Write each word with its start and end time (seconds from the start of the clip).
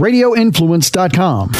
radioinfluence.com. 0.00 1.50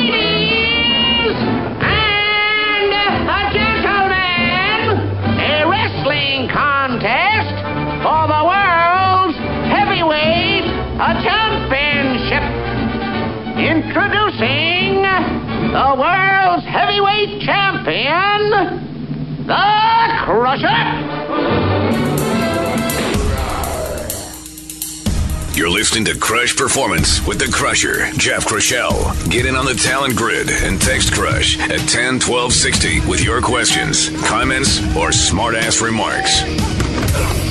Ladies 0.00 1.36
and 1.80 2.92
a 5.40 5.64
wrestling 5.66 6.48
contest 6.52 7.56
for 8.04 8.28
the 8.28 8.44
world's 8.44 9.38
heavyweight 9.72 10.68
championship. 11.24 12.44
Introducing 13.56 15.00
the 15.72 15.94
world's 15.96 16.66
heavyweight 16.66 17.40
champion, 17.40 18.50
the 19.46 19.64
Crusher. 20.24 21.09
You're 25.60 25.68
listening 25.68 26.06
to 26.06 26.16
Crush 26.16 26.56
Performance 26.56 27.26
with 27.26 27.38
the 27.38 27.44
Crusher, 27.44 28.10
Jeff 28.12 28.46
Crushell. 28.46 29.12
Get 29.28 29.44
in 29.44 29.56
on 29.56 29.66
the 29.66 29.74
talent 29.74 30.16
grid 30.16 30.48
and 30.48 30.80
text 30.80 31.12
Crush 31.12 31.58
at 31.58 31.86
10 31.86 32.18
12 32.18 32.50
60 32.54 33.00
with 33.00 33.22
your 33.22 33.42
questions, 33.42 34.08
comments, 34.26 34.80
or 34.96 35.12
smart 35.12 35.54
ass 35.54 35.82
remarks. 35.82 37.49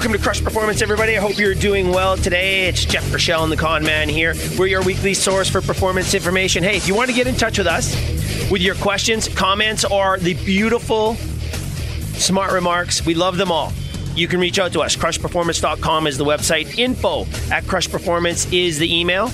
Welcome 0.00 0.16
to 0.16 0.18
Crush 0.18 0.42
Performance, 0.42 0.80
everybody. 0.80 1.14
I 1.14 1.20
hope 1.20 1.36
you're 1.36 1.54
doing 1.54 1.90
well 1.90 2.16
today. 2.16 2.68
It's 2.68 2.86
Jeff 2.86 3.12
Rochelle 3.12 3.42
and 3.42 3.52
the 3.52 3.56
Con 3.58 3.82
Man 3.82 4.08
here. 4.08 4.32
We're 4.58 4.68
your 4.68 4.82
weekly 4.82 5.12
source 5.12 5.50
for 5.50 5.60
performance 5.60 6.14
information. 6.14 6.62
Hey, 6.62 6.78
if 6.78 6.88
you 6.88 6.94
want 6.94 7.10
to 7.10 7.14
get 7.14 7.26
in 7.26 7.34
touch 7.34 7.58
with 7.58 7.66
us 7.66 7.92
with 8.50 8.62
your 8.62 8.76
questions, 8.76 9.28
comments, 9.28 9.84
or 9.84 10.18
the 10.18 10.32
beautiful, 10.32 11.16
smart 12.16 12.50
remarks, 12.50 13.04
we 13.04 13.12
love 13.12 13.36
them 13.36 13.52
all. 13.52 13.74
You 14.14 14.26
can 14.26 14.40
reach 14.40 14.58
out 14.58 14.72
to 14.72 14.80
us. 14.80 14.96
Crushperformance.com 14.96 16.06
is 16.06 16.16
the 16.16 16.24
website. 16.24 16.78
Info 16.78 17.24
at 17.52 17.64
CrushPerformance 17.64 18.50
is 18.58 18.78
the 18.78 18.98
email. 18.98 19.30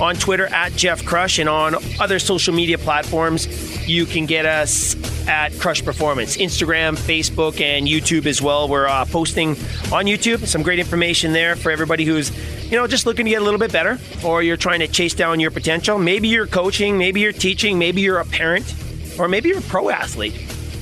On 0.00 0.14
Twitter 0.14 0.46
at 0.46 0.72
Jeff 0.72 1.04
Crush 1.04 1.38
and 1.38 1.50
on 1.50 1.74
other 2.00 2.18
social 2.18 2.54
media 2.54 2.78
platforms, 2.78 3.86
you 3.86 4.06
can 4.06 4.24
get 4.24 4.46
us 4.46 4.94
at 5.28 5.58
Crush 5.58 5.84
Performance, 5.84 6.36
Instagram, 6.36 6.96
Facebook, 6.96 7.60
and 7.60 7.86
YouTube 7.86 8.26
as 8.26 8.40
well. 8.40 8.68
We're 8.68 8.86
uh, 8.86 9.04
posting 9.06 9.50
on 9.92 10.06
YouTube 10.06 10.46
some 10.46 10.62
great 10.62 10.78
information 10.78 11.32
there 11.32 11.56
for 11.56 11.70
everybody 11.70 12.04
who's, 12.04 12.30
you 12.70 12.76
know, 12.76 12.86
just 12.86 13.06
looking 13.06 13.24
to 13.26 13.30
get 13.30 13.40
a 13.40 13.44
little 13.44 13.60
bit 13.60 13.72
better, 13.72 13.98
or 14.24 14.42
you're 14.42 14.56
trying 14.56 14.80
to 14.80 14.88
chase 14.88 15.14
down 15.14 15.40
your 15.40 15.50
potential. 15.50 15.98
Maybe 15.98 16.28
you're 16.28 16.46
coaching, 16.46 16.98
maybe 16.98 17.20
you're 17.20 17.32
teaching, 17.32 17.78
maybe 17.78 18.00
you're 18.00 18.18
a 18.18 18.24
parent, 18.24 18.74
or 19.18 19.28
maybe 19.28 19.48
you're 19.48 19.58
a 19.58 19.62
pro 19.62 19.90
athlete. 19.90 20.34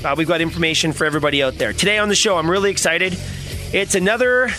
Uh, 0.05 0.15
we've 0.17 0.29
got 0.29 0.41
information 0.41 0.93
for 0.93 1.05
everybody 1.05 1.43
out 1.43 1.59
there. 1.59 1.73
Today 1.73 1.99
on 1.99 2.09
the 2.09 2.15
show, 2.15 2.37
I'm 2.39 2.51
really 2.51 2.71
excited. 2.71 3.19
It's 3.73 3.95
another 3.95 4.51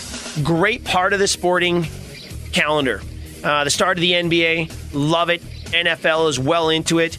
great 0.42 0.84
part 0.84 1.12
of 1.12 1.18
the 1.18 1.28
sporting 1.28 1.86
calendar. 2.52 3.02
Uh, 3.42 3.64
the 3.64 3.70
start 3.70 3.98
of 3.98 4.02
the 4.02 4.12
NBA, 4.12 4.92
love 4.92 5.30
it. 5.30 5.42
NFL 5.72 6.28
is 6.28 6.38
well 6.38 6.68
into 6.68 6.98
it. 6.98 7.18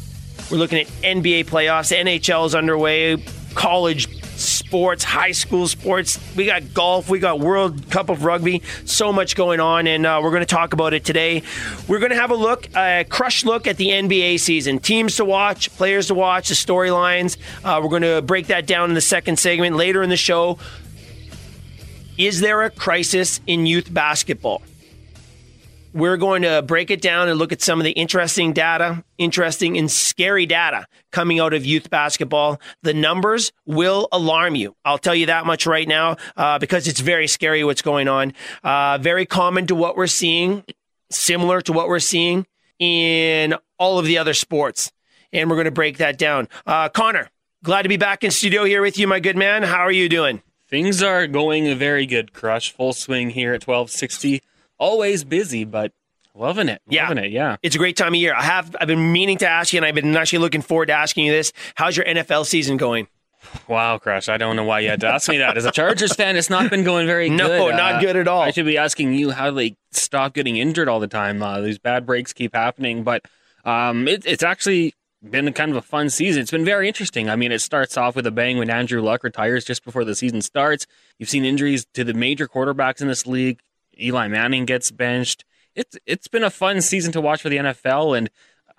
We're 0.54 0.60
looking 0.60 0.82
at 0.82 0.88
NBA 1.02 1.46
playoffs. 1.46 1.92
NHL 1.92 2.46
is 2.46 2.54
underway. 2.54 3.18
College 3.56 4.22
sports, 4.38 5.04
high 5.04 5.32
school 5.32 5.68
sports. 5.68 6.20
We 6.36 6.46
got 6.46 6.76
golf. 6.76 7.10
We 7.10 7.18
got 7.18 7.40
World 7.40 7.90
Cup 7.90 8.10
of 8.10 8.24
Rugby. 8.24 8.62
So 8.86 9.12
much 9.12 9.36
going 9.36 9.60
on, 9.60 9.88
and 9.88 10.06
uh, 10.06 10.20
we're 10.22 10.30
going 10.30 10.44
to 10.44 10.46
talk 10.46 10.74
about 10.74 10.94
it 10.94 11.04
today. 11.04 11.42
We're 11.88 11.98
going 11.98 12.12
to 12.12 12.18
have 12.18 12.30
a 12.30 12.36
look, 12.36 12.68
a 12.76 13.04
crush 13.10 13.44
look 13.46 13.66
at 13.66 13.78
the 13.78 13.88
NBA 13.88 14.40
season. 14.42 14.78
Teams 14.78 15.16
to 15.16 15.26
watch, 15.26 15.76
players 15.76 16.06
to 16.10 16.14
watch, 16.14 16.50
the 16.50 16.54
storylines. 16.54 17.38
Uh, 17.64 17.80
we're 17.82 17.90
going 17.90 18.04
to 18.04 18.22
break 18.22 18.46
that 18.48 18.68
down 18.68 18.90
in 18.90 18.94
the 18.94 19.02
second 19.02 19.40
segment. 19.40 19.76
Later 19.76 20.04
in 20.04 20.12
the 20.12 20.18
show, 20.18 20.60
is 22.16 22.42
there 22.42 22.62
a 22.62 22.70
crisis 22.70 23.42
in 23.48 23.66
youth 23.66 23.92
basketball? 23.92 24.62
We're 25.94 26.18
going 26.18 26.42
to 26.42 26.64
break 26.64 26.90
it 26.90 27.02
down 27.02 27.30
and 27.30 27.38
look 27.38 27.52
at 27.52 27.62
some 27.62 27.80
of 27.80 27.84
the 27.84 27.92
interesting 27.92 28.52
data, 28.52 29.04
interesting 29.20 29.78
and 29.78 29.92
scary 29.92 30.48
data 30.48 30.88
coming 31.12 31.40
out 31.40 31.54
of 31.54 31.66
youth 31.66 31.92
basketball. 31.92 32.60
The 32.82 32.96
numbers 32.96 33.52
will 33.68 34.08
alarm 34.12 34.56
you. 34.56 34.76
I'll 34.84 34.98
tell 34.98 35.14
you 35.14 35.28
that 35.28 35.46
much 35.46 35.68
right 35.68 35.88
now 35.88 36.18
uh, 36.36 36.58
because 36.58 36.88
it's 36.88 37.00
very 37.00 37.28
scary 37.28 37.64
what's 37.64 37.84
going 37.84 38.08
on. 38.08 38.34
Uh, 38.64 38.98
very 38.98 39.28
common 39.28 39.68
to 39.68 39.76
what 39.76 39.96
we're 39.96 40.08
seeing, 40.08 40.64
similar 41.12 41.62
to 41.62 41.74
what 41.74 41.88
we're 41.88 42.00
seeing 42.00 42.48
in 42.80 43.54
all 43.78 44.00
of 44.00 44.06
the 44.06 44.18
other 44.18 44.34
sports. 44.34 44.92
And 45.32 45.48
we're 45.48 45.58
going 45.58 45.66
to 45.66 45.72
break 45.72 46.00
that 46.00 46.18
down. 46.18 46.50
Uh, 46.66 46.90
Connor, 46.90 47.30
glad 47.64 47.84
to 47.84 47.90
be 47.90 47.98
back 47.98 48.24
in 48.24 48.32
studio 48.32 48.64
here 48.64 48.82
with 48.82 48.98
you, 48.98 49.08
my 49.08 49.20
good 49.20 49.38
man. 49.38 49.62
How 49.62 49.82
are 49.82 49.92
you 49.92 50.10
doing? 50.10 50.42
Things 50.68 51.04
are 51.04 51.28
going 51.28 51.78
very 51.78 52.08
good, 52.08 52.34
Crush. 52.34 52.72
Full 52.72 52.94
swing 52.94 53.30
here 53.30 53.54
at 53.54 53.68
1260 53.68 54.42
always 54.84 55.24
busy, 55.24 55.64
but 55.64 55.92
loving 56.36 56.70
it. 56.70 56.82
Yeah. 56.88 57.08
Loving 57.10 57.24
it. 57.26 57.32
Yeah. 57.32 57.58
It's 57.64 57.76
a 57.76 57.80
great 57.80 57.96
time 57.98 58.10
of 58.14 58.20
year. 58.20 58.34
I 58.36 58.44
have 58.44 58.76
I've 58.80 58.88
been 58.88 59.12
meaning 59.12 59.38
to 59.40 59.48
ask 59.48 59.74
you, 59.74 59.78
and 59.78 59.86
I've 59.86 59.96
been 59.96 60.16
actually 60.16 60.40
looking 60.40 60.62
forward 60.62 60.88
to 60.88 60.94
asking 60.94 61.26
you 61.26 61.32
this. 61.32 61.54
How's 61.76 61.96
your 61.98 62.06
NFL 62.06 62.46
season 62.46 62.78
going? 62.78 63.08
Wow, 63.68 63.98
Crush. 63.98 64.30
I 64.30 64.38
don't 64.38 64.56
know 64.56 64.64
why 64.64 64.80
you 64.80 64.90
had 64.90 65.02
to 65.02 65.08
ask 65.08 65.28
me 65.30 65.38
that. 65.40 65.58
As 65.58 65.66
a 65.66 65.72
Chargers 65.72 66.14
fan, 66.14 66.38
it's 66.38 66.50
not 66.50 66.70
been 66.70 66.84
going 66.86 67.08
very 67.08 67.30
No, 67.44 67.48
good. 67.48 67.76
not 67.76 68.02
good 68.02 68.16
at 68.16 68.28
all. 68.28 68.42
I 68.42 68.52
should 68.52 68.66
be 68.66 68.78
asking 68.78 69.14
you 69.14 69.32
how 69.32 69.52
they 69.52 69.76
stop 69.92 70.34
getting 70.34 70.56
injured 70.58 70.88
all 70.88 71.00
the 71.02 71.08
time. 71.10 71.42
Uh, 71.44 71.60
these 71.62 71.78
bad 71.78 72.06
breaks 72.06 72.32
keep 72.32 72.56
happening, 72.56 73.04
but 73.04 73.26
um, 73.66 74.08
it, 74.08 74.26
it's 74.26 74.44
actually 74.44 74.94
been 75.30 75.52
kind 75.54 75.72
of 75.72 75.78
a 75.78 75.82
fun 75.82 76.10
season. 76.10 76.42
It's 76.42 76.52
been 76.52 76.64
very 76.66 76.88
interesting. 76.88 77.30
I 77.30 77.36
mean, 77.36 77.52
it 77.52 77.60
starts 77.60 77.98
off 77.98 78.16
with 78.16 78.26
a 78.28 78.32
bang 78.32 78.58
when 78.58 78.70
Andrew 78.70 79.02
Luck 79.02 79.24
retires 79.26 79.66
just 79.66 79.84
before 79.84 80.06
the 80.06 80.16
season 80.16 80.42
starts. 80.42 80.88
You've 81.20 81.30
seen 81.30 81.44
injuries 81.46 81.86
to 81.96 82.04
the 82.06 82.14
major 82.14 82.48
quarterbacks 82.48 83.02
in 83.02 83.08
this 83.10 83.28
league. 83.28 83.60
Eli 84.00 84.28
Manning 84.28 84.66
gets 84.66 84.92
benched. 84.92 85.46
It's 85.76 85.98
it's 86.06 86.28
been 86.28 86.44
a 86.44 86.50
fun 86.50 86.82
season 86.82 87.12
to 87.14 87.22
watch 87.22 87.42
for 87.42 87.50
the 87.50 87.58
NFL, 87.58 88.18
and 88.18 88.30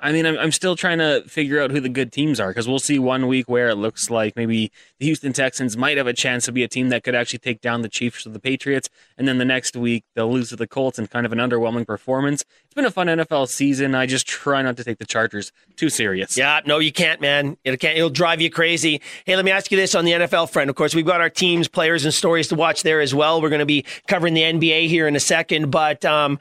I 0.04 0.12
mean, 0.12 0.26
I'm, 0.26 0.38
I'm 0.38 0.52
still 0.52 0.76
trying 0.76 0.98
to 0.98 1.24
figure 1.26 1.62
out 1.62 1.70
who 1.70 1.80
the 1.80 1.88
good 1.88 2.12
teams 2.12 2.38
are 2.38 2.48
because 2.48 2.68
we'll 2.68 2.78
see 2.78 2.98
one 2.98 3.26
week 3.26 3.48
where 3.48 3.70
it 3.70 3.76
looks 3.76 4.10
like 4.10 4.36
maybe 4.36 4.70
the 4.98 5.06
Houston 5.06 5.32
Texans 5.32 5.78
might 5.78 5.96
have 5.96 6.06
a 6.06 6.12
chance 6.12 6.44
to 6.44 6.52
be 6.52 6.62
a 6.62 6.68
team 6.68 6.90
that 6.90 7.04
could 7.04 7.14
actually 7.14 7.38
take 7.38 7.62
down 7.62 7.80
the 7.80 7.88
Chiefs 7.88 8.26
or 8.26 8.30
the 8.30 8.38
Patriots, 8.38 8.90
and 9.16 9.26
then 9.26 9.38
the 9.38 9.46
next 9.46 9.74
week 9.74 10.04
they'll 10.14 10.30
lose 10.30 10.50
to 10.50 10.56
the 10.56 10.66
Colts 10.66 10.98
in 10.98 11.06
kind 11.06 11.24
of 11.24 11.32
an 11.32 11.38
underwhelming 11.38 11.86
performance. 11.86 12.44
It's 12.66 12.74
been 12.74 12.84
a 12.84 12.90
fun 12.90 13.06
NFL 13.06 13.48
season. 13.48 13.94
I 13.94 14.04
just 14.04 14.26
try 14.26 14.60
not 14.60 14.76
to 14.76 14.84
take 14.84 14.98
the 14.98 15.06
Chargers 15.06 15.52
too 15.76 15.88
serious. 15.88 16.36
Yeah, 16.36 16.60
no, 16.66 16.80
you 16.80 16.92
can't, 16.92 17.22
man. 17.22 17.56
It 17.64 17.80
can't. 17.80 17.96
It'll 17.96 18.10
drive 18.10 18.42
you 18.42 18.50
crazy. 18.50 19.00
Hey, 19.24 19.36
let 19.36 19.44
me 19.46 19.52
ask 19.52 19.70
you 19.72 19.78
this 19.78 19.94
on 19.94 20.04
the 20.04 20.12
NFL 20.12 20.50
front. 20.50 20.68
Of 20.68 20.76
course, 20.76 20.94
we've 20.94 21.06
got 21.06 21.22
our 21.22 21.30
teams, 21.30 21.66
players, 21.66 22.04
and 22.04 22.12
stories 22.12 22.48
to 22.48 22.56
watch 22.56 22.82
there 22.82 23.00
as 23.00 23.14
well. 23.14 23.40
We're 23.40 23.48
going 23.48 23.60
to 23.60 23.66
be 23.66 23.86
covering 24.06 24.34
the 24.34 24.42
NBA 24.42 24.88
here 24.88 25.08
in 25.08 25.16
a 25.16 25.20
second, 25.20 25.70
but 25.70 26.04
um, 26.04 26.38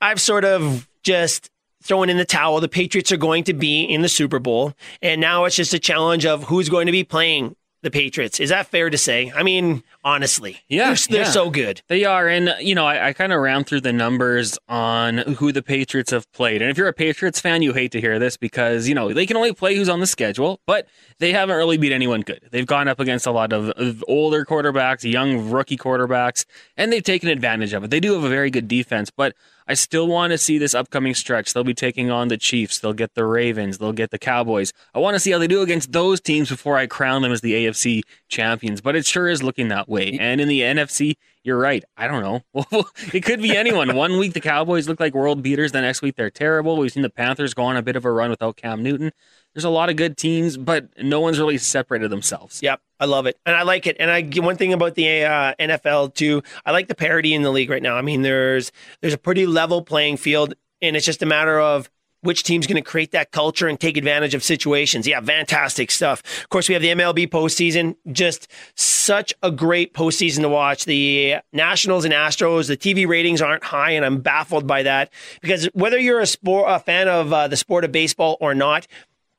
I've 0.00 0.20
sort 0.20 0.44
of 0.44 0.88
just 1.02 1.50
throwing 1.82 2.08
in 2.10 2.16
the 2.16 2.24
towel. 2.24 2.60
The 2.60 2.68
Patriots 2.68 3.12
are 3.12 3.16
going 3.16 3.44
to 3.44 3.52
be 3.52 3.82
in 3.82 4.02
the 4.02 4.08
Super 4.08 4.38
Bowl, 4.38 4.74
and 5.00 5.20
now 5.20 5.44
it's 5.44 5.56
just 5.56 5.74
a 5.74 5.78
challenge 5.78 6.24
of 6.26 6.44
who's 6.44 6.68
going 6.68 6.86
to 6.86 6.92
be 6.92 7.04
playing 7.04 7.56
the 7.82 7.90
Patriots. 7.90 8.38
Is 8.38 8.50
that 8.50 8.68
fair 8.68 8.90
to 8.90 8.96
say? 8.96 9.32
I 9.34 9.42
mean, 9.42 9.82
honestly, 10.04 10.60
Yeah, 10.68 10.94
they're, 10.94 10.96
they're 11.10 11.20
yeah. 11.22 11.30
so 11.30 11.50
good. 11.50 11.82
They 11.88 12.04
are, 12.04 12.28
and 12.28 12.54
you 12.60 12.76
know, 12.76 12.86
I, 12.86 13.08
I 13.08 13.12
kind 13.12 13.32
of 13.32 13.40
ran 13.40 13.64
through 13.64 13.80
the 13.80 13.92
numbers 13.92 14.56
on 14.68 15.18
who 15.18 15.50
the 15.50 15.62
Patriots 15.62 16.12
have 16.12 16.30
played. 16.32 16.62
And 16.62 16.70
if 16.70 16.78
you're 16.78 16.86
a 16.86 16.92
Patriots 16.92 17.40
fan, 17.40 17.60
you 17.60 17.72
hate 17.72 17.90
to 17.92 18.00
hear 18.00 18.20
this 18.20 18.36
because 18.36 18.86
you 18.86 18.94
know 18.94 19.12
they 19.12 19.26
can 19.26 19.36
only 19.36 19.52
play 19.52 19.74
who's 19.74 19.88
on 19.88 19.98
the 19.98 20.06
schedule, 20.06 20.60
but 20.64 20.86
they 21.18 21.32
haven't 21.32 21.56
really 21.56 21.76
beat 21.76 21.92
anyone 21.92 22.20
good. 22.20 22.48
They've 22.52 22.66
gone 22.66 22.86
up 22.86 23.00
against 23.00 23.26
a 23.26 23.32
lot 23.32 23.52
of, 23.52 23.70
of 23.70 24.04
older 24.06 24.44
quarterbacks, 24.44 25.02
young 25.10 25.50
rookie 25.50 25.76
quarterbacks, 25.76 26.44
and 26.76 26.92
they've 26.92 27.02
taken 27.02 27.28
advantage 27.30 27.72
of 27.72 27.82
it. 27.82 27.90
They 27.90 28.00
do 28.00 28.14
have 28.14 28.22
a 28.22 28.28
very 28.28 28.50
good 28.50 28.68
defense, 28.68 29.10
but 29.10 29.34
I 29.66 29.74
still 29.74 30.06
want 30.06 30.32
to 30.32 30.38
see 30.38 30.58
this 30.58 30.74
upcoming 30.74 31.14
stretch. 31.14 31.52
They'll 31.52 31.64
be 31.64 31.74
taking 31.74 32.10
on 32.10 32.28
the 32.28 32.36
Chiefs. 32.36 32.78
They'll 32.78 32.92
get 32.92 33.14
the 33.14 33.24
Ravens. 33.24 33.78
They'll 33.78 33.92
get 33.92 34.10
the 34.10 34.18
Cowboys. 34.18 34.72
I 34.94 34.98
want 34.98 35.14
to 35.14 35.20
see 35.20 35.30
how 35.30 35.38
they 35.38 35.46
do 35.46 35.62
against 35.62 35.92
those 35.92 36.20
teams 36.20 36.48
before 36.48 36.76
I 36.76 36.86
crown 36.86 37.22
them 37.22 37.32
as 37.32 37.40
the 37.40 37.52
AFC 37.52 38.02
champions. 38.28 38.80
But 38.80 38.96
it 38.96 39.06
sure 39.06 39.28
is 39.28 39.42
looking 39.42 39.68
that 39.68 39.88
way. 39.88 40.18
And 40.20 40.40
in 40.40 40.48
the 40.48 40.60
NFC, 40.60 41.16
you're 41.44 41.58
right. 41.58 41.84
I 41.96 42.06
don't 42.06 42.22
know. 42.22 42.42
it 43.12 43.24
could 43.24 43.42
be 43.42 43.56
anyone. 43.56 43.94
One 43.96 44.18
week 44.18 44.32
the 44.32 44.40
Cowboys 44.40 44.88
look 44.88 45.00
like 45.00 45.14
world 45.14 45.42
beaters. 45.42 45.72
The 45.72 45.80
next 45.80 46.02
week 46.02 46.16
they're 46.16 46.30
terrible. 46.30 46.76
We've 46.76 46.92
seen 46.92 47.02
the 47.02 47.10
Panthers 47.10 47.54
go 47.54 47.64
on 47.64 47.76
a 47.76 47.82
bit 47.82 47.96
of 47.96 48.04
a 48.04 48.12
run 48.12 48.30
without 48.30 48.56
Cam 48.56 48.82
Newton. 48.82 49.12
There's 49.54 49.64
a 49.64 49.70
lot 49.70 49.90
of 49.90 49.96
good 49.96 50.16
teams, 50.16 50.56
but 50.56 50.88
no 51.02 51.20
one's 51.20 51.38
really 51.38 51.58
separated 51.58 52.10
themselves. 52.10 52.62
Yep, 52.62 52.80
I 52.98 53.04
love 53.04 53.26
it, 53.26 53.38
and 53.44 53.54
I 53.54 53.62
like 53.62 53.86
it. 53.86 53.96
And 54.00 54.10
I 54.10 54.22
one 54.40 54.56
thing 54.56 54.72
about 54.72 54.94
the 54.94 55.24
uh, 55.24 55.54
NFL 55.60 56.14
too, 56.14 56.42
I 56.64 56.72
like 56.72 56.88
the 56.88 56.94
parity 56.94 57.34
in 57.34 57.42
the 57.42 57.50
league 57.50 57.70
right 57.70 57.82
now. 57.82 57.96
I 57.96 58.02
mean, 58.02 58.22
there's 58.22 58.72
there's 59.00 59.14
a 59.14 59.18
pretty 59.18 59.46
level 59.46 59.82
playing 59.82 60.16
field, 60.16 60.54
and 60.80 60.96
it's 60.96 61.04
just 61.04 61.22
a 61.22 61.26
matter 61.26 61.60
of 61.60 61.90
which 62.22 62.44
team's 62.44 62.66
going 62.66 62.82
to 62.82 62.88
create 62.88 63.10
that 63.10 63.32
culture 63.32 63.68
and 63.68 63.78
take 63.78 63.96
advantage 63.96 64.34
of 64.34 64.42
situations. 64.42 65.06
Yeah, 65.06 65.20
fantastic 65.20 65.90
stuff. 65.90 66.22
Of 66.42 66.48
course, 66.48 66.68
we 66.68 66.72
have 66.74 66.82
the 66.82 66.88
MLB 66.88 67.28
postseason. 67.28 67.96
Just 68.10 68.48
such 68.74 69.34
a 69.42 69.50
great 69.50 69.92
postseason 69.92 70.40
to 70.42 70.48
watch. 70.48 70.84
The 70.84 71.36
Nationals 71.52 72.04
and 72.04 72.14
Astros, 72.14 72.68
the 72.68 72.76
TV 72.76 73.06
ratings 73.06 73.42
aren't 73.42 73.64
high, 73.64 73.90
and 73.90 74.04
I'm 74.04 74.20
baffled 74.20 74.66
by 74.66 74.84
that 74.84 75.12
because 75.40 75.66
whether 75.74 75.98
you're 75.98 76.20
a 76.20 76.26
sport, 76.26 76.70
a 76.70 76.78
fan 76.78 77.08
of 77.08 77.32
uh, 77.32 77.48
the 77.48 77.56
sport 77.56 77.84
of 77.84 77.92
baseball 77.92 78.36
or 78.40 78.54
not, 78.54 78.86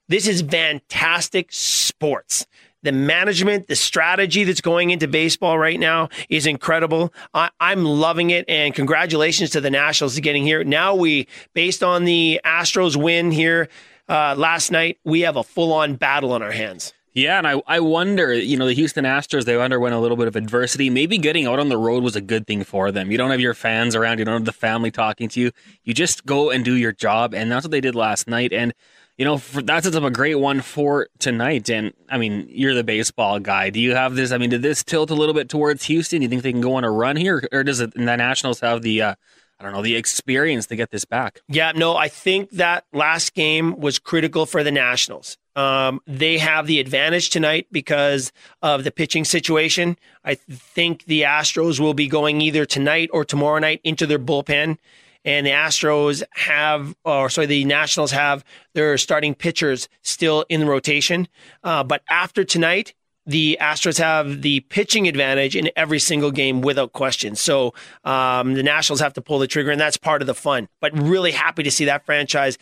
this 0.08 0.28
is 0.28 0.42
fantastic 0.42 1.48
sports 1.52 2.46
the 2.84 2.92
management, 2.92 3.68
the 3.68 3.76
strategy 3.76 4.44
that's 4.44 4.62
going 4.62 4.92
into 4.92 5.08
baseball 5.08 5.58
right 5.58 5.80
now 5.80 6.10
is 6.30 6.46
incredible. 6.46 7.14
I, 7.34 7.50
am 7.60 7.86
loving 7.86 8.30
it, 8.30 8.46
and 8.48 8.76
congratulations 8.76 9.50
to 9.52 9.62
the 9.62 9.72
Nationals 9.72 10.16
to 10.16 10.22
getting 10.22 10.44
here. 10.44 10.64
Now 10.64 10.94
we, 10.94 11.28
based 11.54 11.82
on 11.82 12.04
the 12.04 12.42
Astros 12.46 12.96
win 12.96 13.32
here 13.32 13.70
uh, 14.10 14.36
last 14.38 14.70
night, 14.70 15.00
we 15.04 15.22
have 15.22 15.38
a 15.38 15.44
full-on 15.44 15.96
battle 15.96 16.34
on 16.34 16.44
our 16.44 16.52
hands. 16.52 16.94
Yeah, 17.14 17.38
and 17.38 17.48
I, 17.48 17.62
I 17.68 17.80
wonder, 17.80 18.34
you 18.34 18.58
know, 18.58 18.66
the 18.66 18.74
Houston 18.74 19.06
Astros, 19.06 19.46
they 19.46 19.56
underwent 19.56 19.94
a 19.94 20.00
little 20.00 20.18
bit 20.18 20.28
of 20.28 20.36
adversity. 20.36 20.90
Maybe 20.90 21.20
getting 21.20 21.46
out 21.46 21.60
on 21.60 21.70
the 21.70 21.78
road 21.78 22.04
was 22.04 22.16
a 22.16 22.22
good 22.22 22.48
thing 22.48 22.64
for 22.64 22.92
them. 22.92 23.12
You 23.12 23.20
don't 23.20 23.30
have 23.30 23.40
your 23.40 23.54
fans 23.54 23.96
around, 23.96 24.18
you 24.18 24.26
don't 24.26 24.34
have 24.34 24.46
the 24.46 24.52
family 24.52 24.90
talking 24.90 25.30
to 25.30 25.40
you. 25.40 25.52
You 25.84 25.94
just 25.94 26.26
go 26.26 26.50
and 26.50 26.66
do 26.66 26.74
your 26.74 26.92
job, 26.92 27.36
and 27.36 27.52
that's 27.52 27.64
what 27.64 27.72
they 27.72 27.82
did 27.82 27.94
last 27.94 28.28
night. 28.28 28.52
And 28.52 28.74
you 29.18 29.26
know, 29.26 29.38
for, 29.38 29.62
that 29.62 29.84
sets 29.84 29.96
up 29.96 30.04
a 30.04 30.12
great 30.12 30.36
one 30.36 30.62
for 30.62 31.08
tonight. 31.20 31.70
And 31.70 31.94
I 32.10 32.18
mean, 32.18 32.48
you're 32.50 32.74
the 32.74 32.84
baseball 32.84 33.40
guy. 33.40 33.70
Do 33.70 33.80
you 33.80 33.96
have 33.96 34.16
this? 34.16 34.32
I 34.32 34.38
mean, 34.38 34.50
did 34.50 34.62
this 34.62 34.84
tilt 34.84 35.12
a 35.12 35.16
little 35.16 35.36
bit 35.36 35.50
towards 35.50 35.84
Houston? 35.86 36.20
Do 36.20 36.24
you 36.24 36.30
think 36.30 36.44
they 36.44 36.52
can 36.52 36.62
go 36.62 36.76
on 36.76 36.84
a 36.84 36.92
run 36.92 37.16
here, 37.16 37.48
or 37.52 37.64
does 37.64 37.80
it, 37.80 37.94
the 37.94 38.00
Nationals 38.00 38.60
have 38.62 38.82
the, 38.82 39.02
uh, 39.02 39.16
I 39.60 39.64
don't 39.64 39.74
know, 39.74 39.84
the 39.84 39.96
experience 39.96 40.66
to 40.68 40.76
get 40.76 40.92
this 40.92 41.06
back? 41.06 41.42
Yeah, 41.48 41.74
no, 41.76 41.96
I 41.96 42.08
think 42.08 42.50
that 42.52 42.86
last 42.92 43.34
game 43.34 43.80
was 43.80 44.00
critical 44.00 44.46
for 44.46 44.64
the 44.64 44.72
Nationals. 44.72 45.38
Um, 45.56 46.02
they 46.08 46.40
have 46.40 46.66
the 46.66 46.80
advantage 46.80 47.30
tonight 47.30 47.68
because 47.72 48.32
of 48.64 48.84
the 48.84 48.92
pitching 48.92 49.24
situation. 49.24 49.98
I 50.26 50.34
think 50.36 51.06
the 51.06 51.22
Astros 51.22 51.80
will 51.80 51.94
be 51.94 52.08
going 52.08 52.42
either 52.42 52.66
tonight 52.66 53.12
or 53.14 53.24
tomorrow 53.24 53.60
night 53.60 53.80
into 53.84 54.08
their 54.08 54.18
bullpen 54.18 54.80
and 55.26 55.46
the 55.46 55.52
Astros 55.52 56.24
have, 56.32 56.96
or 57.04 57.30
sorry, 57.30 57.48
the 57.48 57.66
Nationals 57.66 58.12
have 58.12 58.44
their 58.74 58.98
starting 58.98 59.36
pitchers 59.36 59.88
still 60.02 60.46
in 60.50 60.60
the 60.60 60.66
rotation. 60.66 61.28
Uh, 61.64 61.84
but 61.84 62.04
after 62.10 62.44
tonight, 62.44 62.94
the 63.26 63.58
Astros 63.62 63.98
have 64.00 64.42
the 64.42 64.62
pitching 64.62 65.08
advantage 65.08 65.56
in 65.56 65.70
every 65.76 66.00
single 66.00 66.32
game 66.32 66.62
without 66.62 66.92
question. 66.92 67.36
So 67.36 67.74
um, 68.04 68.54
the 68.54 68.64
Nationals 68.64 69.00
have 69.00 69.14
to 69.14 69.22
pull 69.22 69.40
the 69.40 69.48
trigger, 69.48 69.72
and 69.72 69.80
that's 69.80 69.98
part 69.98 70.22
of 70.22 70.28
the 70.28 70.34
fun. 70.34 70.68
But 70.82 70.98
really 70.98 71.32
happy 71.32 71.64
to 71.64 71.72
see 71.72 71.86
that 71.86 72.06
franchise, 72.06 72.58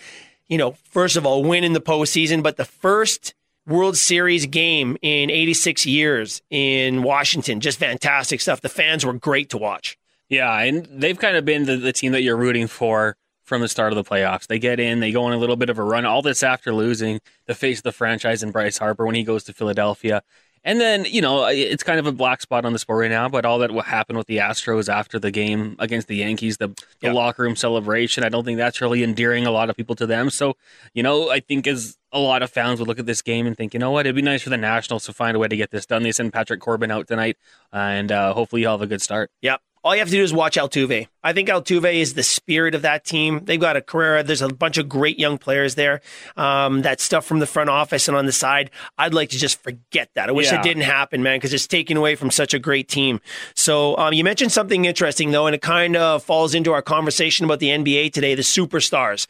you 0.47 0.57
know, 0.57 0.75
first 0.91 1.15
of 1.15 1.25
all, 1.25 1.43
win 1.43 1.63
in 1.63 1.73
the 1.73 1.81
postseason, 1.81 2.43
but 2.43 2.57
the 2.57 2.65
first 2.65 3.33
World 3.67 3.95
Series 3.95 4.45
game 4.47 4.97
in 5.01 5.29
86 5.29 5.85
years 5.85 6.41
in 6.49 7.03
Washington. 7.03 7.59
Just 7.59 7.77
fantastic 7.77 8.41
stuff. 8.41 8.61
The 8.61 8.69
fans 8.69 9.05
were 9.05 9.13
great 9.13 9.49
to 9.51 9.57
watch. 9.57 9.97
Yeah, 10.31 10.57
and 10.59 10.87
they've 10.89 11.19
kind 11.19 11.35
of 11.35 11.43
been 11.43 11.65
the, 11.65 11.75
the 11.75 11.91
team 11.91 12.13
that 12.13 12.21
you're 12.21 12.37
rooting 12.37 12.67
for 12.67 13.17
from 13.43 13.59
the 13.59 13.67
start 13.67 13.91
of 13.91 13.97
the 13.97 14.09
playoffs. 14.09 14.47
They 14.47 14.59
get 14.59 14.79
in, 14.79 15.01
they 15.01 15.11
go 15.11 15.25
on 15.25 15.33
a 15.33 15.37
little 15.37 15.57
bit 15.57 15.69
of 15.69 15.77
a 15.77 15.83
run. 15.83 16.05
All 16.05 16.21
this 16.21 16.41
after 16.41 16.73
losing 16.73 17.19
the 17.47 17.53
face 17.53 17.79
of 17.79 17.83
the 17.83 17.91
franchise 17.91 18.41
and 18.41 18.53
Bryce 18.53 18.77
Harper 18.77 19.05
when 19.05 19.13
he 19.13 19.23
goes 19.23 19.43
to 19.43 19.53
Philadelphia. 19.53 20.23
And 20.63 20.79
then, 20.79 21.03
you 21.03 21.21
know, 21.21 21.47
it's 21.47 21.83
kind 21.83 21.99
of 21.99 22.05
a 22.07 22.13
black 22.13 22.39
spot 22.39 22.63
on 22.63 22.71
the 22.71 22.79
sport 22.79 23.01
right 23.01 23.11
now, 23.11 23.27
but 23.27 23.43
all 23.43 23.59
that 23.59 23.71
will 23.71 23.81
happen 23.81 24.15
with 24.15 24.27
the 24.27 24.37
Astros 24.37 24.87
after 24.87 25.19
the 25.19 25.31
game 25.31 25.75
against 25.79 26.07
the 26.07 26.15
Yankees, 26.15 26.57
the, 26.57 26.73
the 27.01 27.11
locker 27.11 27.43
room 27.43 27.57
celebration, 27.57 28.23
I 28.23 28.29
don't 28.29 28.45
think 28.45 28.57
that's 28.57 28.79
really 28.79 29.03
endearing 29.03 29.45
a 29.45 29.51
lot 29.51 29.69
of 29.69 29.75
people 29.75 29.95
to 29.95 30.05
them. 30.05 30.29
So, 30.29 30.55
you 30.93 31.03
know, 31.03 31.29
I 31.29 31.41
think 31.41 31.67
as 31.67 31.97
a 32.13 32.19
lot 32.19 32.41
of 32.41 32.51
fans 32.51 32.79
would 32.79 32.87
look 32.87 32.99
at 32.99 33.05
this 33.05 33.21
game 33.21 33.47
and 33.47 33.57
think, 33.57 33.73
you 33.73 33.81
know 33.81 33.91
what, 33.91 34.05
it'd 34.05 34.15
be 34.15 34.21
nice 34.21 34.43
for 34.43 34.49
the 34.49 34.55
Nationals 34.55 35.03
to 35.07 35.13
find 35.13 35.35
a 35.35 35.39
way 35.39 35.49
to 35.49 35.57
get 35.57 35.71
this 35.71 35.85
done. 35.85 36.03
They 36.03 36.13
send 36.13 36.31
Patrick 36.31 36.61
Corbin 36.61 36.91
out 36.91 37.07
tonight, 37.07 37.35
and 37.73 38.13
uh, 38.13 38.33
hopefully 38.33 38.61
he'll 38.61 38.71
have 38.71 38.81
a 38.81 38.87
good 38.87 39.01
start. 39.01 39.29
Yep 39.41 39.61
all 39.83 39.95
you 39.95 39.99
have 39.99 40.09
to 40.09 40.15
do 40.15 40.21
is 40.21 40.31
watch 40.31 40.57
Altuve. 40.57 41.07
I 41.23 41.33
think 41.33 41.49
Altuve 41.49 41.93
is 41.93 42.13
the 42.13 42.23
spirit 42.23 42.75
of 42.75 42.83
that 42.83 43.03
team. 43.03 43.41
They've 43.45 43.59
got 43.59 43.75
a 43.75 43.81
Correa. 43.81 44.23
There's 44.23 44.41
a 44.41 44.49
bunch 44.49 44.77
of 44.77 44.87
great 44.87 45.17
young 45.17 45.39
players 45.39 45.75
there. 45.75 46.01
Um, 46.37 46.83
that 46.83 47.01
stuff 47.01 47.25
from 47.25 47.39
the 47.39 47.47
front 47.47 47.69
office 47.69 48.07
and 48.07 48.15
on 48.15 48.27
the 48.27 48.31
side, 48.31 48.69
I'd 48.97 49.13
like 49.13 49.29
to 49.29 49.39
just 49.39 49.61
forget 49.63 50.09
that. 50.13 50.29
I 50.29 50.33
wish 50.33 50.51
yeah. 50.51 50.59
it 50.59 50.63
didn't 50.63 50.83
happen, 50.83 51.23
man, 51.23 51.37
because 51.37 51.53
it's 51.53 51.67
taken 51.67 51.97
away 51.97 52.15
from 52.15 52.29
such 52.29 52.53
a 52.53 52.59
great 52.59 52.87
team. 52.87 53.21
So 53.55 53.97
um, 53.97 54.13
you 54.13 54.23
mentioned 54.23 54.51
something 54.51 54.85
interesting, 54.85 55.31
though, 55.31 55.47
and 55.47 55.55
it 55.55 55.61
kind 55.61 55.95
of 55.95 56.23
falls 56.23 56.53
into 56.53 56.73
our 56.73 56.83
conversation 56.83 57.45
about 57.45 57.59
the 57.59 57.69
NBA 57.69 58.13
today, 58.13 58.35
the 58.35 58.43
superstars. 58.43 59.25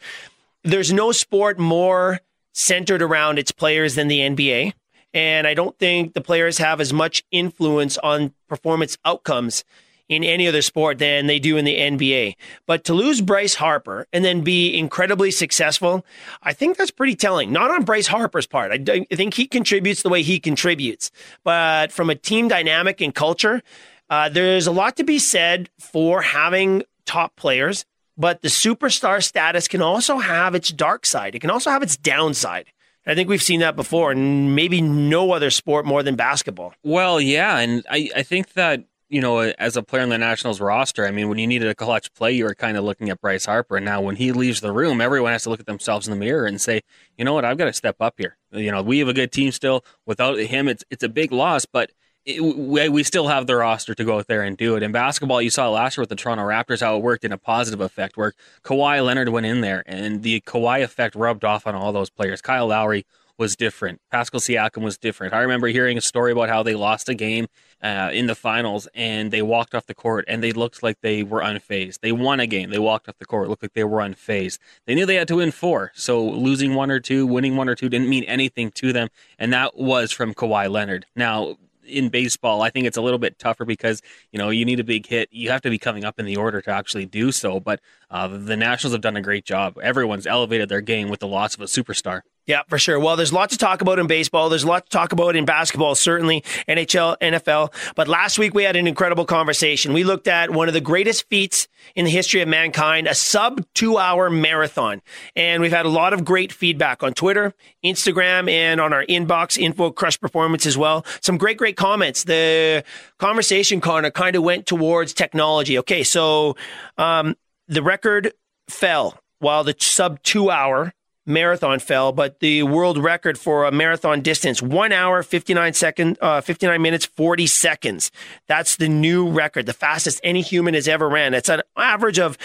There's 0.64 0.92
no 0.92 1.12
sport 1.12 1.58
more 1.58 2.20
centered 2.52 3.00
around 3.00 3.38
its 3.38 3.52
players 3.52 3.94
than 3.94 4.08
the 4.08 4.18
NBA. 4.18 4.74
And 5.14 5.46
I 5.46 5.54
don't 5.54 5.78
think 5.78 6.14
the 6.14 6.20
players 6.20 6.58
have 6.58 6.80
as 6.80 6.92
much 6.92 7.24
influence 7.30 7.98
on 7.98 8.32
performance 8.48 8.96
outcomes 9.04 9.64
in 10.12 10.24
any 10.24 10.46
other 10.46 10.62
sport 10.62 10.98
than 10.98 11.26
they 11.26 11.38
do 11.38 11.56
in 11.56 11.64
the 11.64 11.76
NBA. 11.76 12.36
But 12.66 12.84
to 12.84 12.94
lose 12.94 13.20
Bryce 13.20 13.54
Harper 13.54 14.06
and 14.12 14.24
then 14.24 14.42
be 14.42 14.76
incredibly 14.76 15.30
successful, 15.30 16.04
I 16.42 16.52
think 16.52 16.76
that's 16.76 16.90
pretty 16.90 17.16
telling. 17.16 17.52
Not 17.52 17.70
on 17.70 17.84
Bryce 17.84 18.06
Harper's 18.06 18.46
part. 18.46 18.72
I, 18.72 19.06
I 19.10 19.14
think 19.14 19.34
he 19.34 19.46
contributes 19.46 20.02
the 20.02 20.08
way 20.08 20.22
he 20.22 20.38
contributes. 20.38 21.10
But 21.44 21.92
from 21.92 22.10
a 22.10 22.14
team 22.14 22.48
dynamic 22.48 23.00
and 23.00 23.14
culture, 23.14 23.62
uh, 24.10 24.28
there's 24.28 24.66
a 24.66 24.72
lot 24.72 24.96
to 24.96 25.04
be 25.04 25.18
said 25.18 25.70
for 25.78 26.22
having 26.22 26.82
top 27.06 27.34
players. 27.36 27.84
But 28.16 28.42
the 28.42 28.48
superstar 28.48 29.22
status 29.22 29.68
can 29.68 29.80
also 29.80 30.18
have 30.18 30.54
its 30.54 30.70
dark 30.70 31.06
side. 31.06 31.34
It 31.34 31.40
can 31.40 31.50
also 31.50 31.70
have 31.70 31.82
its 31.82 31.96
downside. 31.96 32.66
I 33.06 33.14
think 33.14 33.28
we've 33.28 33.42
seen 33.42 33.60
that 33.60 33.74
before, 33.74 34.12
and 34.12 34.54
maybe 34.54 34.80
no 34.80 35.32
other 35.32 35.50
sport 35.50 35.84
more 35.84 36.02
than 36.02 36.14
basketball. 36.14 36.74
Well, 36.84 37.20
yeah, 37.20 37.58
and 37.58 37.84
I, 37.90 38.10
I 38.14 38.22
think 38.22 38.52
that 38.52 38.84
you 39.12 39.20
know, 39.20 39.40
as 39.40 39.76
a 39.76 39.82
player 39.82 40.02
in 40.02 40.08
the 40.08 40.16
Nationals 40.16 40.58
roster, 40.58 41.06
I 41.06 41.10
mean, 41.10 41.28
when 41.28 41.36
you 41.36 41.46
needed 41.46 41.68
a 41.68 41.74
clutch 41.74 42.14
play, 42.14 42.32
you 42.32 42.44
were 42.44 42.54
kind 42.54 42.78
of 42.78 42.84
looking 42.84 43.10
at 43.10 43.20
Bryce 43.20 43.44
Harper. 43.44 43.76
And 43.76 43.84
now 43.84 44.00
when 44.00 44.16
he 44.16 44.32
leaves 44.32 44.62
the 44.62 44.72
room, 44.72 45.02
everyone 45.02 45.32
has 45.32 45.42
to 45.42 45.50
look 45.50 45.60
at 45.60 45.66
themselves 45.66 46.08
in 46.08 46.12
the 46.12 46.18
mirror 46.18 46.46
and 46.46 46.58
say, 46.58 46.80
you 47.18 47.24
know 47.26 47.34
what, 47.34 47.44
I've 47.44 47.58
got 47.58 47.66
to 47.66 47.74
step 47.74 47.96
up 48.00 48.14
here. 48.16 48.38
You 48.52 48.72
know, 48.72 48.80
we 48.80 49.00
have 49.00 49.08
a 49.08 49.12
good 49.12 49.30
team 49.30 49.52
still. 49.52 49.84
Without 50.06 50.38
him, 50.38 50.66
it's 50.66 50.82
it's 50.90 51.02
a 51.04 51.10
big 51.10 51.30
loss, 51.30 51.66
but 51.66 51.92
it, 52.24 52.40
we, 52.40 52.88
we 52.88 53.02
still 53.02 53.28
have 53.28 53.46
the 53.46 53.56
roster 53.56 53.94
to 53.94 54.02
go 54.02 54.16
out 54.16 54.28
there 54.28 54.42
and 54.42 54.56
do 54.56 54.76
it. 54.76 54.82
In 54.82 54.92
basketball, 54.92 55.42
you 55.42 55.50
saw 55.50 55.68
last 55.68 55.98
year 55.98 56.02
with 56.02 56.08
the 56.08 56.16
Toronto 56.16 56.44
Raptors 56.44 56.80
how 56.80 56.96
it 56.96 57.02
worked 57.02 57.24
in 57.24 57.32
a 57.32 57.38
positive 57.38 57.82
effect, 57.82 58.16
where 58.16 58.32
Kawhi 58.64 59.04
Leonard 59.04 59.28
went 59.28 59.44
in 59.44 59.60
there 59.60 59.82
and 59.84 60.22
the 60.22 60.40
Kawhi 60.40 60.82
effect 60.82 61.14
rubbed 61.14 61.44
off 61.44 61.66
on 61.66 61.74
all 61.74 61.92
those 61.92 62.08
players. 62.08 62.40
Kyle 62.40 62.68
Lowry 62.68 63.04
was 63.38 63.56
different. 63.56 64.00
Pascal 64.10 64.40
Siakam 64.40 64.82
was 64.82 64.98
different. 64.98 65.34
I 65.34 65.40
remember 65.40 65.68
hearing 65.68 65.98
a 65.98 66.00
story 66.00 66.32
about 66.32 66.48
how 66.48 66.62
they 66.62 66.74
lost 66.74 67.08
a 67.08 67.14
game 67.14 67.46
uh, 67.82 68.10
in 68.12 68.26
the 68.26 68.34
finals 68.34 68.88
and 68.94 69.30
they 69.30 69.42
walked 69.42 69.74
off 69.74 69.86
the 69.86 69.94
court 69.94 70.24
and 70.28 70.42
they 70.42 70.52
looked 70.52 70.82
like 70.82 71.00
they 71.00 71.22
were 71.22 71.40
unfazed. 71.40 72.00
They 72.00 72.12
won 72.12 72.40
a 72.40 72.46
game. 72.46 72.70
They 72.70 72.78
walked 72.78 73.08
off 73.08 73.18
the 73.18 73.24
court, 73.24 73.48
looked 73.48 73.62
like 73.62 73.72
they 73.72 73.84
were 73.84 74.00
unfazed. 74.00 74.58
They 74.86 74.94
knew 74.94 75.06
they 75.06 75.16
had 75.16 75.28
to 75.28 75.36
win 75.36 75.50
four. 75.50 75.92
So 75.94 76.24
losing 76.24 76.74
one 76.74 76.90
or 76.90 77.00
two, 77.00 77.26
winning 77.26 77.56
one 77.56 77.68
or 77.68 77.74
two 77.74 77.88
didn't 77.88 78.08
mean 78.08 78.24
anything 78.24 78.70
to 78.72 78.92
them. 78.92 79.08
And 79.38 79.52
that 79.52 79.76
was 79.76 80.12
from 80.12 80.34
Kawhi 80.34 80.70
Leonard. 80.70 81.06
Now, 81.16 81.56
in 81.84 82.08
baseball, 82.08 82.62
I 82.62 82.70
think 82.70 82.86
it's 82.86 82.96
a 82.96 83.02
little 83.02 83.18
bit 83.18 83.38
tougher 83.38 83.64
because 83.64 84.02
you 84.30 84.38
know 84.38 84.50
you 84.50 84.64
need 84.64 84.80
a 84.80 84.84
big 84.84 85.06
hit. 85.06 85.28
You 85.32 85.50
have 85.50 85.62
to 85.62 85.70
be 85.70 85.78
coming 85.78 86.04
up 86.04 86.18
in 86.18 86.26
the 86.26 86.36
order 86.36 86.60
to 86.60 86.70
actually 86.70 87.06
do 87.06 87.32
so. 87.32 87.60
But 87.60 87.80
uh, 88.12 88.28
the 88.28 88.56
Nationals 88.56 88.92
have 88.92 89.00
done 89.00 89.16
a 89.16 89.22
great 89.22 89.44
job. 89.44 89.78
Everyone's 89.82 90.26
elevated 90.26 90.68
their 90.68 90.82
game 90.82 91.08
with 91.08 91.20
the 91.20 91.26
loss 91.26 91.54
of 91.54 91.62
a 91.62 91.64
superstar. 91.64 92.20
Yeah, 92.44 92.62
for 92.68 92.76
sure. 92.76 92.98
Well, 92.98 93.14
there's 93.14 93.30
a 93.30 93.34
lot 93.36 93.50
to 93.50 93.58
talk 93.58 93.82
about 93.82 94.00
in 94.00 94.08
baseball. 94.08 94.48
There's 94.48 94.64
a 94.64 94.68
lot 94.68 94.86
to 94.86 94.90
talk 94.90 95.12
about 95.12 95.36
in 95.36 95.44
basketball, 95.44 95.94
certainly 95.94 96.40
NHL, 96.68 97.16
NFL. 97.20 97.72
But 97.94 98.08
last 98.08 98.36
week 98.36 98.52
we 98.52 98.64
had 98.64 98.74
an 98.74 98.88
incredible 98.88 99.24
conversation. 99.24 99.92
We 99.92 100.02
looked 100.02 100.26
at 100.26 100.50
one 100.50 100.66
of 100.66 100.74
the 100.74 100.80
greatest 100.80 101.28
feats 101.28 101.68
in 101.94 102.04
the 102.04 102.10
history 102.10 102.40
of 102.40 102.48
mankind, 102.48 103.06
a 103.06 103.14
sub 103.14 103.64
two 103.74 103.96
hour 103.96 104.28
marathon. 104.28 105.02
And 105.36 105.62
we've 105.62 105.72
had 105.72 105.86
a 105.86 105.88
lot 105.88 106.12
of 106.12 106.24
great 106.24 106.52
feedback 106.52 107.04
on 107.04 107.14
Twitter, 107.14 107.54
Instagram, 107.84 108.50
and 108.50 108.80
on 108.80 108.92
our 108.92 109.04
inbox, 109.06 109.56
Info 109.56 109.92
Crush 109.92 110.18
Performance 110.18 110.66
as 110.66 110.76
well. 110.76 111.06
Some 111.20 111.38
great, 111.38 111.58
great 111.58 111.76
comments. 111.76 112.24
The 112.24 112.82
conversation, 113.18 113.80
Connor, 113.80 114.10
kind 114.10 114.34
of 114.34 114.42
went 114.42 114.66
towards 114.66 115.14
technology. 115.14 115.78
Okay, 115.78 116.02
so 116.02 116.56
um, 116.98 117.36
the 117.68 117.82
record 117.82 118.32
fell 118.68 119.18
while 119.38 119.64
the 119.64 119.74
sub 119.78 120.22
two 120.22 120.50
hour 120.50 120.92
marathon 121.26 121.78
fell, 121.78 122.12
but 122.12 122.40
the 122.40 122.62
world 122.64 122.98
record 122.98 123.38
for 123.38 123.64
a 123.64 123.72
marathon 123.72 124.20
distance, 124.20 124.60
one 124.60 124.92
hour, 124.92 125.22
59 125.22 125.72
second, 125.72 126.18
uh, 126.20 126.40
59 126.40 126.82
minutes, 126.82 127.04
40 127.04 127.46
seconds. 127.46 128.10
That's 128.48 128.76
the 128.76 128.88
new 128.88 129.28
record, 129.28 129.66
the 129.66 129.72
fastest 129.72 130.20
any 130.24 130.42
human 130.42 130.74
has 130.74 130.88
ever 130.88 131.08
ran. 131.08 131.34
It's 131.34 131.48
an 131.48 131.62
average 131.76 132.18
of 132.18 132.38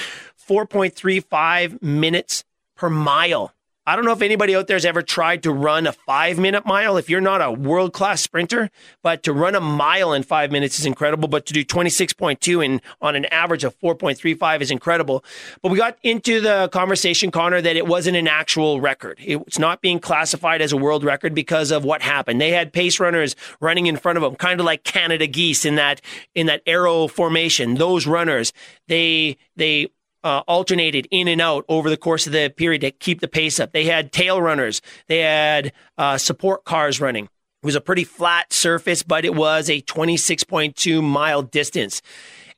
4.35 0.48 1.82
minutes 1.82 2.44
per 2.76 2.90
mile. 2.90 3.54
I 3.88 3.96
don't 3.96 4.04
know 4.04 4.12
if 4.12 4.22
anybody 4.22 4.54
out 4.54 4.68
there 4.68 4.76
has 4.76 4.84
ever 4.84 5.02
tried 5.02 5.44
to 5.44 5.52
run 5.54 5.88
a 5.88 5.94
five 5.94 6.38
minute 6.38 6.66
mile. 6.66 6.98
If 6.98 7.10
you're 7.10 7.22
not 7.22 7.42
a 7.42 7.54
world 7.54 7.94
class 7.94 8.22
sprinter, 8.22 8.70
but 9.02 9.24
to 9.24 9.32
run 9.32 9.56
a 9.56 9.62
mile 9.62 10.12
in 10.12 10.24
five 10.24 10.52
minutes 10.52 10.78
is 10.78 10.86
incredible. 10.86 11.30
But 11.30 11.46
to 11.46 11.54
do 11.54 11.64
26.2 11.64 12.66
and 12.66 12.82
on 13.02 13.16
an 13.16 13.24
average 13.28 13.64
of 13.64 13.80
4.35 13.80 14.60
is 14.60 14.72
incredible. 14.72 15.24
But 15.62 15.72
we 15.72 15.78
got 15.78 15.98
into 16.04 16.42
the 16.42 16.68
conversation, 16.74 17.32
Connor, 17.32 17.62
that 17.62 17.78
it 17.78 17.88
wasn't 17.88 18.18
an 18.18 18.28
actual 18.28 18.82
record. 18.82 19.20
It's 19.22 19.58
not 19.58 19.80
being 19.80 20.02
classified 20.02 20.62
as 20.62 20.74
a 20.74 20.78
world 20.78 21.06
record 21.06 21.34
because 21.34 21.72
of 21.72 21.86
what 21.86 22.02
happened. 22.02 22.42
They 22.42 22.52
had 22.52 22.74
pace 22.74 23.00
runners 23.00 23.38
running 23.62 23.86
in 23.86 23.96
front 23.96 24.18
of 24.18 24.22
them, 24.22 24.36
kind 24.36 24.60
of 24.60 24.66
like 24.66 24.84
Canada 24.84 25.28
geese 25.28 25.64
in 25.64 25.76
that 25.76 26.02
in 26.36 26.48
that 26.48 26.62
arrow 26.66 27.08
formation. 27.08 27.76
Those 27.76 28.06
runners, 28.06 28.52
they 28.90 29.38
they 29.56 29.88
uh, 30.28 30.44
alternated 30.46 31.08
in 31.10 31.30
and 31.30 31.40
out 31.40 31.64
over 31.70 31.90
the 31.90 31.96
course 31.96 32.28
of 32.28 32.34
the 32.34 32.54
period 32.58 32.82
to 32.82 32.92
keep 32.92 33.22
the 33.22 33.30
pace 33.30 33.62
up. 33.62 33.72
They 33.72 33.86
had 33.86 34.12
tail 34.12 34.42
runners, 34.42 34.82
they 35.08 35.20
had 35.20 35.72
uh, 35.98 36.18
support 36.18 36.66
cars 36.66 37.00
running. 37.00 37.26
It 37.26 37.66
was 37.66 37.76
a 37.76 37.82
pretty 37.82 38.04
flat 38.04 38.52
surface, 38.52 39.04
but 39.04 39.24
it 39.24 39.34
was 39.34 39.70
a 39.70 39.82
26.2 39.82 41.02
mile 41.02 41.42
distance. 41.42 42.02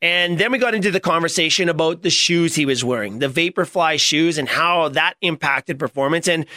And 0.02 0.40
then 0.40 0.52
we 0.52 0.58
got 0.58 0.74
into 0.74 0.90
the 0.90 1.00
conversation 1.00 1.70
about 1.70 2.02
the 2.02 2.10
shoes 2.10 2.56
he 2.56 2.66
was 2.66 2.84
wearing, 2.84 3.20
the 3.20 3.28
Vaporfly 3.28 4.00
shoes, 4.00 4.40
and 4.40 4.50
how 4.50 4.90
that 4.90 5.16
impacted 5.22 5.78
performance. 5.78 6.28
And 6.28 6.48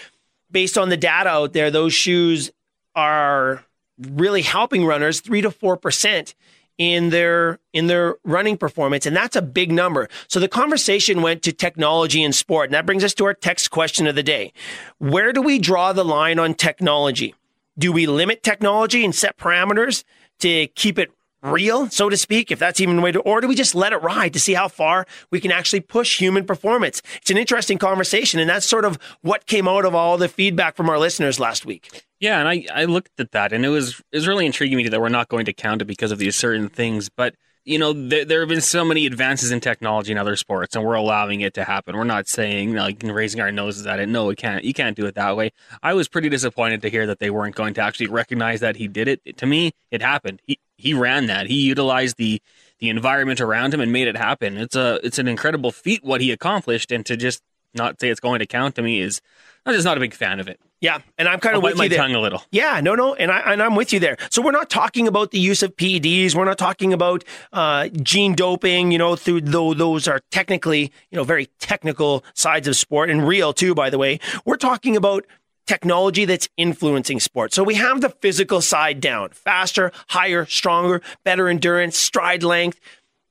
based 0.51 0.79
on 0.79 0.89
the 0.89 0.97
data 0.97 1.29
out 1.29 1.53
there, 1.53 1.71
those 1.71 1.93
shoes 1.93 2.51
are 2.95 3.65
really 3.99 4.43
helping 4.43 4.87
runners 4.87 5.21
three 5.21 5.43
to 5.43 5.51
four 5.51 5.77
percent 5.77 6.35
in 6.83 7.11
their 7.11 7.61
in 7.73 7.87
their 7.87 8.17
running 8.25 8.57
performance 8.57 9.07
and 9.07 9.15
that's 9.15 9.37
a 9.37 9.43
big 9.43 9.71
number. 9.71 10.09
So 10.27 10.41
the 10.41 10.49
conversation 10.49 11.23
went 11.23 11.43
to 11.45 11.53
technology 11.53 12.23
and 12.25 12.35
sport 12.35 12.67
and 12.67 12.75
that 12.75 12.87
brings 12.87 13.05
us 13.05 13.15
to 13.15 13.25
our 13.25 13.35
text 13.35 13.71
question 13.71 14.07
of 14.09 14.17
the 14.17 14.23
day. 14.23 14.53
Where 14.99 15.33
do 15.33 15.41
we 15.41 15.59
draw 15.59 15.93
the 15.93 16.05
line 16.05 16.39
on 16.39 16.55
technology? 16.55 17.35
Do 17.79 17.93
we 17.93 18.07
limit 18.07 18.43
technology 18.43 19.05
and 19.05 19.15
set 19.15 19.39
parameters 19.39 20.03
to 20.41 20.67
keep 20.69 20.99
it 20.99 21.13
real, 21.43 21.89
so 21.91 22.09
to 22.09 22.17
speak, 22.17 22.51
if 22.51 22.59
that's 22.59 22.81
even 22.81 22.97
the 22.97 23.03
way 23.03 23.13
to, 23.13 23.21
or 23.21 23.41
do 23.41 23.49
we 23.49 23.55
just 23.55 23.75
let 23.75 23.93
it 23.93 24.03
ride 24.03 24.33
to 24.33 24.41
see 24.41 24.55
how 24.55 24.69
far 24.69 25.07
we 25.31 25.41
can 25.41 25.51
actually 25.51 25.81
push 25.81 26.19
human 26.19 26.45
performance? 26.45 27.03
It's 27.17 27.31
an 27.31 27.37
interesting 27.37 27.79
conversation, 27.79 28.41
and 28.41 28.49
that's 28.49 28.67
sort 28.67 28.85
of 28.85 28.99
what 29.23 29.47
came 29.47 29.69
out 29.69 29.85
of 29.85 29.95
all 29.95 30.17
the 30.17 30.29
feedback 30.29 30.77
from 30.77 30.89
our 30.89 30.99
listeners 30.99 31.41
last 31.41 31.67
week. 31.67 32.05
Yeah, 32.21 32.39
and 32.39 32.49
I, 32.49 32.67
I 32.73 32.85
looked 32.85 33.19
at 33.19 33.33
that, 33.33 33.53
and 33.53 33.65
it 33.65 33.71
was 33.71 34.01
it 34.13 34.17
was 34.17 34.29
really 34.29 34.47
intriguing 34.47 34.77
me 34.77 34.89
that 34.89 35.01
we're 35.01 35.09
not 35.09 35.29
going 35.29 35.45
to 35.47 35.53
count 35.53 35.83
it 35.83 35.87
because 35.87 36.13
of 36.13 36.19
these 36.19 36.37
certain 36.37 36.69
things, 36.69 37.09
but 37.09 37.35
you 37.65 37.79
know, 37.79 37.93
there, 37.93 38.25
there 38.25 38.41
have 38.41 38.49
been 38.49 38.61
so 38.61 38.85
many 38.85 39.07
advances 39.07 39.53
in 39.53 39.61
technology 39.61 40.11
in 40.11 40.19
other 40.19 40.37
sports, 40.37 40.75
and 40.75 40.85
we're 40.85 40.95
allowing 40.95 41.43
it 41.43 41.55
to 41.55 41.65
happen. 41.65 41.97
We're 41.97 42.05
not 42.05 42.29
saying 42.29 42.75
like 42.75 43.03
raising 43.05 43.41
our 43.41 43.53
noses 43.53 43.87
at 43.87 44.01
it. 44.01 44.09
No, 44.09 44.31
it 44.31 44.39
can't. 44.39 44.65
You 44.65 44.75
can't 44.75 44.97
do 44.97 45.07
it 45.07 45.15
that 45.15 45.37
way. 45.37 45.53
I 45.83 45.95
was 45.95 46.09
pretty 46.09 46.29
disappointed 46.29 46.83
to 46.83 46.91
hear 46.91 47.07
that 47.07 47.21
they 47.21 47.31
weren't 47.31 47.55
going 47.55 47.75
to 47.75 47.81
actually 47.81 48.09
recognize 48.09 48.61
that 48.61 48.77
he 48.77 48.89
did 48.89 49.09
it. 49.09 49.37
To 49.39 49.47
me, 49.47 49.73
it 49.91 50.03
happened. 50.03 50.41
He 50.47 50.59
he 50.83 50.95
ran 50.95 51.27
that. 51.27 51.47
He 51.47 51.61
utilized 51.63 52.17
the 52.17 52.41
the 52.81 52.89
environment 52.89 53.41
around 53.41 53.73
him 53.73 53.81
and 53.81 53.93
made 53.93 54.09
it 54.09 54.17
happen. 54.17 54.59
It's 54.59 54.75
a 54.75 54.99
it's 55.05 55.19
an 55.19 55.29
incredible 55.29 55.71
feat 55.71 56.03
what 56.03 56.21
he 56.21 56.33
accomplished, 56.33 56.91
and 56.91 57.07
to 57.07 57.17
just 57.17 57.41
not 57.75 58.01
say 58.01 58.09
it's 58.09 58.21
going 58.21 58.41
to 58.41 58.47
count 58.47 58.75
to 58.75 58.83
me 58.83 59.01
is 59.01 59.21
I'm 59.65 59.73
just 59.75 59.85
not 59.85 59.97
a 59.97 60.01
big 60.01 60.13
fan 60.13 60.41
of 60.41 60.49
it. 60.49 60.59
Yeah, 60.81 60.99
and 61.17 61.29
I'm 61.29 61.39
kind 61.39 61.55
of 61.55 61.63
with 61.63 61.77
my 61.77 61.85
you 61.85 61.91
there. 61.91 61.99
tongue 62.01 62.17
a 62.17 62.21
little. 62.21 62.43
Yeah, 62.51 62.81
no, 62.81 62.97
no, 62.97 63.15
and 63.15 63.31
I 63.31 63.53
and 63.53 63.63
I'm 63.63 63.77
with 63.77 63.93
you 63.93 64.01
there. 64.01 64.17
So 64.31 64.43
we're 64.43 64.51
not 64.51 64.69
talking 64.69 65.07
about 65.07 65.31
the 65.31 65.39
use 65.39 65.63
of 65.63 65.77
PEDs. 65.77 66.35
We're 66.35 66.45
not 66.45 66.59
talking 66.59 66.93
about 66.93 67.23
uh, 67.53 67.87
gene 68.03 68.35
doping. 68.35 68.91
You 68.91 68.99
know, 68.99 69.15
through 69.15 69.43
though 69.43 69.75
those 69.75 70.09
are 70.09 70.21
technically 70.33 70.91
you 71.13 71.17
know 71.17 71.23
very 71.23 71.47
technical 71.61 72.25
sides 72.35 72.67
of 72.67 72.75
sport 72.75 73.11
and 73.11 73.27
real 73.27 73.53
too. 73.53 73.77
By 73.77 73.91
the 73.91 73.99
way, 73.99 74.19
we're 74.45 74.57
talking 74.57 74.97
about 74.97 75.25
technology 75.67 76.25
that's 76.25 76.49
influencing 76.57 77.21
sport. 77.21 77.53
So 77.53 77.63
we 77.63 77.75
have 77.75 78.01
the 78.01 78.11
physical 78.11 78.61
side 78.61 79.01
down: 79.01 79.31
faster, 79.31 79.93
higher, 80.09 80.47
stronger, 80.47 81.03
better 81.25 81.49
endurance, 81.49 81.97
stride 81.97 82.43
length. 82.43 82.81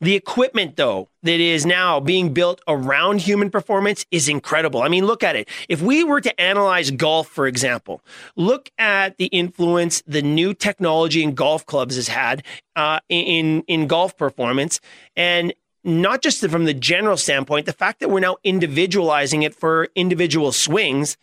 The 0.02 0.16
equipment, 0.16 0.78
though, 0.78 1.10
that 1.22 1.40
is 1.40 1.64
now 1.64 2.00
being 2.00 2.34
built 2.34 2.60
around 2.68 3.22
human 3.22 3.52
performance 3.52 4.04
is 4.10 4.28
incredible. 4.28 4.82
I 4.82 4.88
mean, 4.88 5.06
look 5.06 5.22
at 5.22 5.36
it. 5.36 5.48
If 5.70 5.80
we 5.80 6.04
were 6.04 6.20
to 6.22 6.42
analyze 6.42 6.90
golf, 6.90 7.28
for 7.28 7.46
example, 7.46 8.02
look 8.36 8.72
at 8.80 9.18
the 9.18 9.28
influence 9.28 10.02
the 10.08 10.24
new 10.24 10.56
technology 10.56 11.22
in 11.22 11.36
golf 11.36 11.68
clubs 11.68 11.98
has 11.98 12.08
had 12.08 12.44
uh, 12.76 13.00
in 13.10 13.62
in 13.68 13.86
golf 13.86 14.18
performance, 14.18 14.82
and 15.16 15.54
not 15.84 16.24
just 16.24 16.48
from 16.48 16.66
the 16.66 16.74
general 16.74 17.18
standpoint, 17.18 17.68
the 17.68 17.74
fact 17.74 18.00
that 18.00 18.10
we're 18.10 18.20
now 18.20 18.38
individualizing 18.44 19.44
it 19.44 19.54
for 19.54 19.88
individual 19.96 20.52
swings 20.52 21.16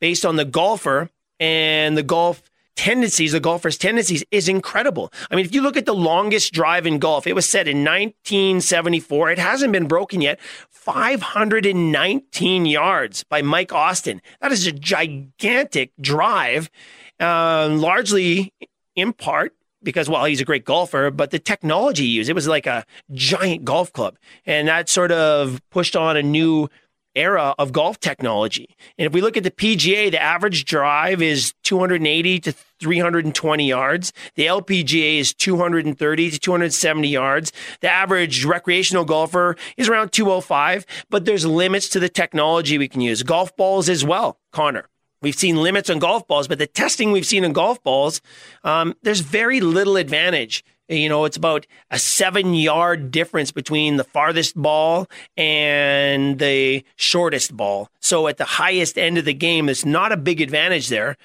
based 0.00 0.24
on 0.24 0.36
the 0.36 0.44
golfer 0.44 1.10
and 1.38 1.96
the 1.96 2.02
golf 2.02 2.42
tendencies, 2.76 3.32
the 3.32 3.40
golfer's 3.40 3.78
tendencies, 3.78 4.22
is 4.30 4.48
incredible. 4.48 5.12
I 5.30 5.36
mean, 5.36 5.44
if 5.44 5.54
you 5.54 5.62
look 5.62 5.76
at 5.76 5.86
the 5.86 5.94
longest 5.94 6.52
drive 6.52 6.86
in 6.86 6.98
golf, 6.98 7.26
it 7.26 7.34
was 7.34 7.48
set 7.48 7.66
in 7.66 7.78
1974. 7.78 9.30
It 9.30 9.38
hasn't 9.38 9.72
been 9.72 9.88
broken 9.88 10.20
yet. 10.20 10.38
519 10.70 12.66
yards 12.66 13.24
by 13.24 13.42
Mike 13.42 13.72
Austin. 13.72 14.22
That 14.40 14.52
is 14.52 14.66
a 14.66 14.72
gigantic 14.72 15.92
drive, 16.00 16.70
uh, 17.18 17.68
largely 17.72 18.52
in 18.94 19.12
part 19.12 19.52
because 19.82 20.08
well 20.08 20.24
he's 20.24 20.40
a 20.40 20.44
great 20.44 20.64
golfer 20.64 21.10
but 21.10 21.30
the 21.30 21.38
technology 21.38 22.04
he 22.04 22.08
used 22.08 22.30
it 22.30 22.32
was 22.32 22.48
like 22.48 22.66
a 22.66 22.84
giant 23.12 23.64
golf 23.64 23.92
club 23.92 24.16
and 24.46 24.68
that 24.68 24.88
sort 24.88 25.12
of 25.12 25.60
pushed 25.70 25.94
on 25.94 26.16
a 26.16 26.22
new 26.22 26.68
era 27.16 27.54
of 27.58 27.72
golf 27.72 27.98
technology. 27.98 28.76
And 28.98 29.06
if 29.06 29.12
we 29.12 29.20
look 29.20 29.36
at 29.36 29.42
the 29.42 29.50
PGA, 29.50 30.10
the 30.10 30.22
average 30.22 30.64
drive 30.64 31.22
is 31.22 31.54
280 31.64 32.40
to 32.40 32.52
320 32.80 33.66
yards. 33.66 34.12
The 34.34 34.46
LPGA 34.46 35.18
is 35.18 35.34
230 35.34 36.30
to 36.30 36.38
270 36.38 37.08
yards. 37.08 37.52
The 37.80 37.90
average 37.90 38.44
recreational 38.44 39.04
golfer 39.04 39.56
is 39.76 39.88
around 39.88 40.12
205, 40.12 40.86
but 41.10 41.24
there's 41.24 41.46
limits 41.46 41.88
to 41.90 42.00
the 42.00 42.08
technology 42.08 42.78
we 42.78 42.88
can 42.88 43.00
use. 43.00 43.22
Golf 43.22 43.56
balls 43.56 43.88
as 43.88 44.04
well, 44.04 44.38
Connor. 44.52 44.86
We've 45.22 45.34
seen 45.34 45.56
limits 45.56 45.88
on 45.88 45.98
golf 45.98 46.28
balls, 46.28 46.46
but 46.46 46.58
the 46.58 46.66
testing 46.66 47.10
we've 47.10 47.26
seen 47.26 47.42
in 47.42 47.52
golf 47.52 47.82
balls, 47.82 48.20
um, 48.64 48.94
there's 49.02 49.20
very 49.20 49.60
little 49.60 49.96
advantage 49.96 50.62
you 50.88 51.08
know, 51.08 51.24
it's 51.24 51.36
about 51.36 51.66
a 51.90 51.98
seven 51.98 52.54
yard 52.54 53.10
difference 53.10 53.50
between 53.50 53.96
the 53.96 54.04
farthest 54.04 54.54
ball 54.54 55.08
and 55.36 56.38
the 56.38 56.84
shortest 56.96 57.56
ball. 57.56 57.88
So 58.00 58.28
at 58.28 58.36
the 58.36 58.44
highest 58.44 58.96
end 58.96 59.18
of 59.18 59.24
the 59.24 59.34
game, 59.34 59.66
there's 59.66 59.86
not 59.86 60.12
a 60.12 60.16
big 60.16 60.40
advantage 60.40 60.88
there. 60.88 61.16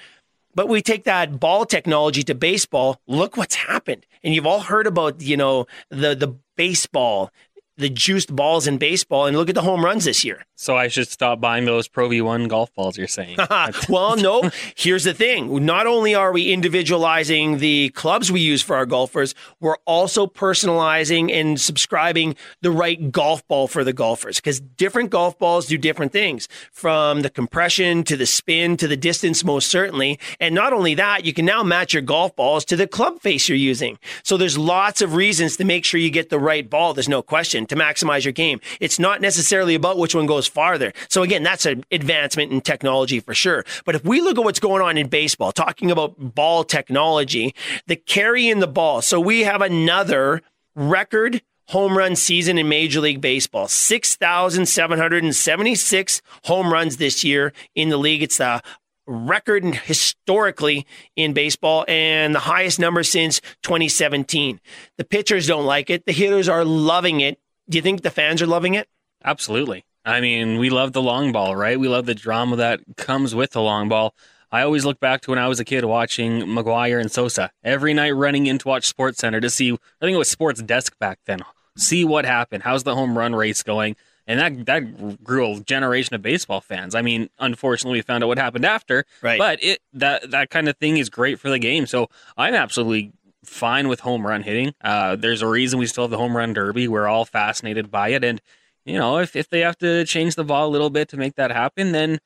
But 0.54 0.68
we 0.68 0.82
take 0.82 1.06
that 1.06 1.40
ball 1.40 1.66
technology 1.66 2.24
to 2.24 2.36
baseball. 2.36 3.00
Look 3.08 3.38
what's 3.38 3.56
happened. 3.56 4.06
And 4.24 4.36
you've 4.36 4.48
all 4.48 4.60
heard 4.60 4.86
about, 4.86 5.22
you 5.22 5.38
know, 5.38 5.66
the, 5.90 6.14
the 6.14 6.36
baseball, 6.58 7.32
the 7.78 7.90
juiced 7.90 8.36
balls 8.36 8.68
in 8.68 8.78
baseball 8.78 9.28
and 9.28 9.38
look 9.38 9.50
at 9.50 9.56
the 9.56 9.62
home 9.62 9.86
runs 9.86 10.06
this 10.06 10.26
year. 10.26 10.46
So 10.62 10.78
I 10.78 10.90
should 10.90 11.08
stop 11.08 11.42
buying 11.42 11.66
those 11.66 11.88
Pro 11.88 12.08
V1 12.08 12.48
golf 12.48 12.72
balls. 12.76 12.96
You're 12.96 13.08
saying? 13.08 13.40
well, 13.90 14.16
no. 14.16 14.52
Here's 14.76 15.06
the 15.06 15.14
thing: 15.16 15.66
not 15.66 15.88
only 15.88 16.14
are 16.14 16.32
we 16.32 16.54
individualizing 16.54 17.58
the 17.58 17.90
clubs 17.96 18.32
we 18.32 18.42
use 18.42 18.62
for 18.62 18.76
our 18.76 18.86
golfers, 18.86 19.34
we're 19.60 19.78
also 19.86 20.28
personalizing 20.28 21.34
and 21.34 21.60
subscribing 21.60 22.36
the 22.62 22.70
right 22.70 23.12
golf 23.12 23.46
ball 23.48 23.68
for 23.68 23.84
the 23.84 23.92
golfers 23.92 24.36
because 24.36 24.60
different 24.60 25.10
golf 25.10 25.40
balls 25.40 25.66
do 25.66 25.80
different 25.80 26.12
things, 26.12 26.48
from 26.72 27.22
the 27.22 27.32
compression 27.32 28.04
to 28.04 28.16
the 28.16 28.28
spin 28.28 28.78
to 28.78 28.88
the 28.88 28.96
distance, 28.96 29.44
most 29.44 29.68
certainly. 29.68 30.20
And 30.40 30.54
not 30.54 30.74
only 30.74 30.94
that, 30.94 31.26
you 31.26 31.34
can 31.34 31.46
now 31.46 31.64
match 31.64 31.92
your 31.92 32.04
golf 32.04 32.36
balls 32.36 32.66
to 32.66 32.76
the 32.76 32.86
club 32.86 33.20
face 33.20 33.50
you're 33.50 33.58
using. 33.58 33.98
So 34.22 34.38
there's 34.38 34.60
lots 34.60 35.02
of 35.02 35.16
reasons 35.16 35.58
to 35.58 35.66
make 35.66 35.86
sure 35.86 36.00
you 36.00 36.12
get 36.12 36.30
the 36.30 36.38
right 36.38 36.70
ball. 36.70 36.94
There's 36.94 37.10
no 37.10 37.24
question 37.24 37.66
to 37.66 37.76
maximize 37.76 38.26
your 38.26 38.32
game. 38.32 38.62
It's 38.80 39.00
not 39.00 39.22
necessarily 39.22 39.74
about 39.74 39.98
which 39.98 40.14
one 40.14 40.28
goes 40.28 40.51
farther. 40.52 40.94
So 41.10 41.24
again, 41.24 41.44
that's 41.44 41.66
an 41.66 41.84
advancement 41.92 42.52
in 42.52 42.62
technology 42.62 43.20
for 43.20 43.34
sure. 43.34 43.66
But 43.86 43.96
if 43.96 44.04
we 44.04 44.22
look 44.22 44.38
at 44.38 44.44
what's 44.44 44.60
going 44.60 44.82
on 44.82 44.98
in 44.98 45.08
baseball, 45.08 45.52
talking 45.52 45.92
about 45.92 46.36
ball 46.36 46.64
technology, 46.64 47.56
the 47.88 47.96
carry 47.96 48.50
in 48.50 48.60
the 48.60 48.68
ball. 48.68 49.02
So 49.02 49.20
we 49.20 49.42
have 49.42 49.62
another 49.62 50.42
record 50.76 51.42
home 51.68 51.98
run 51.98 52.16
season 52.16 52.58
in 52.58 52.68
Major 52.68 53.00
League 53.00 53.22
Baseball. 53.22 53.68
6,776 53.68 56.22
home 56.44 56.74
runs 56.74 56.98
this 56.98 57.24
year 57.24 57.54
in 57.76 57.90
the 57.90 57.98
league. 57.98 58.22
It's 58.22 58.38
the 58.38 58.62
record 59.08 59.64
historically 59.64 60.86
in 61.16 61.34
baseball 61.34 61.86
and 61.88 62.36
the 62.36 62.40
highest 62.40 62.80
number 62.80 63.04
since 63.04 63.40
2017. 63.64 64.60
The 64.98 65.04
pitchers 65.04 65.48
don't 65.48 65.66
like 65.66 65.90
it. 65.90 66.06
The 66.06 66.12
hitters 66.12 66.50
are 66.50 66.66
loving 66.66 67.22
it. 67.22 67.40
Do 67.70 67.78
you 67.78 67.82
think 67.82 68.02
the 68.02 68.10
fans 68.10 68.42
are 68.42 68.48
loving 68.48 68.74
it? 68.74 68.88
Absolutely. 69.24 69.86
I 70.06 70.22
mean, 70.22 70.58
we 70.58 70.70
love 70.70 70.94
the 70.94 71.02
long 71.02 71.32
ball, 71.32 71.56
right? 71.56 71.80
We 71.80 71.88
love 71.88 72.06
the 72.06 72.16
drama 72.16 72.56
that 72.58 72.80
comes 72.98 73.36
with 73.36 73.52
the 73.52 73.62
long 73.62 73.90
ball. 73.90 74.16
I 74.52 74.64
always 74.64 74.84
look 74.84 75.00
back 75.00 75.22
to 75.22 75.30
when 75.32 75.40
I 75.40 75.48
was 75.48 75.60
a 75.60 75.66
kid 75.66 75.86
watching 75.86 76.42
McGwire 76.42 77.00
and 77.00 77.12
Sosa 77.12 77.52
every 77.64 77.94
night 77.94 78.12
running 78.12 78.48
in 78.48 78.58
to 78.58 78.68
watch 78.68 78.86
Sports 78.86 79.20
Center 79.20 79.40
to 79.40 79.50
see, 79.50 79.72
I 79.72 79.78
think 80.06 80.16
it 80.16 80.18
was 80.18 80.28
Sports 80.30 80.62
Desk 80.62 80.98
back 81.00 81.20
then, 81.26 81.40
see 81.78 82.04
what 82.04 82.26
happened. 82.26 82.64
How's 82.64 82.84
the 82.84 82.96
home 82.96 83.18
run 83.18 83.34
race 83.36 83.64
going? 83.64 83.96
and 84.28 84.40
that 84.40 84.66
that 84.68 85.24
grew 85.24 85.56
a 85.56 85.60
generation 85.62 86.14
of 86.16 86.22
baseball 86.22 86.62
fans. 86.62 86.96
I 86.96 87.02
mean, 87.02 87.30
unfortunately, 87.40 87.98
we 87.98 88.02
found 88.04 88.24
out 88.24 88.28
what 88.28 88.38
happened 88.38 88.66
after, 88.66 89.06
Right. 89.22 89.40
But 89.40 89.64
it 89.64 89.80
that 89.94 90.32
that 90.32 90.50
kind 90.50 90.70
of 90.70 90.78
thing 90.78 90.98
is 90.98 91.10
great 91.10 91.40
for 91.40 91.50
the 91.50 91.60
game. 91.60 91.88
So 91.88 92.08
I'm 92.38 92.54
absolutely 92.54 93.14
fine 93.44 93.88
with 93.88 94.02
home 94.02 94.26
run 94.26 94.44
hitting. 94.44 94.74
Uh, 94.82 95.16
there's 95.16 95.42
a 95.42 95.48
reason 95.48 95.80
we 95.80 95.88
still 95.88 96.04
have 96.04 96.12
the 96.12 96.18
home 96.18 96.38
run 96.38 96.54
derby. 96.54 96.88
We're 96.88 97.08
all 97.08 97.26
fascinated 97.26 97.90
by 97.90 98.10
it, 98.10 98.24
and 98.24 98.40
you 98.86 98.98
know, 98.98 99.18
if 99.20 99.36
if 99.36 99.50
they 99.50 99.62
have 99.62 99.78
to 99.80 100.06
change 100.06 100.36
the 100.36 100.44
ball 100.44 100.68
a 100.68 100.72
little 100.72 100.90
bit 100.90 101.10
to 101.10 101.18
make 101.18 101.36
that 101.36 101.52
happen, 101.52 101.92
then 101.92 102.20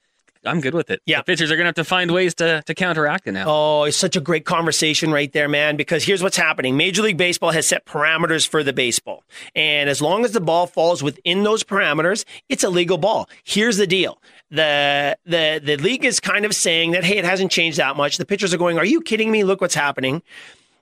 I'm 0.45 0.61
good 0.61 0.73
with 0.73 0.89
it. 0.89 1.01
Yeah. 1.05 1.19
the 1.19 1.23
pitchers 1.23 1.51
are 1.51 1.55
gonna 1.55 1.67
have 1.67 1.75
to 1.75 1.83
find 1.83 2.11
ways 2.11 2.33
to 2.35 2.61
to 2.65 2.73
counteract 2.73 3.27
it 3.27 3.33
now. 3.33 3.45
Oh, 3.47 3.83
it's 3.83 3.97
such 3.97 4.15
a 4.15 4.21
great 4.21 4.45
conversation 4.45 5.11
right 5.11 5.31
there, 5.31 5.49
man. 5.49 5.75
Because 5.75 6.03
here's 6.03 6.21
what's 6.23 6.37
happening 6.37 6.77
Major 6.77 7.01
League 7.01 7.17
Baseball 7.17 7.51
has 7.51 7.67
set 7.67 7.85
parameters 7.85 8.47
for 8.47 8.63
the 8.63 8.73
baseball. 8.73 9.23
And 9.55 9.89
as 9.89 10.01
long 10.01 10.23
as 10.23 10.31
the 10.31 10.41
ball 10.41 10.67
falls 10.67 11.03
within 11.03 11.43
those 11.43 11.63
parameters, 11.63 12.25
it's 12.49 12.63
a 12.63 12.69
legal 12.69 12.97
ball. 12.97 13.29
Here's 13.43 13.77
the 13.77 13.87
deal. 13.87 14.21
The, 14.51 15.17
the, 15.25 15.59
the 15.61 15.75
league 15.77 16.05
is 16.05 16.19
kind 16.19 16.45
of 16.45 16.53
saying 16.53 16.91
that, 16.91 17.03
hey, 17.03 17.17
it 17.17 17.25
hasn't 17.25 17.51
changed 17.51 17.79
that 17.79 17.97
much. 17.97 18.17
The 18.17 18.25
pitchers 18.25 18.53
are 18.53 18.57
going, 18.57 18.77
are 18.77 18.85
you 18.85 19.01
kidding 19.01 19.31
me? 19.31 19.43
Look 19.43 19.59
what's 19.59 19.75
happening. 19.75 20.21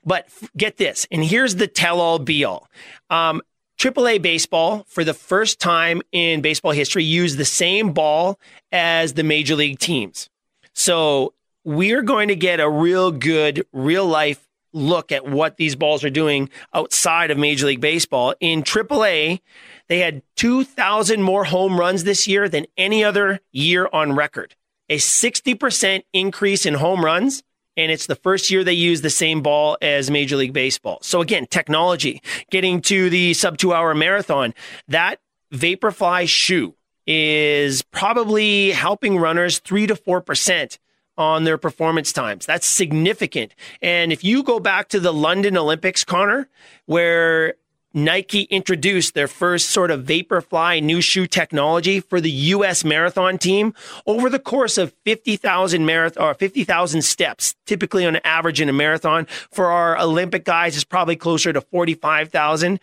But 0.06 0.28
get 0.58 0.78
this, 0.78 1.08
and 1.12 1.24
here's 1.24 1.56
the 1.56 1.66
tell 1.66 2.02
all 2.02 2.20
be 2.20 2.44
all. 2.44 2.68
Um, 3.10 3.42
AAA 3.78 4.22
baseball, 4.22 4.86
for 4.88 5.04
the 5.04 5.14
first 5.14 5.60
time 5.60 6.02
in 6.12 6.42
baseball 6.42 6.72
history, 6.72 7.04
used 7.04 7.38
the 7.38 7.46
same 7.46 7.92
ball 7.94 8.40
as 8.72 9.14
the 9.14 9.24
major 9.24 9.56
league 9.56 9.80
teams. 9.80 10.30
So 10.74 11.34
we're 11.64 12.02
going 12.02 12.28
to 12.30 12.36
get 12.36 12.60
a 12.60 12.70
real 12.70 13.12
good, 13.12 13.66
real 13.72 14.06
life 14.06 14.48
look 14.74 15.12
at 15.12 15.28
what 15.28 15.58
these 15.58 15.76
balls 15.76 16.04
are 16.04 16.10
doing 16.10 16.50
outside 16.74 17.32
of 17.32 17.38
Major 17.38 17.68
League 17.68 17.82
Baseball. 17.82 18.34
In 18.40 18.64
AAA, 18.64 19.40
they 19.88 20.00
had 20.00 20.24
2,000 20.36 21.22
more 21.22 21.46
home 21.46 21.80
runs 21.80 22.04
this 22.04 22.28
year 22.28 22.50
than 22.50 22.66
any 22.76 23.04
other 23.04 23.40
year 23.52 23.88
on 23.94 24.14
record. 24.14 24.56
A 24.90 24.98
60% 24.98 26.04
increase 26.12 26.66
in 26.66 26.74
home 26.76 27.06
runs. 27.06 27.44
And 27.76 27.92
it's 27.92 28.06
the 28.06 28.16
first 28.16 28.52
year 28.52 28.64
they 28.64 28.74
use 28.74 29.02
the 29.02 29.10
same 29.10 29.42
ball 29.42 29.78
as 29.82 30.12
Major 30.12 30.36
League 30.36 30.54
Baseball. 30.54 31.00
So 31.02 31.22
again, 31.22 31.48
technology. 31.48 32.22
Getting 32.52 32.82
to 32.84 33.10
the 33.10 33.34
sub 33.34 33.58
two 33.58 33.74
hour 33.74 33.96
marathon, 33.96 34.54
that 34.88 35.20
Vaporfly 35.52 36.28
shoe 36.28 36.76
is 37.08 37.82
probably 37.82 38.72
helping 38.72 39.18
runners 39.18 39.60
three 39.60 39.88
to 39.88 39.96
four 39.96 40.22
percent 40.22 40.80
on 41.18 41.44
their 41.44 41.58
performance 41.58 42.12
times. 42.12 42.46
That's 42.46 42.66
significant. 42.66 43.54
And 43.82 44.12
if 44.12 44.24
you 44.24 44.44
go 44.44 44.60
back 44.60 44.90
to 44.90 45.00
the 45.00 45.14
London 45.14 45.58
Olympics, 45.58 46.04
Connor, 46.04 46.50
where 46.86 47.56
Nike 47.94 48.44
introduced 48.44 49.14
their 49.14 49.28
first 49.28 49.70
sort 49.70 49.92
of 49.92 50.06
Vaporfly 50.06 50.82
new 50.82 51.00
shoe 51.00 51.28
technology 51.28 52.00
for 52.00 52.20
the 52.20 52.32
U.S. 52.32 52.84
marathon 52.84 53.38
team 53.38 53.74
over 54.08 54.30
the 54.30 54.40
course 54.40 54.80
of 54.80 54.94
50,000 55.06 55.86
marathon 55.86 56.24
or 56.24 56.34
50,000 56.34 57.04
steps, 57.04 57.56
typically 57.68 58.06
on 58.06 58.16
average 58.24 58.60
in 58.60 58.70
a 58.70 58.74
marathon. 58.74 59.26
For 59.52 59.68
our 59.68 59.98
Olympic 60.00 60.44
guys, 60.44 60.76
it's 60.76 60.84
probably 60.84 61.16
closer 61.16 61.54
to 61.54 61.62
45,000. 61.62 62.80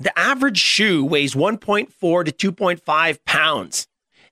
The 0.00 0.18
average 0.18 0.58
shoe 0.58 1.04
weighs 1.04 1.34
1.4 1.34 2.36
to 2.36 2.52
2.5 2.52 3.24
pounds. 3.24 3.86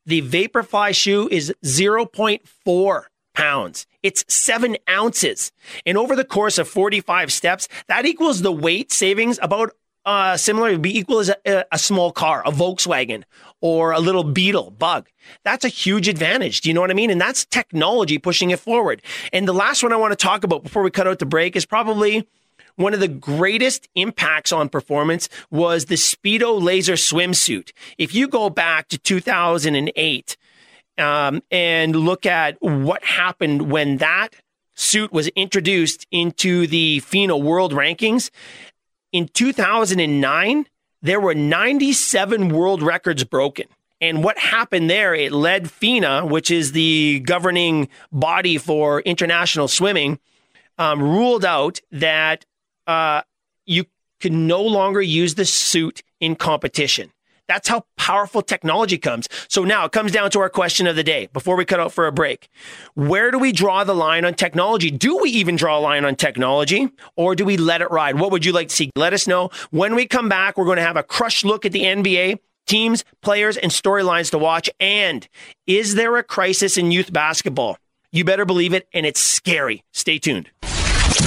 The 0.05 0.23
Vaporfly 0.23 0.95
shoe 0.97 1.29
is 1.31 1.55
0.4 1.65 3.03
pounds. 3.35 3.87
It's 4.03 4.25
seven 4.27 4.77
ounces. 4.91 5.53
And 5.87 5.97
over 5.97 6.17
the 6.17 6.25
course 6.25 6.59
of 6.59 6.67
45 6.67 7.33
steps, 7.33 7.69
that 7.87 8.05
equals 8.05 8.43
the 8.43 8.51
weight 8.51 8.91
savings 8.91 9.39
about 9.41 9.73
uh, 10.05 10.37
similar, 10.37 10.71
would 10.71 10.83
be 10.83 10.99
equal 10.99 11.19
as 11.19 11.31
a, 11.45 11.65
a 11.73 11.79
small 11.79 12.13
car, 12.13 12.43
a 12.47 12.51
Volkswagen 12.51 13.25
or 13.61 13.93
a 13.93 14.01
little 14.01 14.25
Beetle 14.25 14.71
bug. 14.71 15.09
That's 15.45 15.65
a 15.65 15.69
huge 15.69 16.09
advantage. 16.09 16.61
Do 16.61 16.69
you 16.69 16.75
know 16.75 16.81
what 16.81 16.91
I 16.91 16.95
mean? 16.95 17.11
And 17.11 17.21
that's 17.21 17.45
technology 17.45 18.19
pushing 18.19 18.51
it 18.51 18.61
forward. 18.61 19.03
And 19.33 19.47
the 19.47 19.53
last 19.53 19.83
one 19.83 19.93
I 19.93 19.97
want 19.97 20.13
to 20.13 20.17
talk 20.17 20.45
about 20.45 20.63
before 20.63 20.83
we 20.83 20.91
cut 20.91 21.07
out 21.07 21.19
the 21.19 21.27
break 21.27 21.57
is 21.57 21.67
probably 21.67 22.27
one 22.77 22.95
of 22.95 23.01
the 23.01 23.09
greatest 23.09 23.89
impacts 23.97 24.53
on 24.53 24.69
performance 24.69 25.29
was 25.51 25.87
the 25.87 25.97
Speedo 25.97 26.63
laser 26.63 26.95
swimsuit. 26.95 27.73
If 27.99 28.15
you 28.15 28.29
go 28.29 28.51
back 28.51 28.89
to 28.89 28.99
2008 28.99 30.37
um, 30.97 31.43
and 31.51 31.97
look 31.97 32.25
at 32.25 32.57
what 32.61 33.05
happened 33.05 33.71
when 33.71 33.97
that 33.97 34.29
suit 34.77 35.13
was 35.13 35.27
introduced 35.29 36.07
into 36.13 36.69
the 36.69 37.01
FINA 37.01 37.37
world 37.37 37.73
rankings, 37.73 38.31
in 39.13 39.29
2009, 39.29 40.67
there 41.03 41.21
were 41.21 41.35
97 41.35 42.49
world 42.49 42.83
records 42.83 43.25
broken. 43.25 43.67
And 44.01 44.23
what 44.23 44.39
happened 44.39 44.89
there, 44.89 45.15
it 45.15 45.33
led 45.33 45.71
FINA, 45.71 46.27
which 46.27 46.51
is 46.51 46.73
the 46.73 47.21
governing 47.21 47.89
body 48.13 48.59
for 48.59 49.01
international 49.01 49.67
swimming, 49.67 50.21
um, 50.79 51.03
ruled 51.03 51.45
out 51.45 51.81
that 51.91 52.45
uh, 52.87 53.23
you 53.67 53.87
can 54.21 54.47
no 54.47 54.63
longer 54.63 55.03
use 55.03 55.35
the 55.35 55.45
suit 55.45 56.03
in 56.21 56.37
competition. 56.37 57.13
That's 57.49 57.69
how 57.69 57.85
powerful 57.97 58.43
technology 58.43 58.99
comes. 58.99 59.27
So 59.49 59.65
now 59.65 59.87
it 59.87 59.93
comes 59.93 60.13
down 60.13 60.31
to 60.33 60.41
our 60.41 60.51
question 60.51 60.87
of 60.87 60.97
the 60.97 61.03
day 61.03 61.29
before 61.33 61.57
we 61.57 61.65
cut 61.65 61.81
out 61.81 61.93
for 61.93 62.07
a 62.07 62.13
break. 62.13 62.49
Where 62.95 63.31
do 63.31 63.39
we 63.39 63.53
draw 63.53 63.85
the 63.85 63.95
line 63.95 64.25
on 64.25 64.35
technology? 64.35 64.91
Do 64.91 65.19
we 65.19 65.31
even 65.31 65.57
draw 65.57 65.79
a 65.79 65.81
line 65.81 66.05
on 66.05 66.15
technology 66.15 66.89
or 67.17 67.35
do 67.35 67.45
we 67.45 67.57
let 67.57 67.83
it 67.83 67.91
ride? 67.91 68.19
What 68.21 68.31
would 68.31 68.45
you 68.45 68.53
like 68.53 68.69
to 68.69 68.75
see? 68.75 68.91
Let 68.95 69.15
us 69.15 69.27
know. 69.27 69.51
When 69.71 69.95
we 69.95 70.07
come 70.07 70.29
back, 70.29 70.59
we're 70.59 70.67
going 70.67 70.77
to 70.77 70.83
have 70.83 70.97
a 70.97 71.03
crush 71.03 71.45
look 71.45 71.65
at 71.65 71.73
the 71.73 71.83
NBA 71.83 72.39
teams, 72.67 73.05
players, 73.23 73.57
and 73.57 73.73
storylines 73.73 74.31
to 74.31 74.39
watch. 74.39 74.71
And 74.79 75.27
is 75.67 75.95
there 75.95 76.17
a 76.19 76.23
crisis 76.23 76.77
in 76.77 76.93
youth 76.93 77.13
basketball? 77.13 77.79
You 78.13 78.25
better 78.25 78.45
believe 78.45 78.73
it, 78.73 78.89
and 78.95 79.05
it's 79.05 79.21
scary. 79.21 79.83
Stay 79.93 80.19
tuned. 80.19 80.51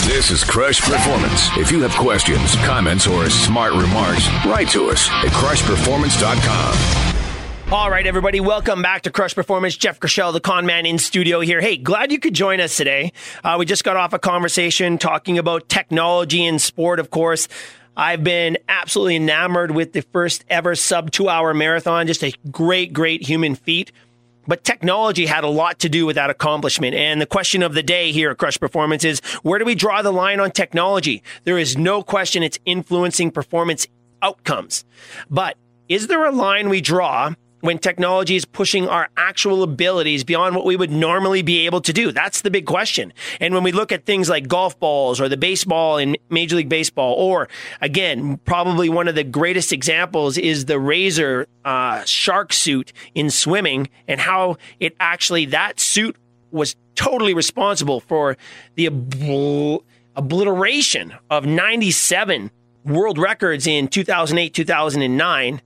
This 0.06 0.32
is 0.32 0.44
Crush 0.44 0.82
Performance. 0.82 1.56
If 1.58 1.72
you 1.72 1.84
have 1.84 1.92
questions, 1.92 2.56
comments, 2.66 3.06
or 3.06 3.30
smart 3.30 3.74
remarks, 3.74 4.28
write 4.48 4.68
to 4.70 4.90
us 4.90 5.08
at 5.12 5.28
crushperformance.com. 5.28 7.72
All 7.72 7.92
right, 7.92 8.08
everybody, 8.08 8.40
welcome 8.40 8.82
back 8.82 9.04
to 9.04 9.12
Crush 9.12 9.36
Performance. 9.36 9.78
Jeff 9.78 10.00
Gershell, 10.00 10.34
the 10.34 10.40
con 10.40 10.66
man 10.66 10.88
in 10.88 10.98
studio 10.98 11.40
here. 11.40 11.62
Hey, 11.62 11.78
glad 11.78 12.12
you 12.12 12.18
could 12.18 12.34
join 12.34 12.60
us 12.60 12.76
today. 12.76 13.14
Uh, 13.44 13.58
we 13.60 13.68
just 13.68 13.84
got 13.84 13.96
off 13.96 14.14
a 14.14 14.20
conversation 14.20 14.98
talking 14.98 15.38
about 15.38 15.70
technology 15.70 16.44
in 16.44 16.58
sport, 16.58 17.00
of 17.00 17.12
course. 17.12 17.48
I've 17.96 18.24
been 18.24 18.58
absolutely 18.68 19.18
enamored 19.18 19.70
with 19.70 19.94
the 19.94 20.02
first 20.02 20.44
ever 20.50 20.74
sub 20.74 21.12
two 21.12 21.30
hour 21.30 21.54
marathon. 21.54 22.08
Just 22.08 22.24
a 22.24 22.34
great, 22.50 22.92
great 22.92 23.22
human 23.22 23.54
feat. 23.54 23.92
But 24.48 24.64
technology 24.64 25.26
had 25.26 25.44
a 25.44 25.50
lot 25.50 25.80
to 25.80 25.90
do 25.90 26.06
with 26.06 26.16
that 26.16 26.30
accomplishment. 26.30 26.96
And 26.96 27.22
the 27.22 27.26
question 27.26 27.64
of 27.64 27.74
the 27.74 27.84
day 27.84 28.12
here 28.12 28.32
at 28.32 28.38
Crush 28.38 28.60
Performance 28.60 29.04
is 29.04 29.20
where 29.44 29.60
do 29.60 29.66
we 29.66 29.76
draw 29.76 30.02
the 30.02 30.12
line 30.12 30.40
on 30.40 30.52
technology? 30.52 31.24
There 31.44 31.58
is 31.58 31.78
no 31.78 32.02
question 32.04 32.44
it's 32.44 32.60
influencing 32.66 33.32
performance 33.32 33.88
outcomes. 34.22 34.84
But 35.30 35.58
is 35.90 36.08
there 36.08 36.26
a 36.26 36.32
line 36.32 36.70
we 36.70 36.82
draw 36.82 37.34
when 37.62 37.78
technology 37.78 38.36
is 38.36 38.46
pushing 38.46 38.88
our 38.88 39.08
actual 39.18 39.64
abilities 39.64 40.24
beyond 40.24 40.56
what 40.56 40.66
we 40.66 40.76
would 40.76 40.92
normally 40.92 41.42
be 41.42 41.66
able 41.66 41.82
to 41.82 41.94
do? 41.94 42.12
That's 42.12 42.42
the 42.42 42.52
big 42.52 42.66
question. 42.66 43.14
And 43.40 43.54
when 43.54 43.64
we 43.64 43.72
look 43.72 43.92
at 43.92 44.06
things 44.06 44.30
like 44.30 44.48
golf 44.48 44.80
balls 44.80 45.22
or 45.22 45.30
the 45.30 45.38
baseball 45.38 45.98
in 45.98 46.18
Major 46.30 46.56
League 46.58 46.70
Baseball, 46.70 47.14
or 47.14 47.48
again, 47.80 48.38
probably 48.46 48.90
one 48.90 49.08
of 49.08 49.16
the 49.16 49.24
greatest 49.24 49.72
examples 49.72 50.38
is 50.38 50.66
the 50.66 50.80
Razor 50.80 51.48
uh, 51.64 52.04
shark 52.04 52.54
suit 52.54 52.92
in 53.16 53.30
swimming 53.30 53.90
and 54.08 54.20
how 54.20 54.58
it 54.80 54.96
actually, 55.00 55.46
that 55.46 55.80
suit 55.80 56.16
was 56.52 56.76
totally 56.96 57.34
responsible 57.34 58.00
for 58.00 58.38
the 58.76 58.88
obl- 58.88 59.84
obliteration 60.16 61.14
of 61.30 61.46
97 61.46 62.52
world 62.84 63.18
records 63.18 63.68
in 63.68 63.88
2008, 63.88 64.54
2009 64.54 65.62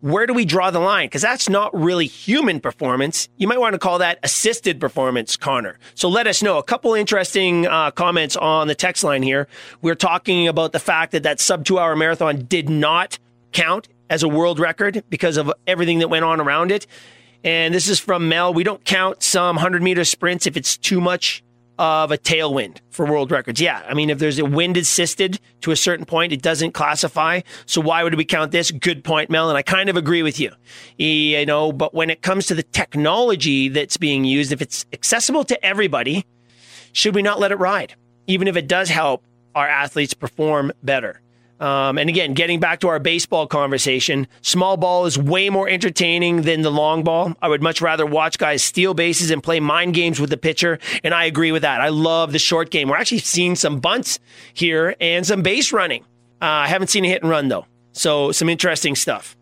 where 0.00 0.26
do 0.26 0.34
we 0.34 0.44
draw 0.44 0.70
the 0.70 0.78
line? 0.78 1.06
Because 1.06 1.22
that's 1.22 1.48
not 1.48 1.74
really 1.74 2.06
human 2.06 2.60
performance. 2.60 3.28
You 3.36 3.48
might 3.48 3.58
want 3.58 3.72
to 3.74 3.78
call 3.78 3.98
that 3.98 4.18
assisted 4.22 4.80
performance, 4.80 5.36
Connor. 5.36 5.78
So 5.94 6.08
let 6.08 6.26
us 6.26 6.42
know. 6.42 6.58
A 6.58 6.62
couple 6.62 6.94
interesting 6.94 7.66
uh, 7.66 7.90
comments 7.90 8.36
on 8.36 8.68
the 8.68 8.74
text 8.74 9.02
line 9.02 9.22
here. 9.22 9.48
We're 9.82 9.96
talking 9.96 10.46
about 10.46 10.72
the 10.72 10.78
fact 10.78 11.12
that 11.12 11.24
that 11.24 11.40
sub 11.40 11.64
two 11.64 11.78
hour 11.78 11.96
marathon 11.96 12.44
did 12.44 12.68
not 12.68 13.18
count 13.52 13.88
as 14.10 14.22
a 14.22 14.28
world 14.28 14.58
record 14.58 15.02
because 15.10 15.36
of 15.36 15.52
everything 15.66 15.98
that 15.98 16.08
went 16.08 16.24
on 16.24 16.40
around 16.40 16.70
it. 16.70 16.86
And 17.44 17.74
this 17.74 17.88
is 17.88 18.00
from 18.00 18.28
Mel. 18.28 18.52
We 18.52 18.64
don't 18.64 18.84
count 18.84 19.22
some 19.22 19.56
100 19.56 19.82
meter 19.82 20.04
sprints 20.04 20.46
if 20.46 20.56
it's 20.56 20.76
too 20.76 21.00
much 21.00 21.42
of 21.78 22.10
a 22.10 22.18
tailwind 22.18 22.78
for 22.90 23.06
world 23.06 23.30
records. 23.30 23.60
Yeah, 23.60 23.82
I 23.88 23.94
mean, 23.94 24.10
if 24.10 24.18
there's 24.18 24.38
a 24.38 24.44
wind 24.44 24.76
assisted 24.76 25.38
to 25.60 25.70
a 25.70 25.76
certain 25.76 26.04
point, 26.04 26.32
it 26.32 26.42
doesn't 26.42 26.72
classify. 26.72 27.40
So 27.66 27.80
why 27.80 28.02
would 28.02 28.16
we 28.16 28.24
count 28.24 28.50
this? 28.50 28.70
Good 28.70 29.04
point, 29.04 29.30
Mel. 29.30 29.48
And 29.48 29.56
I 29.56 29.62
kind 29.62 29.88
of 29.88 29.96
agree 29.96 30.22
with 30.22 30.40
you. 30.40 30.52
You 30.96 31.46
know, 31.46 31.72
but 31.72 31.94
when 31.94 32.10
it 32.10 32.22
comes 32.22 32.46
to 32.46 32.54
the 32.54 32.62
technology 32.62 33.68
that's 33.68 33.96
being 33.96 34.24
used, 34.24 34.52
if 34.52 34.60
it's 34.60 34.86
accessible 34.92 35.44
to 35.44 35.64
everybody, 35.64 36.26
should 36.92 37.14
we 37.14 37.22
not 37.22 37.38
let 37.38 37.52
it 37.52 37.56
ride? 37.56 37.94
Even 38.26 38.48
if 38.48 38.56
it 38.56 38.66
does 38.66 38.88
help 38.88 39.24
our 39.54 39.68
athletes 39.68 40.14
perform 40.14 40.72
better. 40.82 41.20
Um, 41.60 41.98
and 41.98 42.08
again, 42.08 42.34
getting 42.34 42.60
back 42.60 42.80
to 42.80 42.88
our 42.88 42.98
baseball 42.98 43.46
conversation, 43.46 44.28
small 44.42 44.76
ball 44.76 45.06
is 45.06 45.18
way 45.18 45.50
more 45.50 45.68
entertaining 45.68 46.42
than 46.42 46.62
the 46.62 46.70
long 46.70 47.02
ball. 47.02 47.34
I 47.42 47.48
would 47.48 47.62
much 47.62 47.80
rather 47.80 48.06
watch 48.06 48.38
guys 48.38 48.62
steal 48.62 48.94
bases 48.94 49.30
and 49.30 49.42
play 49.42 49.58
mind 49.60 49.94
games 49.94 50.20
with 50.20 50.30
the 50.30 50.36
pitcher. 50.36 50.78
And 51.02 51.12
I 51.14 51.24
agree 51.24 51.52
with 51.52 51.62
that. 51.62 51.80
I 51.80 51.88
love 51.88 52.32
the 52.32 52.38
short 52.38 52.70
game. 52.70 52.88
We're 52.88 52.96
actually 52.96 53.18
seeing 53.18 53.56
some 53.56 53.80
bunts 53.80 54.20
here 54.54 54.94
and 55.00 55.26
some 55.26 55.42
base 55.42 55.72
running. 55.72 56.02
Uh, 56.40 56.46
I 56.46 56.68
haven't 56.68 56.88
seen 56.88 57.04
a 57.04 57.08
hit 57.08 57.22
and 57.22 57.30
run 57.30 57.48
though. 57.48 57.66
So 57.92 58.30
some 58.32 58.48
interesting 58.48 58.94
stuff. 58.94 59.36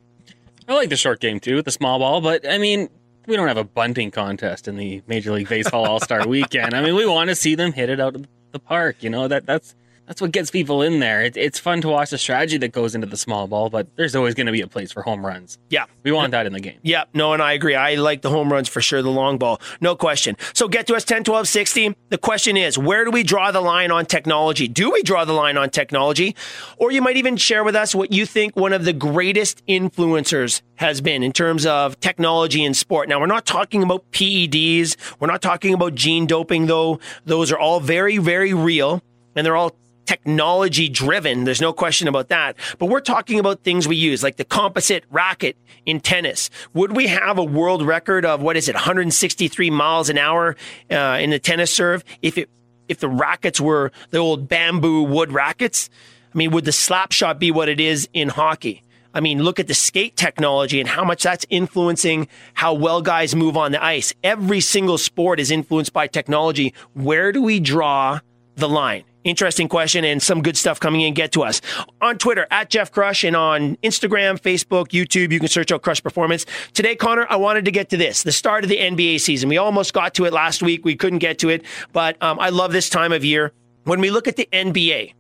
I 0.68 0.74
like 0.74 0.88
the 0.88 0.96
short 0.96 1.20
game 1.20 1.38
too, 1.38 1.56
with 1.56 1.64
the 1.66 1.70
small 1.70 1.98
ball, 1.98 2.20
but 2.20 2.48
I 2.48 2.58
mean, 2.58 2.88
we 3.26 3.36
don't 3.36 3.48
have 3.48 3.56
a 3.56 3.64
bunting 3.64 4.10
contest 4.10 4.66
in 4.66 4.76
the 4.76 5.02
Major 5.06 5.32
League 5.32 5.48
Baseball 5.48 5.84
All 5.86 6.00
Star 6.00 6.26
Weekend. 6.28 6.74
I 6.74 6.82
mean, 6.82 6.94
we 6.94 7.06
want 7.06 7.28
to 7.28 7.34
see 7.36 7.54
them 7.54 7.72
hit 7.72 7.90
it 7.90 8.00
out 8.00 8.14
of 8.16 8.26
the 8.52 8.58
park. 8.58 8.96
You 9.00 9.10
know 9.10 9.28
that 9.28 9.46
that's 9.46 9.74
that's 10.06 10.20
what 10.20 10.30
gets 10.30 10.50
people 10.50 10.82
in 10.82 11.00
there. 11.00 11.22
It, 11.22 11.36
it's 11.36 11.58
fun 11.58 11.80
to 11.80 11.88
watch 11.88 12.10
the 12.10 12.18
strategy 12.18 12.58
that 12.58 12.72
goes 12.72 12.94
into 12.94 13.06
the 13.06 13.16
small 13.16 13.46
ball, 13.46 13.70
but 13.70 13.88
there's 13.96 14.14
always 14.14 14.34
going 14.34 14.46
to 14.46 14.52
be 14.52 14.60
a 14.60 14.66
place 14.66 14.92
for 14.92 15.02
home 15.02 15.24
runs. 15.26 15.58
Yeah. 15.68 15.86
We 16.04 16.12
want 16.12 16.30
that 16.30 16.46
in 16.46 16.52
the 16.52 16.60
game. 16.60 16.78
Yeah, 16.82 17.04
no, 17.12 17.32
and 17.32 17.42
I 17.42 17.52
agree. 17.52 17.74
I 17.74 17.96
like 17.96 18.22
the 18.22 18.30
home 18.30 18.52
runs 18.52 18.68
for 18.68 18.80
sure, 18.80 19.02
the 19.02 19.10
long 19.10 19.38
ball. 19.38 19.60
No 19.80 19.96
question. 19.96 20.36
So 20.54 20.68
get 20.68 20.86
to 20.86 20.94
us 20.94 21.04
10, 21.04 21.24
12, 21.24 21.48
60. 21.48 21.96
The 22.10 22.18
question 22.18 22.56
is, 22.56 22.78
where 22.78 23.04
do 23.04 23.10
we 23.10 23.22
draw 23.22 23.50
the 23.50 23.60
line 23.60 23.90
on 23.90 24.06
technology? 24.06 24.68
Do 24.68 24.92
we 24.92 25.02
draw 25.02 25.24
the 25.24 25.32
line 25.32 25.56
on 25.56 25.70
technology? 25.70 26.36
Or 26.76 26.92
you 26.92 27.02
might 27.02 27.16
even 27.16 27.36
share 27.36 27.64
with 27.64 27.74
us 27.74 27.94
what 27.94 28.12
you 28.12 28.26
think 28.26 28.54
one 28.54 28.72
of 28.72 28.84
the 28.84 28.92
greatest 28.92 29.66
influencers 29.66 30.62
has 30.76 31.00
been 31.00 31.22
in 31.22 31.32
terms 31.32 31.66
of 31.66 31.98
technology 32.00 32.62
in 32.64 32.74
sport. 32.74 33.08
Now, 33.08 33.18
we're 33.18 33.26
not 33.26 33.46
talking 33.46 33.82
about 33.82 34.10
PEDs. 34.12 34.96
We're 35.18 35.26
not 35.26 35.42
talking 35.42 35.74
about 35.74 35.94
gene 35.94 36.26
doping, 36.26 36.66
though. 36.66 37.00
Those 37.24 37.50
are 37.50 37.58
all 37.58 37.80
very, 37.80 38.18
very 38.18 38.54
real 38.54 39.02
and 39.36 39.46
they're 39.46 39.56
all 39.56 39.76
technology 40.06 40.88
driven. 40.88 41.44
There's 41.44 41.60
no 41.60 41.72
question 41.72 42.08
about 42.08 42.28
that. 42.28 42.56
But 42.78 42.86
we're 42.86 43.00
talking 43.00 43.38
about 43.38 43.62
things 43.62 43.86
we 43.86 43.96
use, 43.96 44.22
like 44.22 44.36
the 44.36 44.44
composite 44.44 45.04
racket 45.10 45.56
in 45.84 46.00
tennis. 46.00 46.50
Would 46.74 46.96
we 46.96 47.08
have 47.08 47.38
a 47.38 47.44
world 47.44 47.82
record 47.82 48.24
of 48.24 48.40
what 48.40 48.56
is 48.56 48.68
it, 48.68 48.74
163 48.74 49.70
miles 49.70 50.08
an 50.08 50.18
hour 50.18 50.56
uh, 50.90 51.18
in 51.20 51.30
the 51.30 51.38
tennis 51.38 51.74
serve 51.74 52.04
if 52.22 52.38
it 52.38 52.50
if 52.88 53.00
the 53.00 53.08
rackets 53.08 53.60
were 53.60 53.90
the 54.10 54.18
old 54.18 54.48
bamboo 54.48 55.02
wood 55.02 55.32
rackets? 55.32 55.90
I 56.32 56.38
mean, 56.38 56.50
would 56.52 56.64
the 56.64 56.72
slap 56.72 57.12
shot 57.12 57.40
be 57.40 57.50
what 57.50 57.68
it 57.68 57.80
is 57.80 58.08
in 58.12 58.28
hockey? 58.28 58.82
I 59.16 59.20
mean, 59.20 59.42
look 59.42 59.58
at 59.58 59.66
the 59.66 59.74
skate 59.74 60.14
technology 60.14 60.78
and 60.78 60.86
how 60.86 61.02
much 61.02 61.22
that's 61.22 61.46
influencing 61.48 62.28
how 62.52 62.74
well 62.74 63.00
guys 63.00 63.34
move 63.34 63.56
on 63.56 63.72
the 63.72 63.82
ice. 63.82 64.12
Every 64.22 64.60
single 64.60 64.98
sport 64.98 65.40
is 65.40 65.50
influenced 65.50 65.94
by 65.94 66.06
technology. 66.06 66.74
Where 66.92 67.32
do 67.32 67.40
we 67.40 67.58
draw 67.58 68.20
the 68.56 68.68
line? 68.68 69.04
Interesting 69.26 69.66
question 69.68 70.04
and 70.04 70.22
some 70.22 70.40
good 70.40 70.56
stuff 70.56 70.78
coming 70.78 71.00
in. 71.00 71.12
Get 71.12 71.32
to 71.32 71.42
us 71.42 71.60
on 72.00 72.16
Twitter 72.16 72.46
at 72.48 72.70
Jeff 72.70 72.92
Crush 72.92 73.24
and 73.24 73.34
on 73.34 73.74
Instagram, 73.78 74.40
Facebook, 74.40 74.90
YouTube. 74.90 75.32
You 75.32 75.40
can 75.40 75.48
search 75.48 75.72
out 75.72 75.82
Crush 75.82 76.00
Performance. 76.00 76.46
Today, 76.74 76.94
Connor, 76.94 77.26
I 77.28 77.34
wanted 77.34 77.64
to 77.64 77.72
get 77.72 77.88
to 77.88 77.96
this 77.96 78.22
the 78.22 78.30
start 78.30 78.62
of 78.62 78.70
the 78.70 78.78
NBA 78.78 79.18
season. 79.20 79.48
We 79.48 79.58
almost 79.58 79.92
got 79.92 80.14
to 80.14 80.26
it 80.26 80.32
last 80.32 80.62
week. 80.62 80.84
We 80.84 80.94
couldn't 80.94 81.18
get 81.18 81.40
to 81.40 81.48
it, 81.48 81.64
but 81.92 82.22
um, 82.22 82.38
I 82.38 82.50
love 82.50 82.70
this 82.70 82.88
time 82.88 83.10
of 83.10 83.24
year. 83.24 83.50
When 83.82 84.00
we 84.00 84.10
look 84.10 84.28
at 84.28 84.36
the 84.36 84.48
NBA, 84.52 85.14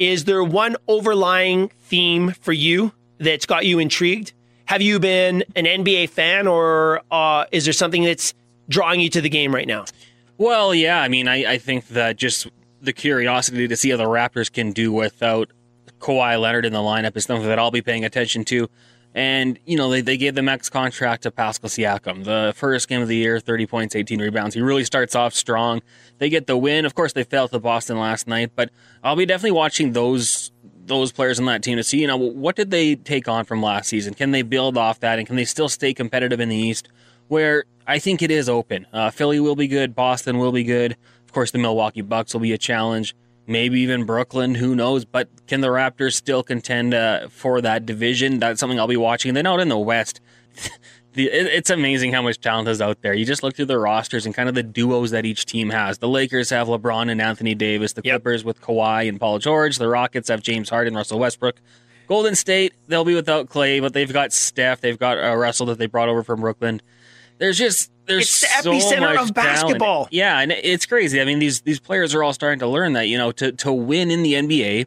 is 0.00 0.24
there 0.24 0.42
one 0.42 0.74
overlying 0.88 1.68
theme 1.68 2.32
for 2.40 2.52
you 2.52 2.90
that's 3.18 3.46
got 3.46 3.64
you 3.64 3.78
intrigued? 3.78 4.32
Have 4.64 4.82
you 4.82 4.98
been 4.98 5.44
an 5.54 5.66
NBA 5.66 6.08
fan, 6.08 6.48
or 6.48 7.02
uh, 7.12 7.44
is 7.52 7.64
there 7.64 7.72
something 7.72 8.02
that's 8.02 8.34
drawing 8.68 8.98
you 8.98 9.08
to 9.10 9.20
the 9.20 9.28
game 9.28 9.54
right 9.54 9.68
now? 9.68 9.84
Well, 10.36 10.74
yeah. 10.74 11.00
I 11.00 11.06
mean, 11.06 11.28
I, 11.28 11.52
I 11.52 11.58
think 11.58 11.86
that 11.88 12.16
just 12.16 12.48
the 12.80 12.92
curiosity 12.92 13.68
to 13.68 13.76
see 13.76 13.90
how 13.90 13.96
the 13.96 14.04
Raptors 14.04 14.52
can 14.52 14.72
do 14.72 14.92
without 14.92 15.50
Kawhi 15.98 16.40
Leonard 16.40 16.64
in 16.64 16.72
the 16.72 16.80
lineup 16.80 17.16
is 17.16 17.24
something 17.24 17.48
that 17.48 17.58
I'll 17.58 17.70
be 17.70 17.82
paying 17.82 18.04
attention 18.04 18.44
to. 18.46 18.68
And, 19.14 19.58
you 19.64 19.78
know, 19.78 19.88
they, 19.88 20.02
they 20.02 20.18
gave 20.18 20.34
the 20.34 20.42
max 20.42 20.68
contract 20.68 21.22
to 21.22 21.30
Pascal 21.30 21.70
Siakam. 21.70 22.24
The 22.24 22.52
first 22.54 22.86
game 22.86 23.00
of 23.00 23.08
the 23.08 23.16
year, 23.16 23.40
30 23.40 23.66
points, 23.66 23.96
18 23.96 24.20
rebounds. 24.20 24.54
He 24.54 24.60
really 24.60 24.84
starts 24.84 25.14
off 25.14 25.32
strong. 25.32 25.80
They 26.18 26.28
get 26.28 26.46
the 26.46 26.56
win. 26.56 26.84
Of 26.84 26.94
course, 26.94 27.14
they 27.14 27.24
fell 27.24 27.48
to 27.48 27.58
Boston 27.58 27.98
last 27.98 28.28
night, 28.28 28.52
but 28.54 28.70
I'll 29.02 29.16
be 29.16 29.24
definitely 29.24 29.52
watching 29.52 29.92
those 29.92 30.52
those 30.84 31.10
players 31.10 31.40
on 31.40 31.46
that 31.46 31.64
team 31.64 31.76
to 31.78 31.82
see, 31.82 32.00
you 32.00 32.06
know, 32.06 32.16
what 32.16 32.54
did 32.54 32.70
they 32.70 32.94
take 32.94 33.26
on 33.26 33.44
from 33.44 33.60
last 33.60 33.88
season? 33.88 34.14
Can 34.14 34.30
they 34.30 34.42
build 34.42 34.78
off 34.78 35.00
that 35.00 35.18
and 35.18 35.26
can 35.26 35.34
they 35.34 35.44
still 35.44 35.68
stay 35.68 35.92
competitive 35.92 36.38
in 36.38 36.48
the 36.48 36.56
East 36.56 36.88
where 37.26 37.64
I 37.88 37.98
think 37.98 38.22
it 38.22 38.30
is 38.30 38.48
open? 38.48 38.86
Uh, 38.92 39.10
Philly 39.10 39.40
will 39.40 39.56
be 39.56 39.66
good. 39.66 39.96
Boston 39.96 40.38
will 40.38 40.52
be 40.52 40.62
good 40.62 40.96
course, 41.36 41.50
the 41.50 41.58
Milwaukee 41.58 42.00
Bucks 42.00 42.32
will 42.32 42.40
be 42.40 42.54
a 42.54 42.58
challenge. 42.58 43.14
Maybe 43.46 43.80
even 43.80 44.04
Brooklyn, 44.04 44.54
who 44.54 44.74
knows? 44.74 45.04
But 45.04 45.28
can 45.46 45.60
the 45.60 45.68
Raptors 45.68 46.14
still 46.14 46.42
contend 46.42 46.94
uh, 46.94 47.28
for 47.28 47.60
that 47.60 47.84
division? 47.84 48.38
That's 48.38 48.58
something 48.58 48.80
I'll 48.80 48.86
be 48.86 48.96
watching. 48.96 49.28
And 49.28 49.36
then 49.36 49.46
out 49.46 49.60
in 49.60 49.68
the 49.68 49.78
West, 49.78 50.22
the, 51.12 51.26
it, 51.26 51.46
it's 51.46 51.68
amazing 51.68 52.14
how 52.14 52.22
much 52.22 52.40
talent 52.40 52.68
is 52.68 52.80
out 52.80 53.02
there. 53.02 53.12
You 53.12 53.26
just 53.26 53.42
look 53.42 53.54
through 53.54 53.66
the 53.66 53.78
rosters 53.78 54.24
and 54.24 54.34
kind 54.34 54.48
of 54.48 54.54
the 54.54 54.62
duos 54.62 55.10
that 55.10 55.26
each 55.26 55.44
team 55.44 55.68
has. 55.68 55.98
The 55.98 56.08
Lakers 56.08 56.48
have 56.48 56.68
LeBron 56.68 57.10
and 57.10 57.20
Anthony 57.20 57.54
Davis. 57.54 57.92
The 57.92 58.00
Clippers 58.00 58.40
yep. 58.40 58.46
with 58.46 58.62
Kawhi 58.62 59.06
and 59.06 59.20
Paul 59.20 59.38
George. 59.38 59.76
The 59.76 59.88
Rockets 59.88 60.30
have 60.30 60.40
James 60.40 60.70
Harden, 60.70 60.94
Russell 60.94 61.18
Westbrook. 61.18 61.60
Golden 62.08 62.34
State, 62.34 62.72
they'll 62.88 63.04
be 63.04 63.14
without 63.14 63.50
Klay, 63.50 63.82
but 63.82 63.92
they've 63.92 64.10
got 64.10 64.32
Steph. 64.32 64.80
They've 64.80 64.98
got 64.98 65.18
uh, 65.18 65.36
Russell 65.36 65.66
that 65.66 65.76
they 65.76 65.86
brought 65.86 66.08
over 66.08 66.22
from 66.22 66.40
Brooklyn. 66.40 66.80
There's 67.36 67.58
just 67.58 67.90
there's 68.06 68.22
it's 68.22 68.40
the 68.40 68.62
so 68.62 68.72
epicenter 68.72 69.16
of 69.16 69.34
basketball. 69.34 70.04
Talent. 70.04 70.12
Yeah, 70.12 70.40
and 70.40 70.52
it's 70.52 70.86
crazy. 70.86 71.20
I 71.20 71.24
mean, 71.24 71.38
these 71.38 71.60
these 71.62 71.80
players 71.80 72.14
are 72.14 72.22
all 72.22 72.32
starting 72.32 72.58
to 72.60 72.66
learn 72.66 72.94
that 72.94 73.08
you 73.08 73.18
know 73.18 73.32
to 73.32 73.52
to 73.52 73.72
win 73.72 74.10
in 74.10 74.22
the 74.22 74.34
NBA, 74.34 74.86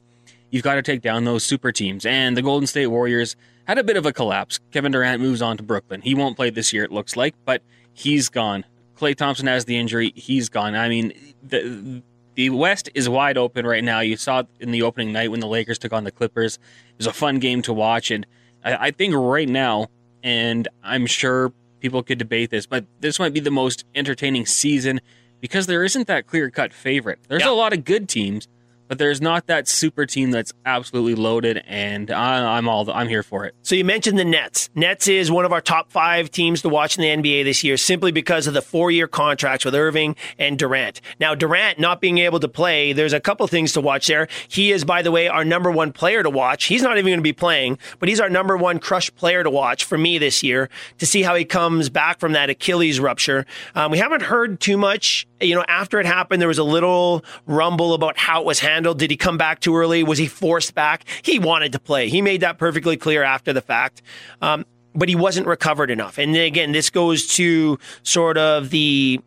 you've 0.49 0.63
got 0.63 0.75
to 0.75 0.81
take 0.81 1.01
down 1.01 1.25
those 1.25 1.43
super 1.43 1.71
teams. 1.71 2.05
And 2.05 2.35
the 2.35 2.41
Golden 2.41 2.67
State 2.67 2.87
Warriors 2.87 3.35
had 3.65 3.77
a 3.77 3.83
bit 3.83 3.97
of 3.97 4.05
a 4.05 4.13
collapse. 4.13 4.59
Kevin 4.71 4.91
Durant 4.91 5.21
moves 5.21 5.41
on 5.41 5.57
to 5.57 5.63
Brooklyn. 5.63 6.01
He 6.01 6.15
won't 6.15 6.35
play 6.35 6.49
this 6.49 6.73
year, 6.73 6.83
it 6.83 6.91
looks 6.91 7.15
like, 7.15 7.35
but 7.45 7.61
he's 7.93 8.29
gone. 8.29 8.65
Klay 8.97 9.15
Thompson 9.15 9.47
has 9.47 9.65
the 9.65 9.77
injury. 9.77 10.11
He's 10.15 10.49
gone. 10.49 10.75
I 10.75 10.89
mean, 10.89 11.13
the 11.43 12.01
the 12.35 12.49
West 12.49 12.89
is 12.93 13.09
wide 13.09 13.37
open 13.37 13.65
right 13.65 13.83
now. 13.83 13.99
You 13.99 14.17
saw 14.17 14.43
in 14.59 14.71
the 14.71 14.83
opening 14.83 15.11
night 15.11 15.29
when 15.31 15.39
the 15.39 15.47
Lakers 15.47 15.77
took 15.77 15.93
on 15.93 16.03
the 16.03 16.11
Clippers. 16.11 16.55
It 16.55 16.97
was 16.97 17.07
a 17.07 17.13
fun 17.13 17.39
game 17.39 17.61
to 17.63 17.73
watch, 17.73 18.11
and 18.11 18.25
I, 18.63 18.87
I 18.87 18.91
think 18.91 19.13
right 19.15 19.47
now, 19.47 19.87
and 20.23 20.67
I'm 20.83 21.05
sure 21.05 21.53
people 21.79 22.03
could 22.03 22.17
debate 22.17 22.49
this, 22.49 22.65
but 22.65 22.85
this 22.99 23.19
might 23.19 23.33
be 23.33 23.39
the 23.39 23.51
most 23.51 23.85
entertaining 23.95 24.45
season 24.45 25.01
because 25.41 25.67
there 25.67 25.83
isn't 25.83 26.07
that 26.07 26.27
clear 26.27 26.49
cut 26.49 26.73
favorite. 26.73 27.19
There's 27.27 27.43
yeah. 27.43 27.49
a 27.49 27.53
lot 27.53 27.73
of 27.73 27.85
good 27.85 28.09
teams, 28.09 28.47
but 28.89 28.97
there's 28.97 29.21
not 29.21 29.47
that 29.47 29.67
super 29.67 30.05
team 30.05 30.31
that's 30.31 30.51
absolutely 30.65 31.15
loaded, 31.15 31.63
and 31.67 32.11
I, 32.11 32.57
am 32.57 32.67
all 32.67 32.89
I'm 32.91 33.07
here 33.07 33.23
for 33.23 33.45
it. 33.45 33.55
So 33.61 33.75
you 33.75 33.85
mentioned 33.85 34.19
the 34.19 34.25
Nets. 34.25 34.69
Nets 34.75 35.07
is 35.07 35.31
one 35.31 35.45
of 35.45 35.53
our 35.53 35.61
top 35.61 35.91
five 35.91 36.29
teams 36.31 36.63
to 36.63 36.69
watch 36.69 36.97
in 36.97 37.03
the 37.03 37.29
NBA 37.29 37.45
this 37.45 37.63
year, 37.63 37.77
simply 37.77 38.11
because 38.11 38.47
of 38.47 38.53
the 38.53 38.61
four 38.61 38.91
year 38.91 39.07
contracts 39.07 39.63
with 39.63 39.75
Irving 39.75 40.15
and 40.37 40.57
Durant. 40.57 40.99
Now 41.19 41.35
Durant 41.35 41.79
not 41.79 42.01
being 42.01 42.17
able 42.17 42.39
to 42.39 42.47
play, 42.49 42.91
there's 42.91 43.13
a 43.13 43.19
couple 43.19 43.45
things 43.47 43.71
to 43.73 43.81
watch 43.81 44.07
there. 44.07 44.27
He 44.47 44.71
is, 44.71 44.83
by 44.83 45.03
the 45.03 45.11
way, 45.11 45.27
our 45.27 45.45
number 45.45 45.71
one 45.71 45.93
player 45.93 46.23
to 46.23 46.29
watch. 46.29 46.65
He's 46.65 46.81
not 46.81 46.97
even 46.97 47.11
going 47.11 47.19
to 47.19 47.23
be 47.23 47.31
playing, 47.31 47.77
but 47.99 48.09
he's 48.09 48.19
our 48.19 48.29
number 48.29 48.57
one 48.57 48.79
crush 48.79 49.13
player 49.15 49.43
to 49.43 49.49
watch 49.51 49.85
for 49.85 49.97
me 49.97 50.17
this 50.17 50.41
year 50.41 50.69
to 50.97 51.05
see 51.05 51.21
how 51.21 51.35
he 51.35 51.45
comes 51.45 51.89
back 51.89 52.19
from 52.19 52.31
that 52.31 52.49
Achilles 52.49 52.99
rupture. 52.99 53.45
Um, 53.75 53.91
we 53.91 53.99
haven't 53.99 54.23
heard 54.23 54.59
too 54.59 54.77
much. 54.77 55.27
You 55.41 55.55
know, 55.55 55.65
after 55.67 55.99
it 55.99 56.05
happened, 56.05 56.41
there 56.41 56.47
was 56.47 56.57
a 56.57 56.63
little 56.63 57.23
rumble 57.45 57.93
about 57.93 58.17
how 58.17 58.41
it 58.41 58.45
was 58.45 58.59
handled? 58.59 58.99
Did 58.99 59.11
he 59.11 59.17
come 59.17 59.37
back 59.37 59.59
too 59.59 59.75
early? 59.75 60.03
Was 60.03 60.17
he 60.17 60.27
forced 60.27 60.75
back? 60.75 61.05
He 61.21 61.39
wanted 61.39 61.71
to 61.73 61.79
play. 61.79 62.09
He 62.09 62.21
made 62.21 62.41
that 62.41 62.57
perfectly 62.57 62.97
clear 62.97 63.23
after 63.23 63.53
the 63.53 63.61
fact. 63.61 64.01
Um, 64.41 64.65
but 64.95 65.07
he 65.07 65.15
wasn't 65.15 65.47
recovered 65.47 65.91
enough. 65.91 66.17
And 66.17 66.35
again, 66.35 66.71
this 66.71 66.89
goes 66.89 67.27
to 67.35 67.79
sort 68.03 68.37
of 68.37 68.69
the 68.69 69.21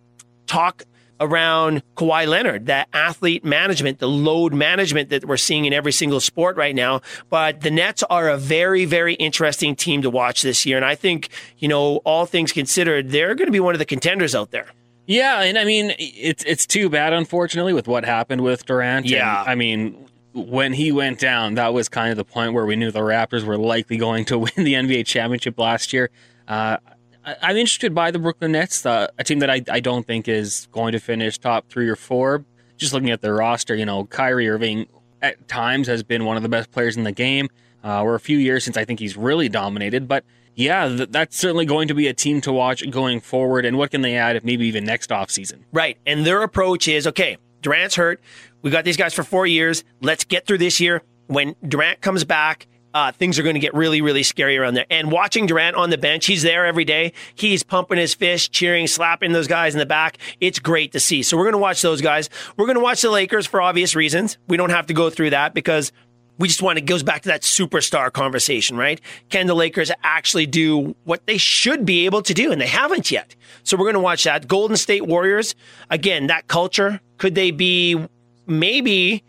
talk 0.46 0.84
around 1.20 1.82
Kawhi 1.94 2.26
Leonard, 2.26 2.66
that 2.66 2.88
athlete 2.92 3.44
management, 3.44 4.00
the 4.00 4.08
load 4.08 4.52
management 4.52 5.08
that 5.10 5.24
we're 5.24 5.36
seeing 5.36 5.64
in 5.64 5.72
every 5.72 5.92
single 5.92 6.18
sport 6.18 6.56
right 6.56 6.74
now. 6.74 7.00
But 7.30 7.60
the 7.60 7.70
Nets 7.70 8.02
are 8.02 8.28
a 8.28 8.36
very, 8.36 8.84
very 8.84 9.14
interesting 9.14 9.76
team 9.76 10.02
to 10.02 10.10
watch 10.10 10.42
this 10.42 10.66
year. 10.66 10.76
And 10.76 10.84
I 10.84 10.96
think, 10.96 11.28
you 11.58 11.68
know, 11.68 11.98
all 11.98 12.26
things 12.26 12.52
considered, 12.52 13.10
they're 13.10 13.36
going 13.36 13.46
to 13.46 13.52
be 13.52 13.60
one 13.60 13.74
of 13.74 13.78
the 13.78 13.86
contenders 13.86 14.34
out 14.34 14.50
there. 14.50 14.66
Yeah, 15.06 15.42
and 15.42 15.58
I 15.58 15.64
mean 15.64 15.94
it's 15.98 16.44
it's 16.44 16.66
too 16.66 16.88
bad, 16.88 17.12
unfortunately, 17.12 17.72
with 17.72 17.88
what 17.88 18.04
happened 18.04 18.40
with 18.42 18.66
Durant. 18.66 19.06
Yeah, 19.06 19.40
and, 19.40 19.50
I 19.50 19.54
mean 19.54 20.08
when 20.34 20.72
he 20.72 20.92
went 20.92 21.18
down, 21.18 21.54
that 21.54 21.74
was 21.74 21.88
kind 21.88 22.10
of 22.10 22.16
the 22.16 22.24
point 22.24 22.54
where 22.54 22.64
we 22.64 22.76
knew 22.76 22.90
the 22.90 23.00
Raptors 23.00 23.44
were 23.44 23.58
likely 23.58 23.96
going 23.96 24.24
to 24.26 24.38
win 24.38 24.52
the 24.56 24.74
NBA 24.74 25.06
championship 25.06 25.58
last 25.58 25.92
year. 25.92 26.10
Uh, 26.48 26.78
I, 27.24 27.50
am 27.50 27.56
interested 27.56 27.94
by 27.94 28.10
the 28.10 28.18
Brooklyn 28.18 28.52
Nets, 28.52 28.84
uh, 28.84 29.08
a 29.18 29.24
team 29.24 29.38
that 29.40 29.50
I, 29.50 29.62
I 29.70 29.80
don't 29.80 30.06
think 30.06 30.28
is 30.28 30.68
going 30.72 30.92
to 30.92 30.98
finish 30.98 31.38
top 31.38 31.68
three 31.68 31.88
or 31.88 31.96
four. 31.96 32.44
Just 32.76 32.92
looking 32.92 33.10
at 33.10 33.20
their 33.20 33.34
roster, 33.34 33.74
you 33.74 33.86
know, 33.86 34.04
Kyrie 34.06 34.48
Irving 34.48 34.86
at 35.20 35.46
times 35.46 35.86
has 35.86 36.02
been 36.02 36.24
one 36.24 36.36
of 36.36 36.42
the 36.42 36.48
best 36.48 36.72
players 36.72 36.96
in 36.96 37.04
the 37.04 37.12
game. 37.12 37.48
Uh, 37.84 38.02
we're 38.04 38.14
a 38.14 38.20
few 38.20 38.38
years 38.38 38.64
since 38.64 38.76
I 38.76 38.84
think 38.84 38.98
he's 38.98 39.16
really 39.16 39.48
dominated, 39.48 40.08
but 40.08 40.24
yeah, 40.54 40.88
th- 40.88 41.08
that's 41.10 41.36
certainly 41.36 41.66
going 41.66 41.88
to 41.88 41.94
be 41.94 42.06
a 42.08 42.14
team 42.14 42.40
to 42.42 42.52
watch 42.52 42.88
going 42.90 43.20
forward. 43.20 43.64
And 43.64 43.78
what 43.78 43.90
can 43.90 44.02
they 44.02 44.16
add 44.16 44.36
if 44.36 44.44
maybe 44.44 44.66
even 44.66 44.84
next 44.84 45.10
offseason? 45.10 45.60
Right. 45.72 45.98
And 46.06 46.26
their 46.26 46.42
approach 46.42 46.88
is 46.88 47.06
okay, 47.06 47.38
Durant's 47.62 47.94
hurt. 47.94 48.20
We 48.62 48.70
got 48.70 48.84
these 48.84 48.96
guys 48.96 49.14
for 49.14 49.24
four 49.24 49.46
years. 49.46 49.82
Let's 50.00 50.24
get 50.24 50.46
through 50.46 50.58
this 50.58 50.80
year. 50.80 51.02
when 51.26 51.56
Durant 51.66 52.00
comes 52.00 52.24
back, 52.24 52.66
uh, 52.94 53.10
things 53.10 53.38
are 53.38 53.42
going 53.42 53.54
to 53.54 53.60
get 53.60 53.72
really, 53.72 54.02
really 54.02 54.22
scary 54.22 54.58
around 54.58 54.74
there. 54.74 54.84
And 54.90 55.10
watching 55.10 55.46
Durant 55.46 55.76
on 55.76 55.88
the 55.88 55.96
bench, 55.96 56.26
he's 56.26 56.42
there 56.42 56.66
every 56.66 56.84
day. 56.84 57.14
He's 57.34 57.62
pumping 57.62 57.96
his 57.96 58.14
fist, 58.14 58.52
cheering, 58.52 58.86
slapping 58.86 59.32
those 59.32 59.46
guys 59.46 59.74
in 59.74 59.78
the 59.78 59.86
back. 59.86 60.18
It's 60.40 60.58
great 60.58 60.92
to 60.92 61.00
see. 61.00 61.22
So 61.22 61.38
we're 61.38 61.44
going 61.44 61.52
to 61.52 61.58
watch 61.58 61.80
those 61.80 62.02
guys. 62.02 62.28
We're 62.58 62.66
going 62.66 62.76
to 62.76 62.82
watch 62.82 63.00
the 63.00 63.10
Lakers 63.10 63.46
for 63.46 63.62
obvious 63.62 63.96
reasons. 63.96 64.36
We 64.46 64.58
don't 64.58 64.70
have 64.70 64.86
to 64.88 64.94
go 64.94 65.08
through 65.08 65.30
that 65.30 65.54
because 65.54 65.90
we 66.38 66.48
just 66.48 66.62
want 66.62 66.78
it 66.78 66.82
goes 66.82 67.02
back 67.02 67.22
to 67.22 67.28
that 67.28 67.42
superstar 67.42 68.12
conversation, 68.12 68.76
right? 68.76 69.00
Can 69.28 69.46
the 69.46 69.54
Lakers 69.54 69.90
actually 70.02 70.46
do 70.46 70.96
what 71.04 71.24
they 71.26 71.38
should 71.38 71.84
be 71.84 72.04
able 72.06 72.22
to 72.22 72.34
do? 72.34 72.50
And 72.52 72.60
they 72.60 72.66
haven't 72.66 73.10
yet. 73.10 73.36
So 73.64 73.76
we're 73.76 73.84
going 73.84 73.94
to 73.94 74.00
watch 74.00 74.24
that. 74.24 74.48
Golden 74.48 74.76
State 74.76 75.06
Warriors, 75.06 75.54
again, 75.90 76.26
that 76.28 76.48
culture. 76.48 77.00
Could 77.18 77.34
they 77.34 77.50
be 77.50 78.06
maybe 78.46 79.22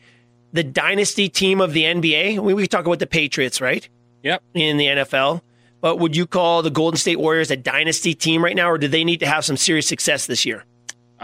the 0.54 0.64
dynasty 0.64 1.30
team 1.30 1.62
of 1.62 1.74
the 1.74 1.84
NBA? 1.84 2.40
We, 2.40 2.54
we 2.54 2.68
talk 2.68 2.86
about 2.86 3.00
the 3.00 3.08
Patriots, 3.08 3.62
right? 3.62 3.88
Yep. 4.24 4.42
In 4.54 4.78
the 4.78 4.86
NFL. 4.88 5.42
But 5.82 5.98
would 5.98 6.16
you 6.16 6.26
call 6.26 6.62
the 6.62 6.72
Golden 6.72 6.98
State 6.98 7.20
Warriors 7.20 7.52
a 7.52 7.58
dynasty 7.58 8.16
team 8.16 8.44
right 8.44 8.56
now, 8.56 8.72
or 8.72 8.78
do 8.78 8.88
they 8.88 9.04
need 9.04 9.20
to 9.20 9.28
have 9.28 9.44
some 9.44 9.58
serious 9.58 9.86
success 9.86 10.26
this 10.28 10.46
year? 10.46 10.64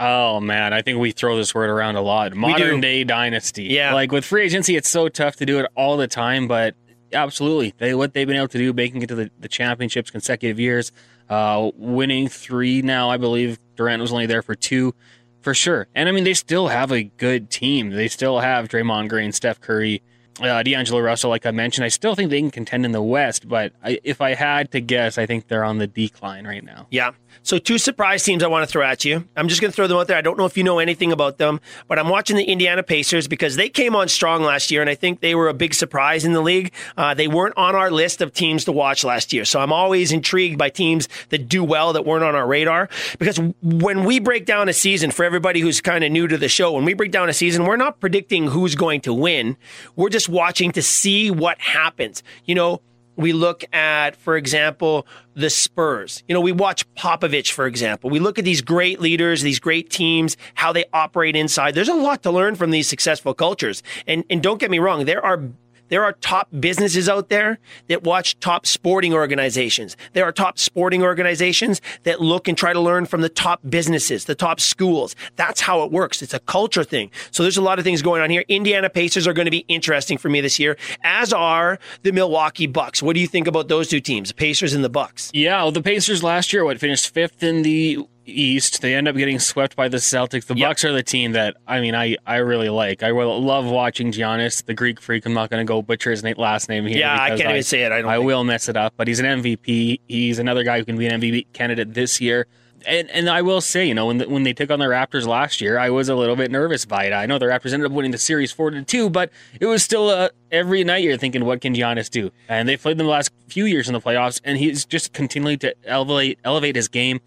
Oh 0.00 0.40
man, 0.40 0.72
I 0.72 0.80
think 0.80 0.98
we 0.98 1.12
throw 1.12 1.36
this 1.36 1.54
word 1.54 1.68
around 1.68 1.96
a 1.96 2.00
lot. 2.00 2.34
Modern 2.34 2.80
day 2.80 3.04
dynasty. 3.04 3.64
Yeah. 3.64 3.92
Like 3.92 4.10
with 4.10 4.24
free 4.24 4.44
agency, 4.44 4.74
it's 4.74 4.88
so 4.88 5.10
tough 5.10 5.36
to 5.36 5.46
do 5.46 5.58
it 5.58 5.70
all 5.76 5.98
the 5.98 6.08
time, 6.08 6.48
but 6.48 6.74
absolutely. 7.12 7.74
They 7.76 7.94
what 7.94 8.14
they've 8.14 8.26
been 8.26 8.36
able 8.36 8.48
to 8.48 8.58
do, 8.58 8.72
making 8.72 9.02
it 9.02 9.08
to 9.08 9.14
the, 9.14 9.30
the 9.38 9.48
championships 9.48 10.10
consecutive 10.10 10.58
years, 10.58 10.90
uh, 11.28 11.70
winning 11.76 12.28
three 12.28 12.80
now, 12.80 13.10
I 13.10 13.18
believe. 13.18 13.58
Durant 13.76 14.00
was 14.00 14.10
only 14.10 14.24
there 14.24 14.42
for 14.42 14.54
two. 14.54 14.94
For 15.42 15.54
sure. 15.54 15.86
And 15.94 16.08
I 16.08 16.12
mean 16.12 16.24
they 16.24 16.34
still 16.34 16.68
have 16.68 16.90
a 16.92 17.02
good 17.02 17.50
team. 17.50 17.90
They 17.90 18.08
still 18.08 18.40
have 18.40 18.68
Draymond 18.68 19.10
Green, 19.10 19.32
Steph 19.32 19.60
Curry, 19.60 20.02
uh, 20.40 20.62
D'Angelo 20.62 21.00
Russell, 21.00 21.30
like 21.30 21.46
I 21.46 21.50
mentioned, 21.50 21.84
I 21.84 21.88
still 21.88 22.14
think 22.14 22.30
they 22.30 22.40
can 22.40 22.50
contend 22.50 22.84
in 22.84 22.92
the 22.92 23.02
West, 23.02 23.48
but 23.48 23.72
I, 23.82 24.00
if 24.04 24.20
I 24.20 24.34
had 24.34 24.72
to 24.72 24.80
guess, 24.80 25.18
I 25.18 25.26
think 25.26 25.48
they're 25.48 25.64
on 25.64 25.78
the 25.78 25.86
decline 25.86 26.46
right 26.46 26.64
now. 26.64 26.86
Yeah. 26.90 27.12
So 27.42 27.58
two 27.58 27.78
surprise 27.78 28.22
teams 28.22 28.42
I 28.42 28.48
want 28.48 28.68
to 28.68 28.70
throw 28.70 28.84
at 28.84 29.04
you. 29.04 29.26
I'm 29.36 29.48
just 29.48 29.60
going 29.60 29.70
to 29.70 29.74
throw 29.74 29.86
them 29.86 29.96
out 29.96 30.08
there. 30.08 30.16
I 30.16 30.20
don't 30.20 30.36
know 30.36 30.44
if 30.44 30.56
you 30.56 30.64
know 30.64 30.78
anything 30.78 31.10
about 31.10 31.38
them, 31.38 31.60
but 31.88 31.98
I'm 31.98 32.08
watching 32.08 32.36
the 32.36 32.44
Indiana 32.44 32.82
Pacers 32.82 33.28
because 33.28 33.56
they 33.56 33.68
came 33.68 33.96
on 33.96 34.08
strong 34.08 34.42
last 34.42 34.70
year, 34.70 34.80
and 34.80 34.90
I 34.90 34.94
think 34.94 35.20
they 35.20 35.34
were 35.34 35.48
a 35.48 35.54
big 35.54 35.74
surprise 35.74 36.24
in 36.24 36.32
the 36.32 36.42
league. 36.42 36.72
Uh, 36.96 37.14
they 37.14 37.28
weren't 37.28 37.56
on 37.56 37.74
our 37.74 37.90
list 37.90 38.20
of 38.20 38.32
teams 38.32 38.64
to 38.64 38.72
watch 38.72 39.04
last 39.04 39.32
year, 39.32 39.44
so 39.44 39.60
I'm 39.60 39.72
always 39.72 40.12
intrigued 40.12 40.58
by 40.58 40.68
teams 40.70 41.08
that 41.30 41.48
do 41.48 41.64
well 41.64 41.92
that 41.94 42.04
weren't 42.04 42.24
on 42.24 42.34
our 42.34 42.46
radar. 42.46 42.88
Because 43.18 43.38
when 43.62 44.04
we 44.04 44.18
break 44.18 44.44
down 44.44 44.68
a 44.68 44.72
season, 44.72 45.10
for 45.10 45.24
everybody 45.24 45.60
who's 45.60 45.80
kind 45.80 46.04
of 46.04 46.12
new 46.12 46.28
to 46.28 46.36
the 46.36 46.48
show, 46.48 46.72
when 46.72 46.84
we 46.84 46.94
break 46.94 47.10
down 47.10 47.28
a 47.28 47.32
season, 47.32 47.64
we're 47.64 47.76
not 47.76 48.00
predicting 48.00 48.48
who's 48.48 48.74
going 48.74 49.00
to 49.02 49.14
win. 49.14 49.56
We're 49.96 50.10
just 50.10 50.28
watching 50.30 50.72
to 50.72 50.82
see 50.82 51.30
what 51.30 51.60
happens. 51.60 52.22
You 52.44 52.54
know, 52.54 52.80
we 53.16 53.32
look 53.32 53.64
at, 53.74 54.16
for 54.16 54.36
example, 54.36 55.06
the 55.34 55.50
Spurs. 55.50 56.22
You 56.26 56.34
know, 56.34 56.40
we 56.40 56.52
watch 56.52 56.90
Popovich, 56.94 57.52
for 57.52 57.66
example. 57.66 58.08
We 58.08 58.18
look 58.18 58.38
at 58.38 58.44
these 58.44 58.62
great 58.62 59.00
leaders, 59.00 59.42
these 59.42 59.60
great 59.60 59.90
teams, 59.90 60.36
how 60.54 60.72
they 60.72 60.86
operate 60.92 61.36
inside. 61.36 61.74
There's 61.74 61.88
a 61.88 61.94
lot 61.94 62.22
to 62.22 62.30
learn 62.30 62.54
from 62.54 62.70
these 62.70 62.88
successful 62.88 63.34
cultures. 63.34 63.82
And 64.06 64.24
and 64.30 64.42
don't 64.42 64.58
get 64.58 64.70
me 64.70 64.78
wrong, 64.78 65.04
there 65.04 65.24
are 65.24 65.42
there 65.90 66.02
are 66.04 66.12
top 66.14 66.48
businesses 66.58 67.08
out 67.08 67.28
there 67.28 67.58
that 67.88 68.02
watch 68.02 68.38
top 68.40 68.66
sporting 68.66 69.12
organizations. 69.12 69.96
There 70.14 70.24
are 70.24 70.32
top 70.32 70.58
sporting 70.58 71.02
organizations 71.02 71.82
that 72.04 72.20
look 72.20 72.48
and 72.48 72.56
try 72.56 72.72
to 72.72 72.80
learn 72.80 73.06
from 73.06 73.20
the 73.20 73.28
top 73.28 73.60
businesses, 73.68 74.24
the 74.24 74.34
top 74.34 74.60
schools. 74.60 75.14
That's 75.36 75.60
how 75.60 75.82
it 75.82 75.92
works. 75.92 76.22
It's 76.22 76.34
a 76.34 76.40
culture 76.40 76.84
thing. 76.84 77.10
So 77.30 77.42
there's 77.42 77.58
a 77.58 77.62
lot 77.62 77.78
of 77.78 77.84
things 77.84 78.02
going 78.02 78.22
on 78.22 78.30
here. 78.30 78.44
Indiana 78.48 78.88
Pacers 78.88 79.26
are 79.26 79.32
going 79.32 79.44
to 79.44 79.50
be 79.50 79.64
interesting 79.68 80.16
for 80.16 80.28
me 80.28 80.40
this 80.40 80.58
year, 80.58 80.76
as 81.04 81.32
are 81.32 81.78
the 82.02 82.12
Milwaukee 82.12 82.66
Bucks. 82.66 83.02
What 83.02 83.14
do 83.14 83.20
you 83.20 83.26
think 83.26 83.46
about 83.46 83.68
those 83.68 83.88
two 83.88 84.00
teams, 84.00 84.28
the 84.30 84.34
Pacers 84.34 84.72
and 84.72 84.82
the 84.82 84.88
Bucks? 84.88 85.30
Yeah, 85.34 85.62
well, 85.62 85.72
the 85.72 85.82
Pacers 85.82 86.22
last 86.22 86.52
year, 86.52 86.64
what 86.64 86.80
finished 86.80 87.12
fifth 87.12 87.42
in 87.42 87.62
the 87.62 87.98
East. 88.26 88.82
They 88.82 88.94
end 88.94 89.08
up 89.08 89.16
getting 89.16 89.38
swept 89.38 89.76
by 89.76 89.88
the 89.88 89.96
Celtics. 89.98 90.46
The 90.46 90.54
Yep. 90.56 90.68
Bucks 90.70 90.84
are 90.84 90.92
the 90.92 91.02
team 91.02 91.32
that 91.32 91.56
I 91.66 91.80
mean, 91.80 91.94
I 91.94 92.16
I 92.26 92.36
really 92.36 92.68
like. 92.68 93.02
I 93.02 93.12
will 93.12 93.40
love 93.42 93.66
watching 93.66 94.12
Giannis, 94.12 94.64
the 94.64 94.74
Greek 94.74 95.00
freak. 95.00 95.26
I'm 95.26 95.34
not 95.34 95.50
going 95.50 95.64
to 95.64 95.68
go 95.68 95.82
butcher 95.82 96.10
his 96.10 96.22
last 96.36 96.68
name 96.68 96.86
here. 96.86 96.98
Yeah, 96.98 97.16
I 97.20 97.30
can't 97.30 97.50
even 97.50 97.62
say 97.62 97.82
it. 97.82 97.92
I 97.92 98.00
don't 98.02 98.10
I 98.10 98.16
think. 98.16 98.26
will 98.26 98.44
mess 98.44 98.68
it 98.68 98.76
up, 98.76 98.94
but 98.96 99.08
he's 99.08 99.20
an 99.20 99.26
MVP. 99.42 100.00
He's 100.08 100.38
another 100.38 100.62
guy 100.64 100.78
who 100.78 100.84
can 100.84 100.96
be 100.96 101.06
an 101.06 101.20
MVP 101.20 101.46
candidate 101.52 101.94
this 101.94 102.20
year. 102.20 102.46
And 102.86 103.10
and 103.10 103.28
I 103.28 103.42
will 103.42 103.60
say, 103.60 103.86
you 103.86 103.92
know, 103.94 104.06
when 104.06 104.16
the, 104.18 104.28
when 104.28 104.42
they 104.42 104.54
took 104.54 104.70
on 104.70 104.78
the 104.78 104.86
Raptors 104.86 105.26
last 105.26 105.60
year, 105.60 105.78
I 105.78 105.90
was 105.90 106.08
a 106.08 106.14
little 106.14 106.34
bit 106.36 106.50
nervous 106.50 106.86
by 106.86 107.04
it. 107.04 107.12
I 107.12 107.26
know 107.26 107.38
the 107.38 107.44
Raptors 107.44 107.74
ended 107.74 107.84
up 107.90 107.92
winning 107.92 108.10
the 108.10 108.16
series 108.16 108.52
four 108.52 108.70
to 108.70 108.82
two, 108.82 109.10
but 109.10 109.30
it 109.60 109.66
was 109.66 109.82
still 109.82 110.08
uh, 110.08 110.30
every 110.50 110.82
night 110.82 111.02
you're 111.04 111.18
thinking, 111.18 111.44
what 111.44 111.60
can 111.60 111.74
Giannis 111.74 112.08
do? 112.08 112.30
And 112.48 112.66
they 112.66 112.78
played 112.78 112.96
them 112.96 113.04
the 113.06 113.12
last 113.12 113.32
few 113.48 113.66
years 113.66 113.86
in 113.86 113.92
the 113.92 114.00
playoffs, 114.00 114.40
and 114.44 114.56
he's 114.56 114.86
just 114.86 115.12
continually 115.12 115.58
to 115.58 115.74
elevate 115.84 116.38
elevate 116.42 116.74
his 116.74 116.88
game. 116.88 117.20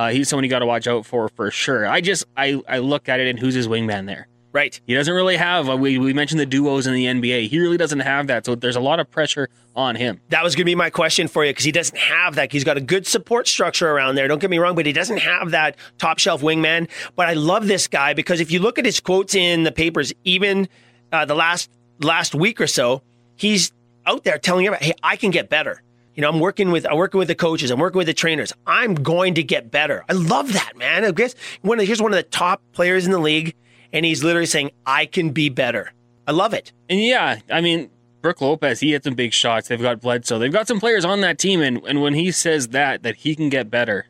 Uh, 0.00 0.08
he's 0.08 0.30
someone 0.30 0.44
you 0.44 0.48
got 0.48 0.60
to 0.60 0.66
watch 0.66 0.86
out 0.86 1.04
for 1.04 1.28
for 1.28 1.50
sure. 1.50 1.86
I 1.86 2.00
just 2.00 2.24
I 2.34 2.62
I 2.66 2.78
look 2.78 3.10
at 3.10 3.20
it 3.20 3.28
and 3.28 3.38
who's 3.38 3.52
his 3.52 3.68
wingman 3.68 4.06
there. 4.06 4.28
Right. 4.50 4.80
He 4.86 4.94
doesn't 4.94 5.12
really 5.12 5.36
have. 5.36 5.68
Uh, 5.68 5.76
we 5.76 5.98
we 5.98 6.14
mentioned 6.14 6.40
the 6.40 6.46
duos 6.46 6.86
in 6.86 6.94
the 6.94 7.04
NBA. 7.04 7.48
He 7.48 7.58
really 7.58 7.76
doesn't 7.76 8.00
have 8.00 8.28
that. 8.28 8.46
So 8.46 8.54
there's 8.54 8.76
a 8.76 8.80
lot 8.80 8.98
of 8.98 9.10
pressure 9.10 9.50
on 9.76 9.96
him. 9.96 10.22
That 10.30 10.42
was 10.42 10.54
going 10.54 10.62
to 10.62 10.70
be 10.70 10.74
my 10.74 10.88
question 10.88 11.28
for 11.28 11.44
you 11.44 11.50
because 11.50 11.66
he 11.66 11.70
doesn't 11.70 11.98
have 11.98 12.36
that. 12.36 12.50
He's 12.50 12.64
got 12.64 12.78
a 12.78 12.80
good 12.80 13.06
support 13.06 13.46
structure 13.46 13.90
around 13.90 14.14
there. 14.14 14.26
Don't 14.26 14.38
get 14.38 14.48
me 14.48 14.58
wrong, 14.58 14.74
but 14.74 14.86
he 14.86 14.94
doesn't 14.94 15.18
have 15.18 15.50
that 15.50 15.76
top 15.98 16.18
shelf 16.18 16.40
wingman. 16.40 16.88
But 17.14 17.28
I 17.28 17.34
love 17.34 17.66
this 17.66 17.86
guy 17.86 18.14
because 18.14 18.40
if 18.40 18.50
you 18.50 18.58
look 18.58 18.78
at 18.78 18.86
his 18.86 19.00
quotes 19.00 19.34
in 19.34 19.64
the 19.64 19.72
papers, 19.72 20.14
even 20.24 20.66
uh, 21.12 21.26
the 21.26 21.34
last 21.34 21.68
last 22.00 22.34
week 22.34 22.58
or 22.58 22.66
so, 22.66 23.02
he's 23.36 23.70
out 24.06 24.24
there 24.24 24.38
telling 24.38 24.66
everybody, 24.66 24.86
"Hey, 24.86 24.94
I 25.02 25.16
can 25.16 25.30
get 25.30 25.50
better." 25.50 25.82
You 26.14 26.22
know, 26.22 26.28
I'm 26.28 26.40
working 26.40 26.70
with 26.70 26.86
I'm 26.90 26.96
working 26.96 27.18
with 27.18 27.28
the 27.28 27.34
coaches. 27.34 27.70
I'm 27.70 27.78
working 27.78 27.98
with 27.98 28.06
the 28.06 28.14
trainers. 28.14 28.52
I'm 28.66 28.94
going 28.94 29.34
to 29.34 29.42
get 29.42 29.70
better. 29.70 30.04
I 30.08 30.12
love 30.14 30.52
that 30.52 30.76
man. 30.76 31.04
I 31.04 31.10
guess 31.12 31.34
one 31.62 31.78
of, 31.80 31.86
here's 31.86 32.02
one 32.02 32.12
of 32.12 32.16
the 32.16 32.22
top 32.24 32.60
players 32.72 33.06
in 33.06 33.12
the 33.12 33.18
league, 33.18 33.54
and 33.92 34.04
he's 34.04 34.22
literally 34.24 34.46
saying, 34.46 34.70
"I 34.84 35.06
can 35.06 35.30
be 35.30 35.48
better." 35.48 35.92
I 36.26 36.32
love 36.32 36.52
it. 36.54 36.72
And 36.88 37.00
yeah, 37.00 37.38
I 37.50 37.60
mean, 37.60 37.90
Brook 38.22 38.40
Lopez, 38.40 38.80
he 38.80 38.90
had 38.92 39.02
some 39.04 39.14
big 39.14 39.32
shots. 39.32 39.68
They've 39.68 39.80
got 39.80 40.00
Bledsoe. 40.00 40.38
They've 40.38 40.52
got 40.52 40.68
some 40.68 40.78
players 40.78 41.04
on 41.04 41.20
that 41.22 41.38
team, 41.38 41.60
and, 41.60 41.78
and 41.86 42.02
when 42.02 42.14
he 42.14 42.30
says 42.30 42.68
that, 42.68 43.02
that 43.02 43.16
he 43.16 43.34
can 43.34 43.48
get 43.48 43.70
better, 43.70 44.06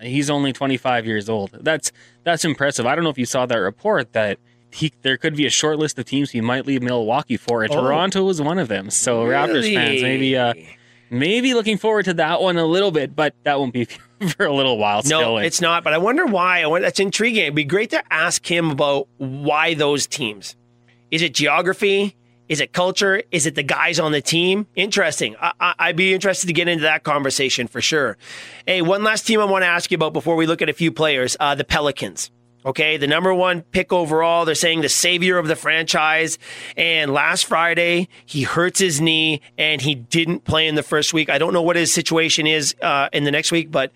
he's 0.00 0.30
only 0.30 0.52
25 0.52 1.04
years 1.06 1.28
old. 1.28 1.50
That's 1.60 1.92
that's 2.24 2.44
impressive. 2.44 2.86
I 2.86 2.94
don't 2.94 3.04
know 3.04 3.10
if 3.10 3.18
you 3.18 3.26
saw 3.26 3.46
that 3.46 3.56
report 3.58 4.12
that 4.14 4.38
he 4.72 4.92
there 5.02 5.16
could 5.16 5.36
be 5.36 5.46
a 5.46 5.50
short 5.50 5.78
list 5.78 5.98
of 5.98 6.04
teams 6.06 6.30
he 6.30 6.40
might 6.40 6.66
leave 6.66 6.82
Milwaukee 6.82 7.36
for, 7.36 7.62
and 7.62 7.72
Oh. 7.72 7.80
Toronto 7.82 8.22
was 8.24 8.40
one 8.40 8.58
of 8.58 8.68
them. 8.68 8.88
So 8.90 9.24
Raptors 9.24 9.72
fans, 9.74 10.02
maybe 10.02 10.36
uh, 10.36 10.54
maybe 11.10 11.54
looking 11.54 11.76
forward 11.76 12.04
to 12.06 12.14
that 12.14 12.40
one 12.40 12.56
a 12.56 12.64
little 12.64 12.90
bit, 12.90 13.14
but 13.14 13.34
that 13.44 13.58
won't 13.58 13.72
be 13.72 13.84
for 14.36 14.46
a 14.46 14.52
little 14.52 14.78
while. 14.78 15.02
No, 15.04 15.20
still. 15.20 15.38
it's 15.38 15.60
not. 15.60 15.84
But 15.84 15.92
I 15.92 15.98
wonder 15.98 16.26
why. 16.26 16.62
I 16.62 16.66
wonder, 16.66 16.86
that's 16.86 17.00
intriguing. 17.00 17.42
It'd 17.42 17.54
be 17.54 17.64
great 17.64 17.90
to 17.90 18.02
ask 18.12 18.48
him 18.48 18.70
about 18.70 19.08
why 19.18 19.74
those 19.74 20.06
teams. 20.06 20.56
Is 21.10 21.22
it 21.22 21.34
geography? 21.34 22.16
Is 22.48 22.60
it 22.60 22.72
culture? 22.72 23.22
Is 23.30 23.46
it 23.46 23.54
the 23.54 23.62
guys 23.62 24.00
on 24.00 24.10
the 24.10 24.20
team? 24.20 24.66
Interesting. 24.74 25.36
I, 25.40 25.52
I, 25.60 25.74
I'd 25.78 25.96
be 25.96 26.12
interested 26.12 26.48
to 26.48 26.52
get 26.52 26.66
into 26.66 26.82
that 26.82 27.04
conversation 27.04 27.68
for 27.68 27.80
sure. 27.80 28.16
Hey, 28.66 28.82
one 28.82 29.04
last 29.04 29.26
team 29.26 29.40
I 29.40 29.44
want 29.44 29.62
to 29.62 29.68
ask 29.68 29.90
you 29.90 29.94
about 29.94 30.12
before 30.12 30.34
we 30.34 30.46
look 30.46 30.60
at 30.60 30.68
a 30.68 30.72
few 30.72 30.90
players. 30.90 31.36
Uh, 31.38 31.54
the 31.54 31.64
Pelicans. 31.64 32.30
Okay, 32.64 32.98
the 32.98 33.06
number 33.06 33.32
one 33.32 33.62
pick 33.62 33.92
overall. 33.92 34.44
They're 34.44 34.54
saying 34.54 34.82
the 34.82 34.88
savior 34.90 35.38
of 35.38 35.48
the 35.48 35.56
franchise. 35.56 36.38
And 36.76 37.12
last 37.12 37.46
Friday, 37.46 38.08
he 38.26 38.42
hurts 38.42 38.78
his 38.78 39.00
knee 39.00 39.40
and 39.56 39.80
he 39.80 39.94
didn't 39.94 40.44
play 40.44 40.68
in 40.68 40.74
the 40.74 40.82
first 40.82 41.14
week. 41.14 41.30
I 41.30 41.38
don't 41.38 41.54
know 41.54 41.62
what 41.62 41.76
his 41.76 41.92
situation 41.92 42.46
is 42.46 42.74
uh, 42.82 43.08
in 43.12 43.24
the 43.24 43.30
next 43.30 43.50
week, 43.50 43.70
but 43.70 43.92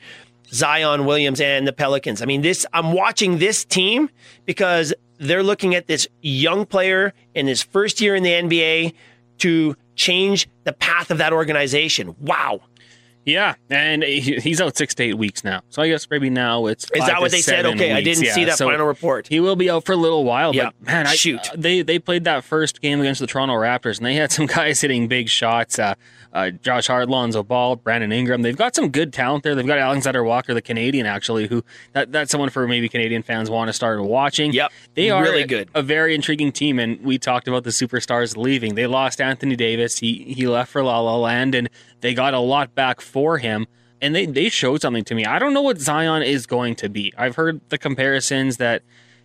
Zion 0.50 1.04
Williams 1.04 1.40
and 1.40 1.66
the 1.66 1.72
Pelicans. 1.72 2.22
I 2.22 2.24
mean, 2.24 2.40
this 2.40 2.64
I'm 2.72 2.92
watching 2.92 3.38
this 3.38 3.64
team 3.64 4.08
because 4.46 4.94
they're 5.18 5.42
looking 5.42 5.74
at 5.74 5.86
this 5.86 6.08
young 6.22 6.64
player 6.64 7.12
in 7.34 7.46
his 7.46 7.62
first 7.62 8.00
year 8.00 8.14
in 8.14 8.22
the 8.22 8.30
NBA 8.30 8.94
to 9.38 9.76
change 9.96 10.48
the 10.64 10.72
path 10.72 11.10
of 11.10 11.18
that 11.18 11.32
organization. 11.32 12.14
Wow. 12.20 12.60
Yeah, 13.24 13.54
and 13.70 14.02
he's 14.02 14.60
out 14.60 14.76
six 14.76 14.94
to 14.96 15.02
eight 15.04 15.14
weeks 15.18 15.44
now. 15.44 15.62
So 15.70 15.82
I 15.82 15.88
guess 15.88 16.06
maybe 16.10 16.28
now 16.30 16.66
it's. 16.66 16.84
Is 16.94 17.06
that 17.06 17.20
what 17.20 17.30
they 17.30 17.40
said? 17.40 17.64
Okay, 17.66 17.92
I 17.92 18.02
didn't 18.02 18.26
see 18.26 18.44
that 18.44 18.58
so 18.58 18.68
final 18.68 18.86
report. 18.86 19.28
He 19.28 19.40
will 19.40 19.56
be 19.56 19.70
out 19.70 19.84
for 19.86 19.92
a 19.92 19.96
little 19.96 20.24
while. 20.24 20.54
Yeah. 20.54 20.70
But 20.80 20.86
man, 20.86 21.06
I, 21.06 21.14
Shoot. 21.14 21.50
uh, 21.50 21.54
they 21.56 21.82
they 21.82 21.98
played 21.98 22.24
that 22.24 22.44
first 22.44 22.80
game 22.82 23.00
against 23.00 23.20
the 23.20 23.26
Toronto 23.26 23.54
Raptors, 23.54 23.96
and 23.98 24.06
they 24.06 24.14
had 24.14 24.30
some 24.32 24.46
guys 24.46 24.80
hitting 24.80 25.08
big 25.08 25.28
shots. 25.28 25.78
Uh, 25.78 25.94
uh, 26.34 26.50
Josh 26.50 26.88
Hart, 26.88 27.08
Lonzo 27.08 27.44
Ball, 27.44 27.76
Brandon 27.76 28.10
Ingram. 28.10 28.42
They've 28.42 28.56
got 28.56 28.74
some 28.74 28.88
good 28.90 29.12
talent 29.12 29.44
there. 29.44 29.54
They've 29.54 29.64
got 29.64 29.78
Alexander 29.78 30.24
Walker, 30.24 30.52
the 30.52 30.60
Canadian, 30.60 31.06
actually, 31.06 31.46
who 31.46 31.62
that, 31.92 32.10
that's 32.10 32.32
someone 32.32 32.50
for 32.50 32.66
maybe 32.66 32.88
Canadian 32.88 33.22
fans 33.22 33.48
want 33.48 33.68
to 33.68 33.72
start 33.72 34.02
watching. 34.02 34.52
Yep. 34.52 34.72
they 34.94 35.10
are 35.10 35.22
Really 35.22 35.42
a- 35.42 35.46
good. 35.46 35.68
a 35.76 35.82
very 35.82 36.12
intriguing 36.12 36.50
team, 36.50 36.80
and 36.80 37.00
we 37.04 37.18
talked 37.18 37.46
about 37.46 37.62
the 37.62 37.70
superstars 37.70 38.36
leaving. 38.36 38.74
They 38.74 38.88
lost 38.88 39.20
Anthony 39.20 39.54
Davis. 39.54 39.98
He 39.98 40.34
he 40.36 40.48
left 40.48 40.72
for 40.72 40.82
La 40.82 40.98
La 40.98 41.16
Land, 41.16 41.54
and 41.54 41.70
they 42.00 42.14
got 42.14 42.34
a 42.34 42.40
lot 42.40 42.74
back 42.74 43.00
for 43.14 43.38
him. 43.38 43.66
And 44.00 44.14
they 44.14 44.26
they 44.26 44.48
showed 44.48 44.82
something 44.82 45.04
to 45.04 45.14
me. 45.14 45.24
I 45.24 45.38
don't 45.38 45.54
know 45.54 45.62
what 45.62 45.78
Zion 45.78 46.22
is 46.22 46.46
going 46.46 46.74
to 46.76 46.88
be. 46.88 47.14
I've 47.16 47.36
heard 47.36 47.60
the 47.68 47.78
comparisons 47.78 48.56
that 48.56 48.82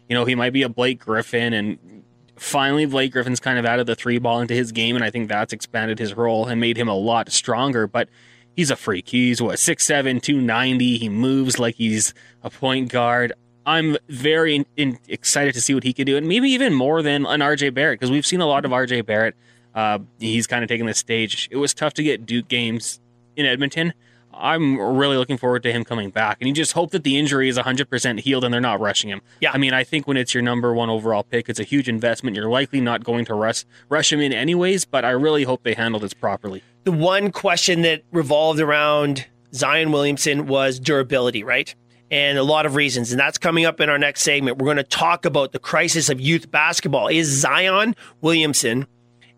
you 0.07 0.13
know 0.15 0.25
he 0.25 0.35
might 0.35 0.53
be 0.53 0.61
a 0.61 0.69
Blake 0.69 0.99
Griffin, 0.99 1.53
and 1.53 2.03
finally 2.37 2.85
Blake 2.85 3.11
Griffin's 3.11 3.39
kind 3.39 3.57
of 3.57 3.65
added 3.65 3.87
the 3.87 3.95
three 3.95 4.19
ball 4.19 4.39
into 4.39 4.53
his 4.53 4.71
game, 4.71 4.95
and 4.95 5.03
I 5.03 5.09
think 5.09 5.27
that's 5.27 5.51
expanded 5.51 5.97
his 5.97 6.13
role 6.13 6.45
and 6.45 6.61
made 6.61 6.77
him 6.77 6.87
a 6.87 6.93
lot 6.93 7.31
stronger. 7.31 7.87
But 7.87 8.09
he's 8.55 8.69
a 8.69 8.75
freak. 8.75 9.09
He's 9.09 9.41
what 9.41 9.57
6'7", 9.57 10.21
290. 10.21 10.97
He 10.99 11.09
moves 11.09 11.57
like 11.57 11.75
he's 11.75 12.13
a 12.43 12.51
point 12.51 12.89
guard. 12.89 13.33
I'm 13.65 13.97
very 14.07 14.55
in, 14.55 14.65
in, 14.77 14.99
excited 15.07 15.55
to 15.55 15.61
see 15.61 15.73
what 15.73 15.83
he 15.83 15.93
can 15.93 16.05
do, 16.05 16.15
and 16.15 16.27
maybe 16.27 16.49
even 16.51 16.73
more 16.73 17.01
than 17.01 17.25
an 17.25 17.41
RJ 17.41 17.73
Barrett 17.73 17.99
because 17.99 18.11
we've 18.11 18.25
seen 18.25 18.39
a 18.39 18.45
lot 18.45 18.65
of 18.65 18.71
RJ 18.71 19.07
Barrett. 19.07 19.35
Uh, 19.73 19.99
he's 20.19 20.47
kind 20.47 20.63
of 20.63 20.69
taken 20.69 20.85
the 20.85 20.93
stage. 20.93 21.49
It 21.51 21.57
was 21.57 21.73
tough 21.73 21.95
to 21.95 22.03
get 22.03 22.25
Duke 22.25 22.47
games 22.47 22.99
in 23.39 23.45
Edmonton. 23.45 23.93
I'm 24.31 24.79
really 24.79 25.17
looking 25.17 25.37
forward 25.37 25.63
to 25.63 25.71
him 25.71 25.83
coming 25.83 26.11
back, 26.11 26.37
and 26.39 26.47
you 26.47 26.53
just 26.53 26.73
hope 26.73 26.91
that 26.91 27.03
the 27.03 27.17
injury 27.17 27.49
is 27.49 27.57
100% 27.57 28.19
healed 28.19 28.43
and 28.43 28.53
they're 28.53 28.61
not 28.61 28.79
rushing 28.79 29.09
him. 29.09 29.21
Yeah, 29.41 29.51
I 29.53 29.57
mean, 29.57 29.73
I 29.73 29.83
think 29.83 30.07
when 30.07 30.17
it's 30.17 30.33
your 30.33 30.43
number 30.43 30.73
one 30.73 30.89
overall 30.89 31.23
pick, 31.23 31.49
it's 31.49 31.59
a 31.59 31.63
huge 31.63 31.89
investment. 31.89 32.35
You're 32.35 32.49
likely 32.49 32.79
not 32.79 33.03
going 33.03 33.25
to 33.25 33.33
rush 33.33 33.65
rush 33.89 34.13
him 34.13 34.21
in 34.21 34.31
anyways, 34.31 34.85
but 34.85 35.03
I 35.03 35.11
really 35.11 35.43
hope 35.43 35.63
they 35.63 35.73
handle 35.73 35.99
this 35.99 36.13
properly. 36.13 36.63
The 36.83 36.91
one 36.91 37.31
question 37.31 37.81
that 37.81 38.03
revolved 38.11 38.59
around 38.59 39.27
Zion 39.53 39.91
Williamson 39.91 40.47
was 40.47 40.79
durability, 40.79 41.43
right? 41.43 41.73
and 42.11 42.37
a 42.37 42.43
lot 42.43 42.65
of 42.65 42.75
reasons. 42.75 43.11
And 43.11 43.19
that's 43.19 43.37
coming 43.37 43.65
up 43.65 43.79
in 43.79 43.89
our 43.89 43.99
next 43.99 44.21
segment. 44.21 44.57
We're 44.57 44.65
going 44.65 44.77
to 44.77 44.83
talk 44.83 45.25
about 45.25 45.51
the 45.51 45.59
crisis 45.59 46.09
of 46.09 46.19
youth 46.19 46.49
basketball. 46.49 47.07
Is 47.07 47.27
Zion 47.27 47.95
Williamson 48.21 48.87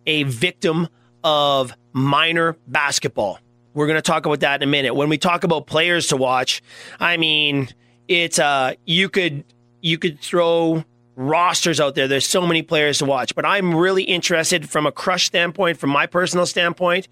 a 0.06 0.24
victim 0.24 0.88
of 1.24 1.76
minor 1.94 2.58
basketball? 2.68 3.40
We're 3.74 3.88
going 3.88 3.98
to 3.98 4.02
talk 4.02 4.26
about 4.26 4.42
that 4.42 4.62
in 4.62 4.68
a 4.68 4.72
minute. 4.72 4.96
When 4.96 5.10
we 5.10 5.18
talk 5.18 5.44
about 5.44 5.68
players 5.68 6.08
to 6.08 6.18
watch, 6.18 6.62
I 7.00 7.18
mean, 7.18 7.70
it's 8.08 8.40
uh 8.40 8.74
you 8.86 9.10
could 9.10 9.44
you 9.82 9.98
could 9.98 10.20
throw 10.20 10.84
rosters 11.16 11.80
out 11.80 11.96
there. 11.96 12.08
There's 12.08 12.28
so 12.28 12.46
many 12.46 12.62
players 12.62 13.00
to 13.00 13.06
watch, 13.06 13.36
but 13.36 13.46
I'm 13.46 13.76
really 13.76 14.04
interested 14.04 14.70
from 14.70 14.86
a 14.86 14.92
crush 14.92 15.26
standpoint, 15.26 15.78
from 15.78 15.90
my 15.90 16.06
personal 16.06 16.46
standpoint. 16.46 17.08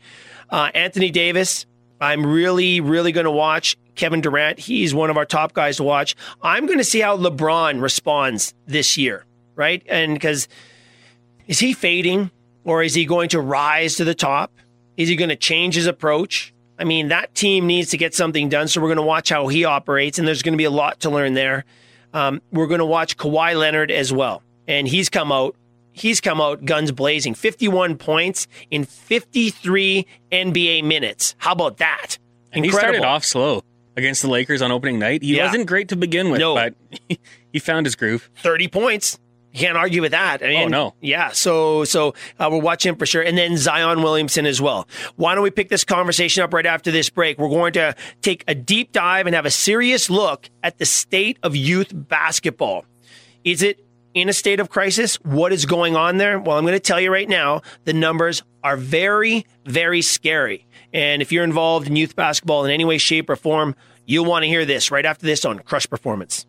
Uh, 0.50 0.70
Anthony 0.74 1.12
Davis, 1.12 1.66
I'm 2.02 2.26
really, 2.26 2.82
really 2.82 3.12
going 3.12 3.26
to 3.26 3.32
watch 3.32 3.78
Kevin 3.96 4.22
Durant. 4.22 4.60
He's 4.60 4.94
one 4.96 5.10
of 5.10 5.18
our 5.18 5.26
top 5.26 5.54
guys 5.54 5.78
to 5.78 5.84
watch. 5.84 6.16
I'm 6.42 6.66
going 6.66 6.78
to 6.78 6.84
see 6.84 7.00
how 7.02 7.18
LeBron 7.18 7.82
responds 7.82 8.54
this 8.66 8.98
year, 8.98 9.26
right? 9.56 9.84
And 9.88 10.14
because 10.14 10.48
is 11.48 11.60
he 11.60 11.74
fading 11.74 12.32
or 12.64 12.82
is 12.82 12.94
he 12.94 13.06
going 13.06 13.30
to 13.30 13.42
rise 13.42 13.96
to 13.96 14.06
the 14.06 14.16
top? 14.16 14.52
Is 15.00 15.08
he 15.08 15.16
going 15.16 15.30
to 15.30 15.38
change 15.38 15.76
his 15.76 15.88
approach? 15.88 16.54
I 16.78 16.84
mean, 16.84 17.08
that 17.08 17.34
team 17.34 17.68
needs 17.68 17.90
to 17.92 17.98
get 17.98 18.14
something 18.14 18.50
done. 18.50 18.68
So 18.68 18.82
we're 18.82 18.90
going 18.90 18.98
to 18.98 19.02
watch 19.02 19.30
how 19.30 19.48
he 19.48 19.64
operates, 19.64 20.20
and 20.20 20.28
there's 20.28 20.44
going 20.44 20.54
to 20.54 20.58
be 20.58 20.66
a 20.66 20.70
lot 20.70 21.00
to 21.02 21.10
learn 21.10 21.34
there. 21.34 21.64
Um, 22.14 22.42
we're 22.52 22.68
going 22.68 22.80
to 22.80 22.86
watch 22.86 23.16
Kawhi 23.16 23.58
Leonard 23.58 23.92
as 23.92 24.12
well. 24.12 24.44
And 24.68 24.88
he's 24.88 25.10
come 25.10 25.32
out 25.32 25.56
he's 25.94 26.22
come 26.22 26.42
out 26.42 26.66
guns 26.66 26.92
blazing 26.92 27.34
51 27.34 27.98
points 27.98 28.48
in 28.70 28.84
53 28.84 30.06
NBA 30.32 30.84
minutes. 30.84 31.36
How 31.38 31.54
about 31.54 31.78
that? 31.78 32.18
And 32.52 32.66
he 32.66 32.72
started 32.72 33.04
off 33.04 33.24
slow 33.24 33.64
against 33.96 34.22
the 34.22 34.30
Lakers 34.30 34.62
on 34.62 34.72
opening 34.72 35.00
night. 35.00 35.24
He 35.24 35.38
yeah. 35.38 35.46
wasn't 35.46 35.66
great 35.66 35.90
to 35.90 35.96
begin 35.96 36.30
with, 36.30 36.40
no. 36.40 36.56
but 36.56 36.76
he 37.54 37.60
found 37.60 37.86
his 37.86 37.96
groove. 37.96 38.30
30 38.38 38.68
points. 38.68 39.20
You 39.52 39.60
can't 39.60 39.78
argue 39.78 40.02
with 40.02 40.12
that. 40.12 40.44
I 40.44 40.48
mean, 40.48 40.66
oh 40.66 40.68
no, 40.68 40.94
yeah. 41.02 41.32
So, 41.32 41.84
so 41.84 42.14
uh, 42.38 42.50
we're 42.52 42.62
watching 42.62 42.96
for 42.96 43.08
sure, 43.08 43.24
and 43.24 43.38
then 43.38 43.58
Zion 43.58 44.04
Williamson 44.04 44.46
as 44.46 44.62
well. 44.62 44.88
Why 45.16 45.34
don't 45.34 45.44
we 45.44 45.50
pick 45.50 45.70
this 45.70 45.84
conversation 45.84 46.44
up 46.44 46.54
right 46.54 46.66
after 46.66 46.92
this 46.92 47.10
break? 47.10 47.40
We're 47.40 47.50
going 47.50 47.74
to 47.74 47.96
take 48.22 48.44
a 48.48 48.54
deep 48.54 48.92
dive 48.92 49.26
and 49.26 49.36
have 49.36 49.48
a 49.48 49.52
serious 49.52 50.10
look 50.10 50.50
at 50.62 50.78
the 50.78 50.86
state 50.86 51.40
of 51.42 51.56
youth 51.56 51.92
basketball. 51.94 52.86
Is 53.44 53.64
it 53.64 53.84
in 54.14 54.30
a 54.30 54.34
state 54.34 54.60
of 54.60 54.70
crisis? 54.70 55.16
What 55.24 55.52
is 55.52 55.66
going 55.66 55.96
on 55.96 56.18
there? 56.18 56.40
Well, 56.40 56.58
I'm 56.58 56.64
going 56.64 56.74
to 56.74 56.80
tell 56.80 57.00
you 57.00 57.12
right 57.12 57.28
now. 57.30 57.62
The 57.86 57.94
numbers 57.94 58.44
are 58.64 58.78
very, 58.78 59.46
very 59.66 60.02
scary. 60.04 60.68
And 60.94 61.22
if 61.22 61.32
you're 61.32 61.44
involved 61.44 61.88
in 61.88 61.96
youth 61.96 62.16
basketball 62.16 62.66
in 62.66 62.72
any 62.72 62.86
way, 62.86 62.98
shape, 62.98 63.30
or 63.30 63.36
form, 63.36 63.76
you'll 64.06 64.26
want 64.26 64.44
to 64.44 64.48
hear 64.48 64.66
this 64.66 64.92
right 64.92 65.06
after 65.06 65.26
this 65.26 65.46
on 65.46 65.60
Crush 65.60 65.90
Performance. 65.90 66.46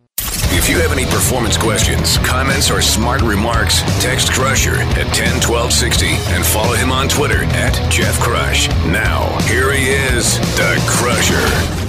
If 0.60 0.68
you 0.68 0.78
have 0.80 0.92
any 0.92 1.06
performance 1.06 1.56
questions, 1.56 2.18
comments, 2.18 2.70
or 2.70 2.82
smart 2.82 3.22
remarks, 3.22 3.80
text 3.98 4.30
Crusher 4.30 4.74
at 4.74 5.06
101260 5.06 6.06
and 6.06 6.44
follow 6.44 6.74
him 6.74 6.92
on 6.92 7.08
Twitter 7.08 7.44
at 7.44 7.90
Jeff 7.90 8.20
Crush. 8.20 8.68
Now, 8.84 9.26
here 9.48 9.72
he 9.72 9.88
is, 9.88 10.38
the 10.56 10.76
Crusher. 10.86 11.86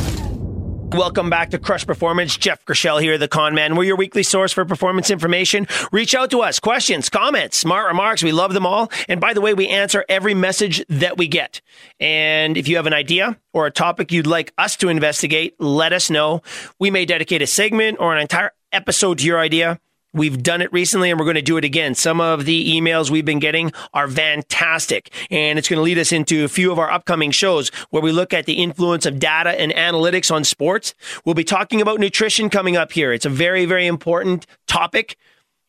Welcome 0.97 1.29
back 1.29 1.49
to 1.49 1.59
Crush 1.59 1.85
Performance. 1.85 2.37
Jeff 2.37 2.63
Krushell 2.65 3.01
here, 3.01 3.17
the 3.17 3.27
con 3.27 3.53
man. 3.53 3.75
We're 3.75 3.83
your 3.83 3.97
weekly 3.97 4.23
source 4.23 4.53
for 4.53 4.63
performance 4.63 5.09
information. 5.09 5.67
Reach 5.91 6.15
out 6.15 6.31
to 6.31 6.39
us. 6.39 6.59
Questions, 6.59 7.09
comments, 7.09 7.57
smart 7.57 7.87
remarks. 7.87 8.23
We 8.23 8.31
love 8.31 8.53
them 8.53 8.65
all. 8.65 8.89
And 9.09 9.19
by 9.19 9.33
the 9.33 9.41
way, 9.41 9.53
we 9.53 9.67
answer 9.67 10.05
every 10.07 10.33
message 10.33 10.83
that 10.87 11.17
we 11.17 11.27
get. 11.27 11.59
And 11.99 12.55
if 12.55 12.69
you 12.69 12.77
have 12.77 12.87
an 12.87 12.93
idea 12.93 13.37
or 13.51 13.65
a 13.65 13.71
topic 13.71 14.13
you'd 14.13 14.27
like 14.27 14.53
us 14.57 14.77
to 14.77 14.87
investigate, 14.87 15.55
let 15.59 15.91
us 15.91 16.09
know. 16.09 16.41
We 16.79 16.89
may 16.89 17.05
dedicate 17.05 17.41
a 17.41 17.47
segment 17.47 17.97
or 17.99 18.13
an 18.13 18.21
entire 18.21 18.51
episode 18.71 19.19
to 19.19 19.25
your 19.25 19.39
idea. 19.39 19.79
We've 20.13 20.43
done 20.43 20.61
it 20.61 20.73
recently 20.73 21.09
and 21.09 21.17
we're 21.17 21.25
going 21.25 21.35
to 21.35 21.41
do 21.41 21.55
it 21.55 21.63
again. 21.63 21.95
Some 21.95 22.19
of 22.19 22.43
the 22.43 22.77
emails 22.77 23.09
we've 23.09 23.23
been 23.23 23.39
getting 23.39 23.71
are 23.93 24.09
fantastic. 24.09 25.09
And 25.31 25.57
it's 25.57 25.69
going 25.69 25.77
to 25.77 25.83
lead 25.83 25.97
us 25.97 26.11
into 26.11 26.43
a 26.43 26.49
few 26.49 26.69
of 26.71 26.79
our 26.79 26.91
upcoming 26.91 27.31
shows 27.31 27.69
where 27.91 28.03
we 28.03 28.11
look 28.11 28.33
at 28.33 28.45
the 28.45 28.55
influence 28.55 29.05
of 29.05 29.19
data 29.19 29.51
and 29.51 29.71
analytics 29.71 30.29
on 30.33 30.43
sports. 30.43 30.93
We'll 31.23 31.35
be 31.35 31.45
talking 31.45 31.79
about 31.79 32.01
nutrition 32.01 32.49
coming 32.49 32.75
up 32.75 32.91
here. 32.91 33.13
It's 33.13 33.25
a 33.25 33.29
very, 33.29 33.65
very 33.65 33.87
important 33.87 34.45
topic 34.67 35.15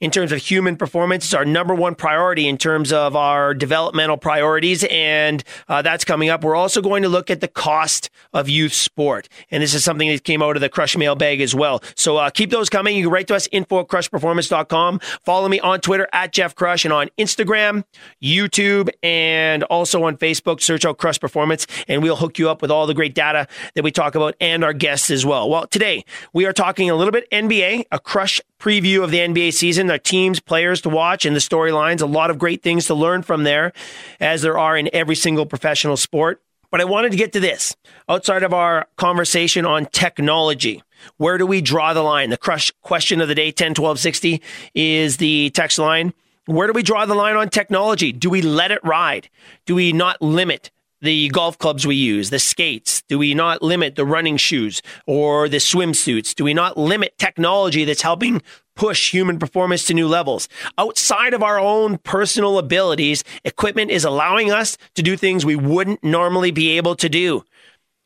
in 0.02 0.10
terms 0.10 0.32
of 0.32 0.40
human 0.40 0.76
performance. 0.76 1.24
It's 1.24 1.32
our 1.32 1.44
number 1.44 1.74
one 1.74 1.94
priority 1.94 2.48
in 2.48 2.58
terms 2.58 2.92
of 2.92 3.14
our 3.14 3.54
developmental 3.54 4.16
priorities, 4.16 4.84
and 4.90 5.42
uh, 5.68 5.80
that's 5.80 6.04
coming 6.04 6.28
up. 6.28 6.42
We're 6.42 6.56
also 6.56 6.82
going 6.82 7.04
to 7.04 7.08
look 7.08 7.30
at 7.30 7.40
the 7.40 7.46
cost 7.46 8.10
of 8.34 8.48
youth 8.48 8.72
sport, 8.72 9.28
and 9.50 9.62
this 9.62 9.72
is 9.72 9.84
something 9.84 10.08
that 10.08 10.24
came 10.24 10.42
out 10.42 10.56
of 10.56 10.60
the 10.60 10.68
Crush 10.68 10.96
mailbag 10.96 11.40
as 11.40 11.54
well. 11.54 11.80
So 11.94 12.16
uh, 12.16 12.30
keep 12.30 12.50
those 12.50 12.68
coming. 12.68 12.96
You 12.96 13.04
can 13.04 13.12
write 13.12 13.28
to 13.28 13.36
us, 13.36 13.48
info 13.52 13.80
at 13.80 13.86
crushperformance.com. 13.86 14.98
Follow 15.24 15.48
me 15.48 15.60
on 15.60 15.80
Twitter 15.80 16.08
at 16.12 16.32
Jeff 16.32 16.56
Crush 16.56 16.84
and 16.84 16.92
on 16.92 17.08
Instagram, 17.16 17.84
YouTube, 18.20 18.90
and 19.04 19.62
also 19.64 20.02
on 20.02 20.16
Facebook. 20.16 20.60
Search 20.60 20.84
out 20.84 20.98
Crush 20.98 21.20
Performance, 21.20 21.68
and 21.86 22.02
we'll 22.02 22.16
hook 22.16 22.40
you 22.40 22.50
up 22.50 22.60
with 22.60 22.72
all 22.72 22.88
the 22.88 22.94
great 22.94 23.14
data 23.14 23.46
that 23.76 23.84
we 23.84 23.92
talk 23.92 24.16
about 24.16 24.34
and 24.40 24.64
our 24.64 24.72
guests 24.72 25.12
as 25.12 25.24
well. 25.24 25.48
Well, 25.48 25.68
today 25.68 26.04
we 26.32 26.44
are 26.44 26.52
talking 26.52 26.90
a 26.90 26.96
little 26.96 27.12
bit 27.12 27.30
NBA, 27.30 27.84
a 27.92 28.00
Crush 28.00 28.40
preview 28.62 29.02
of 29.02 29.10
the 29.10 29.18
NBA 29.18 29.52
season, 29.52 29.88
the 29.88 29.98
teams, 29.98 30.38
players 30.38 30.80
to 30.82 30.88
watch, 30.88 31.26
and 31.26 31.34
the 31.34 31.40
storylines. 31.40 32.00
A 32.00 32.06
lot 32.06 32.30
of 32.30 32.38
great 32.38 32.62
things 32.62 32.86
to 32.86 32.94
learn 32.94 33.22
from 33.22 33.42
there, 33.42 33.72
as 34.20 34.42
there 34.42 34.56
are 34.56 34.76
in 34.76 34.88
every 34.92 35.16
single 35.16 35.46
professional 35.46 35.96
sport. 35.96 36.40
But 36.70 36.80
I 36.80 36.84
wanted 36.84 37.10
to 37.10 37.18
get 37.18 37.32
to 37.32 37.40
this 37.40 37.76
outside 38.08 38.44
of 38.44 38.54
our 38.54 38.86
conversation 38.96 39.66
on 39.66 39.86
technology. 39.86 40.80
Where 41.16 41.38
do 41.38 41.44
we 41.44 41.60
draw 41.60 41.92
the 41.92 42.02
line? 42.02 42.30
The 42.30 42.36
crush 42.36 42.70
question 42.82 43.20
of 43.20 43.26
the 43.26 43.34
day, 43.34 43.50
10 43.50 43.74
12 43.74 43.98
60, 43.98 44.40
is 44.74 45.16
the 45.16 45.50
text 45.50 45.78
line. 45.80 46.14
Where 46.46 46.68
do 46.68 46.72
we 46.72 46.84
draw 46.84 47.04
the 47.04 47.14
line 47.14 47.36
on 47.36 47.48
technology? 47.50 48.12
Do 48.12 48.30
we 48.30 48.42
let 48.42 48.70
it 48.70 48.82
ride? 48.84 49.28
Do 49.66 49.74
we 49.74 49.92
not 49.92 50.22
limit 50.22 50.70
the 51.02 51.28
golf 51.28 51.58
clubs 51.58 51.86
we 51.86 51.96
use, 51.96 52.30
the 52.30 52.38
skates? 52.38 53.02
Do 53.08 53.18
we 53.18 53.34
not 53.34 53.60
limit 53.60 53.96
the 53.96 54.06
running 54.06 54.36
shoes 54.36 54.80
or 55.06 55.48
the 55.48 55.58
swimsuits? 55.58 56.34
Do 56.34 56.44
we 56.44 56.54
not 56.54 56.78
limit 56.78 57.18
technology 57.18 57.84
that's 57.84 58.02
helping 58.02 58.40
push 58.74 59.12
human 59.12 59.38
performance 59.38 59.84
to 59.86 59.94
new 59.94 60.08
levels? 60.08 60.48
Outside 60.78 61.34
of 61.34 61.42
our 61.42 61.58
own 61.58 61.98
personal 61.98 62.56
abilities, 62.56 63.24
equipment 63.44 63.90
is 63.90 64.04
allowing 64.04 64.50
us 64.50 64.78
to 64.94 65.02
do 65.02 65.16
things 65.16 65.44
we 65.44 65.56
wouldn't 65.56 66.02
normally 66.02 66.52
be 66.52 66.76
able 66.76 66.94
to 66.96 67.08
do. 67.08 67.44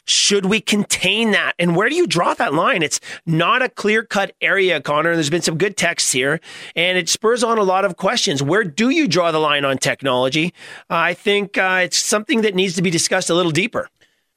Should 0.07 0.47
we 0.47 0.61
contain 0.61 1.33
that? 1.33 1.55
And 1.59 1.75
where 1.75 1.89
do 1.89 1.97
you 1.97 2.07
draw 2.07 2.33
that 2.35 2.55
line? 2.55 2.83
It's 2.83 3.01
not 3.27 3.61
a 3.61 3.69
clear 3.69 4.05
cut 4.05 4.35
area, 4.41 4.81
Connor. 4.81 5.11
And 5.11 5.17
there's 5.17 5.31
been 5.31 5.43
some 5.43 5.59
good 5.59 5.77
texts 5.77 6.13
here, 6.13 6.41
and 6.75 6.97
it 6.97 7.09
spurs 7.09 7.43
on 7.43 7.59
a 7.59 7.63
lot 7.63 7.85
of 7.85 7.97
questions. 7.97 8.43
Where 8.43 8.65
do 8.65 8.91
you 8.91 9.09
draw 9.09 9.33
the 9.33 9.41
line 9.41 9.65
on 9.65 9.79
technology? 9.79 10.55
Uh, 10.89 10.95
I 10.95 11.15
think 11.15 11.59
uh, 11.59 11.81
it's 11.83 11.99
something 11.99 12.43
that 12.43 12.55
needs 12.55 12.77
to 12.77 12.83
be 12.83 12.91
discussed 12.91 13.31
a 13.31 13.35
little 13.35 13.53
deeper. 13.53 13.89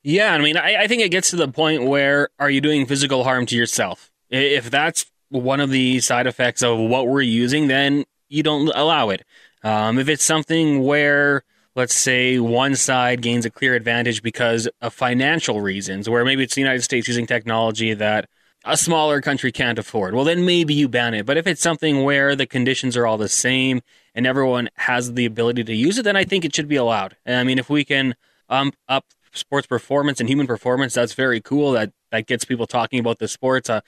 Yeah, 0.02 0.34
I 0.34 0.38
mean, 0.40 0.58
I, 0.58 0.84
I 0.84 0.88
think 0.88 1.02
it 1.02 1.10
gets 1.10 1.30
to 1.32 1.36
the 1.36 1.48
point 1.48 1.84
where 1.84 2.30
are 2.40 2.50
you 2.50 2.62
doing 2.62 2.86
physical 2.86 3.24
harm 3.24 3.46
to 3.48 3.56
yourself? 3.56 4.12
If 4.30 4.70
that's 4.70 5.06
one 5.30 5.60
of 5.60 5.70
the 5.70 6.00
side 6.00 6.26
effects 6.26 6.64
of 6.64 6.80
what 6.80 7.08
we're 7.08 7.22
using, 7.22 7.68
then 7.68 8.06
you 8.28 8.42
don't 8.44 8.72
allow 8.74 9.10
it. 9.10 9.24
Um, 9.64 10.00
if 10.00 10.08
it's 10.08 10.24
something 10.24 10.84
where 10.84 11.44
let's 11.80 11.96
say 11.96 12.40
one 12.40 12.76
side 12.76 13.22
gains 13.22 13.46
a 13.46 13.50
clear 13.50 13.74
advantage 13.74 14.22
because 14.22 14.68
of 14.82 14.94
financial 14.94 15.62
reasons, 15.62 16.10
where 16.10 16.26
maybe 16.26 16.44
it's 16.44 16.56
the 16.56 16.62
United 16.62 16.82
States 16.82 17.08
using 17.08 17.26
technology 17.26 17.94
that 17.94 18.28
a 18.66 18.76
smaller 18.76 19.22
country 19.22 19.50
can't 19.50 19.80
afford. 19.80 20.14
Well, 20.14 20.26
then 20.26 20.46
maybe 20.46 20.74
you 20.74 20.90
ban 20.90 21.14
it. 21.14 21.26
But 21.26 21.38
if 21.38 21.48
it's 21.48 21.62
something 21.62 22.04
where 22.04 22.36
the 22.36 22.46
conditions 22.46 22.98
are 22.98 23.08
all 23.08 23.18
the 23.18 23.30
same 23.30 23.80
and 24.14 24.28
everyone 24.28 24.70
has 24.76 25.14
the 25.14 25.26
ability 25.26 25.64
to 25.64 25.74
use 25.74 25.98
it, 25.98 26.04
then 26.04 26.18
I 26.18 26.26
think 26.26 26.44
it 26.44 26.54
should 26.54 26.68
be 26.68 26.76
allowed. 26.76 27.16
I 27.26 27.46
mean, 27.46 27.58
if 27.58 27.70
we 27.70 27.86
can 27.86 28.16
um, 28.50 28.74
up 28.90 29.06
sports 29.32 29.66
performance 29.66 30.20
and 30.20 30.28
human 30.28 30.48
performance, 30.48 30.94
that's 30.94 31.14
very 31.14 31.40
cool. 31.40 31.72
That 31.72 31.94
that 32.12 32.28
gets 32.28 32.44
people 32.44 32.68
talking 32.68 33.00
about 33.00 33.20
the 33.20 33.30
sports. 33.30 33.70
Uh, 33.70 33.80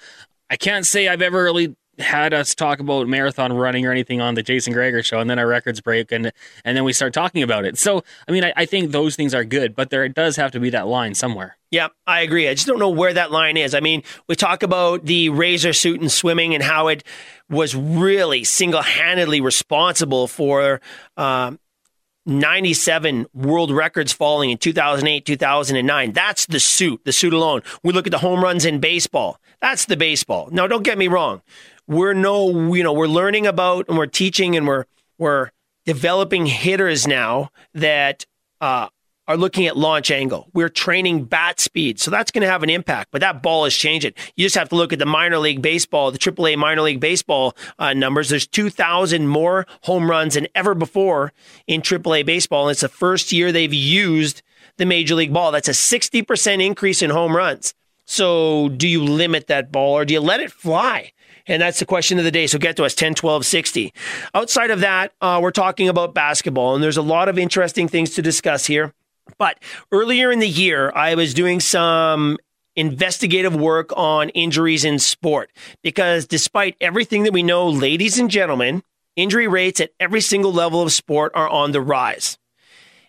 I 0.49 0.55
can't 0.55 0.85
say 0.85 1.09
I've 1.09 1.21
ever 1.21 1.43
really 1.43 1.75
had 2.01 2.33
us 2.33 2.53
talk 2.55 2.79
about 2.79 3.07
marathon 3.07 3.53
running 3.53 3.85
or 3.85 3.91
anything 3.91 4.21
on 4.21 4.35
the 4.35 4.43
Jason 4.43 4.73
Gregor 4.73 5.03
show, 5.03 5.19
and 5.19 5.29
then 5.29 5.39
our 5.39 5.47
records 5.47 5.81
break, 5.81 6.11
and 6.11 6.31
and 6.65 6.77
then 6.77 6.83
we 6.83 6.93
start 6.93 7.13
talking 7.13 7.43
about 7.43 7.65
it. 7.65 7.77
So, 7.77 8.03
I 8.27 8.31
mean, 8.31 8.43
I, 8.43 8.53
I 8.55 8.65
think 8.65 8.91
those 8.91 9.15
things 9.15 9.33
are 9.33 9.43
good, 9.43 9.75
but 9.75 9.89
there 9.89 10.07
does 10.09 10.35
have 10.35 10.51
to 10.51 10.59
be 10.59 10.69
that 10.71 10.87
line 10.87 11.15
somewhere. 11.15 11.57
Yeah, 11.71 11.87
I 12.05 12.21
agree. 12.21 12.49
I 12.49 12.53
just 12.53 12.67
don't 12.67 12.79
know 12.79 12.89
where 12.89 13.13
that 13.13 13.31
line 13.31 13.55
is. 13.55 13.73
I 13.73 13.79
mean, 13.79 14.03
we 14.27 14.35
talk 14.35 14.61
about 14.63 15.05
the 15.05 15.29
razor 15.29 15.73
suit 15.73 16.01
and 16.01 16.11
swimming 16.11 16.53
and 16.53 16.63
how 16.63 16.89
it 16.89 17.03
was 17.49 17.75
really 17.75 18.43
single 18.43 18.81
handedly 18.81 19.41
responsible 19.41 20.27
for. 20.27 20.81
Uh, 21.17 21.53
97 22.25 23.25
world 23.33 23.71
records 23.71 24.13
falling 24.13 24.51
in 24.51 24.57
2008, 24.57 25.25
2009. 25.25 26.11
That's 26.11 26.45
the 26.45 26.59
suit, 26.59 27.01
the 27.03 27.11
suit 27.11 27.33
alone. 27.33 27.63
We 27.83 27.93
look 27.93 28.05
at 28.05 28.11
the 28.11 28.19
home 28.19 28.43
runs 28.43 28.63
in 28.65 28.79
baseball. 28.79 29.39
That's 29.59 29.85
the 29.85 29.97
baseball. 29.97 30.49
Now, 30.51 30.67
don't 30.67 30.83
get 30.83 30.97
me 30.97 31.07
wrong 31.07 31.41
we're 31.87 32.13
no, 32.13 32.73
you 32.73 32.83
know, 32.83 32.93
we're 32.93 33.07
learning 33.07 33.47
about 33.47 33.87
and 33.87 33.97
we're 33.97 34.05
teaching 34.05 34.55
and 34.55 34.67
we're 34.67 34.85
we're 35.17 35.51
developing 35.85 36.45
hitters 36.45 37.07
now 37.07 37.49
that 37.73 38.25
uh, 38.59 38.87
are 39.27 39.37
looking 39.37 39.67
at 39.67 39.77
launch 39.77 40.11
angle. 40.11 40.47
We're 40.53 40.69
training 40.69 41.25
bat 41.25 41.59
speed, 41.59 41.99
so 41.99 42.11
that's 42.11 42.31
going 42.31 42.41
to 42.41 42.49
have 42.49 42.63
an 42.63 42.69
impact. 42.69 43.09
But 43.11 43.21
that 43.21 43.41
ball 43.41 43.65
is 43.65 43.75
changing. 43.75 44.13
You 44.35 44.45
just 44.45 44.55
have 44.55 44.69
to 44.69 44.75
look 44.75 44.93
at 44.93 44.99
the 44.99 45.05
minor 45.05 45.37
league 45.37 45.61
baseball, 45.61 46.11
the 46.11 46.17
AAA 46.17 46.57
minor 46.57 46.81
league 46.81 46.99
baseball 46.99 47.55
uh, 47.79 47.93
numbers. 47.93 48.29
There's 48.29 48.47
2,000 48.47 49.27
more 49.27 49.65
home 49.83 50.09
runs 50.09 50.33
than 50.33 50.47
ever 50.55 50.75
before 50.75 51.33
in 51.67 51.81
AAA 51.81 52.25
baseball, 52.25 52.67
and 52.67 52.71
it's 52.71 52.81
the 52.81 52.89
first 52.89 53.31
year 53.31 53.51
they've 53.51 53.73
used 53.73 54.41
the 54.77 54.85
major 54.85 55.15
league 55.15 55.33
ball. 55.33 55.51
That's 55.51 55.67
a 55.67 55.71
60% 55.71 56.65
increase 56.65 57.01
in 57.01 57.09
home 57.09 57.35
runs. 57.35 57.73
So, 58.05 58.69
do 58.69 58.87
you 58.87 59.03
limit 59.03 59.47
that 59.47 59.71
ball 59.71 59.93
or 59.93 60.03
do 60.03 60.13
you 60.13 60.19
let 60.19 60.41
it 60.41 60.51
fly? 60.51 61.13
And 61.47 61.61
that's 61.61 61.79
the 61.79 61.85
question 61.85 62.17
of 62.17 62.23
the 62.23 62.31
day. 62.31 62.47
So 62.47 62.57
get 62.59 62.75
to 62.77 62.83
us 62.83 62.95
10, 62.95 63.15
12, 63.15 63.45
60. 63.45 63.93
Outside 64.33 64.71
of 64.71 64.81
that, 64.81 65.13
uh, 65.21 65.39
we're 65.41 65.51
talking 65.51 65.89
about 65.89 66.13
basketball, 66.13 66.75
and 66.75 66.83
there's 66.83 66.97
a 66.97 67.01
lot 67.01 67.29
of 67.29 67.37
interesting 67.37 67.87
things 67.87 68.11
to 68.11 68.21
discuss 68.21 68.65
here. 68.65 68.93
But 69.37 69.59
earlier 69.91 70.31
in 70.31 70.39
the 70.39 70.47
year, 70.47 70.91
I 70.93 71.15
was 71.15 71.33
doing 71.33 71.59
some 71.59 72.37
investigative 72.75 73.55
work 73.55 73.91
on 73.97 74.29
injuries 74.29 74.85
in 74.85 74.97
sport 74.97 75.51
because 75.81 76.25
despite 76.25 76.75
everything 76.79 77.23
that 77.23 77.33
we 77.33 77.43
know, 77.43 77.67
ladies 77.67 78.17
and 78.17 78.29
gentlemen, 78.29 78.83
injury 79.15 79.47
rates 79.47 79.81
at 79.81 79.91
every 79.99 80.21
single 80.21 80.53
level 80.53 80.81
of 80.81 80.91
sport 80.91 81.31
are 81.35 81.49
on 81.49 81.71
the 81.71 81.81
rise. 81.81 82.37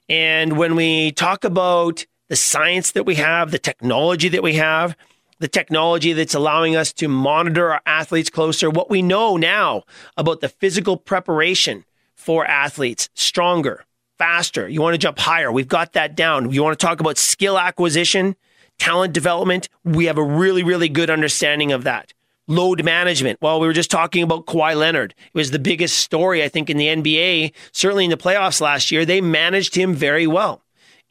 And 0.09 0.59
when 0.59 0.75
we 0.75 1.13
talk 1.13 1.45
about 1.45 2.05
the 2.29 2.37
science 2.37 2.93
that 2.93 3.07
we 3.07 3.17
have, 3.17 3.51
the 3.51 3.59
technology 3.59 4.29
that 4.29 4.43
we 4.43 4.55
have, 4.55 4.97
the 5.43 5.49
technology 5.49 6.13
that's 6.13 6.35
allowing 6.35 6.77
us 6.77 6.93
to 6.95 7.09
monitor 7.09 7.73
our 7.73 7.83
athletes 7.85 8.31
closer, 8.31 8.71
what 8.71 8.89
we 8.89 9.03
know 9.03 9.37
now 9.37 9.83
about 10.17 10.41
the 10.41 10.49
physical 10.49 10.97
preparation 10.97 11.85
for 12.15 12.47
athletes, 12.47 13.11
stronger, 13.15 13.85
faster. 14.19 14.69
You 14.69 14.81
want 14.81 14.95
to 14.95 14.99
jump 14.99 15.19
higher. 15.19 15.51
We've 15.51 15.67
got 15.67 15.95
that 15.95 16.15
down. 16.15 16.53
You 16.53 16.63
want 16.63 16.79
to 16.79 16.87
talk 16.87 17.01
about 17.01 17.19
skill 17.19 17.59
acquisition, 17.59 18.37
talent 18.79 19.13
development. 19.13 19.69
We 19.85 20.05
have 20.05 20.17
a 20.17 20.23
really, 20.23 20.63
really 20.63 20.89
good 20.89 21.11
understanding 21.11 21.73
of 21.73 21.83
that. 21.83 22.15
Load 22.47 22.85
management. 22.85 23.43
Well, 23.43 23.59
we 23.59 23.67
were 23.67 23.73
just 23.73 23.91
talking 23.91 24.23
about 24.23 24.47
Kawhi 24.47 24.77
Leonard. 24.77 25.13
It 25.27 25.37
was 25.37 25.51
the 25.51 25.59
biggest 25.59 25.99
story, 25.99 26.45
I 26.45 26.49
think, 26.49 26.71
in 26.71 26.77
the 26.77 26.87
NBA, 26.87 27.53
certainly 27.73 28.05
in 28.05 28.11
the 28.11 28.17
playoffs 28.17 28.61
last 28.61 28.93
year. 28.93 29.05
They 29.05 29.21
managed 29.21 29.75
him 29.75 29.93
very 29.93 30.29
well 30.29 30.63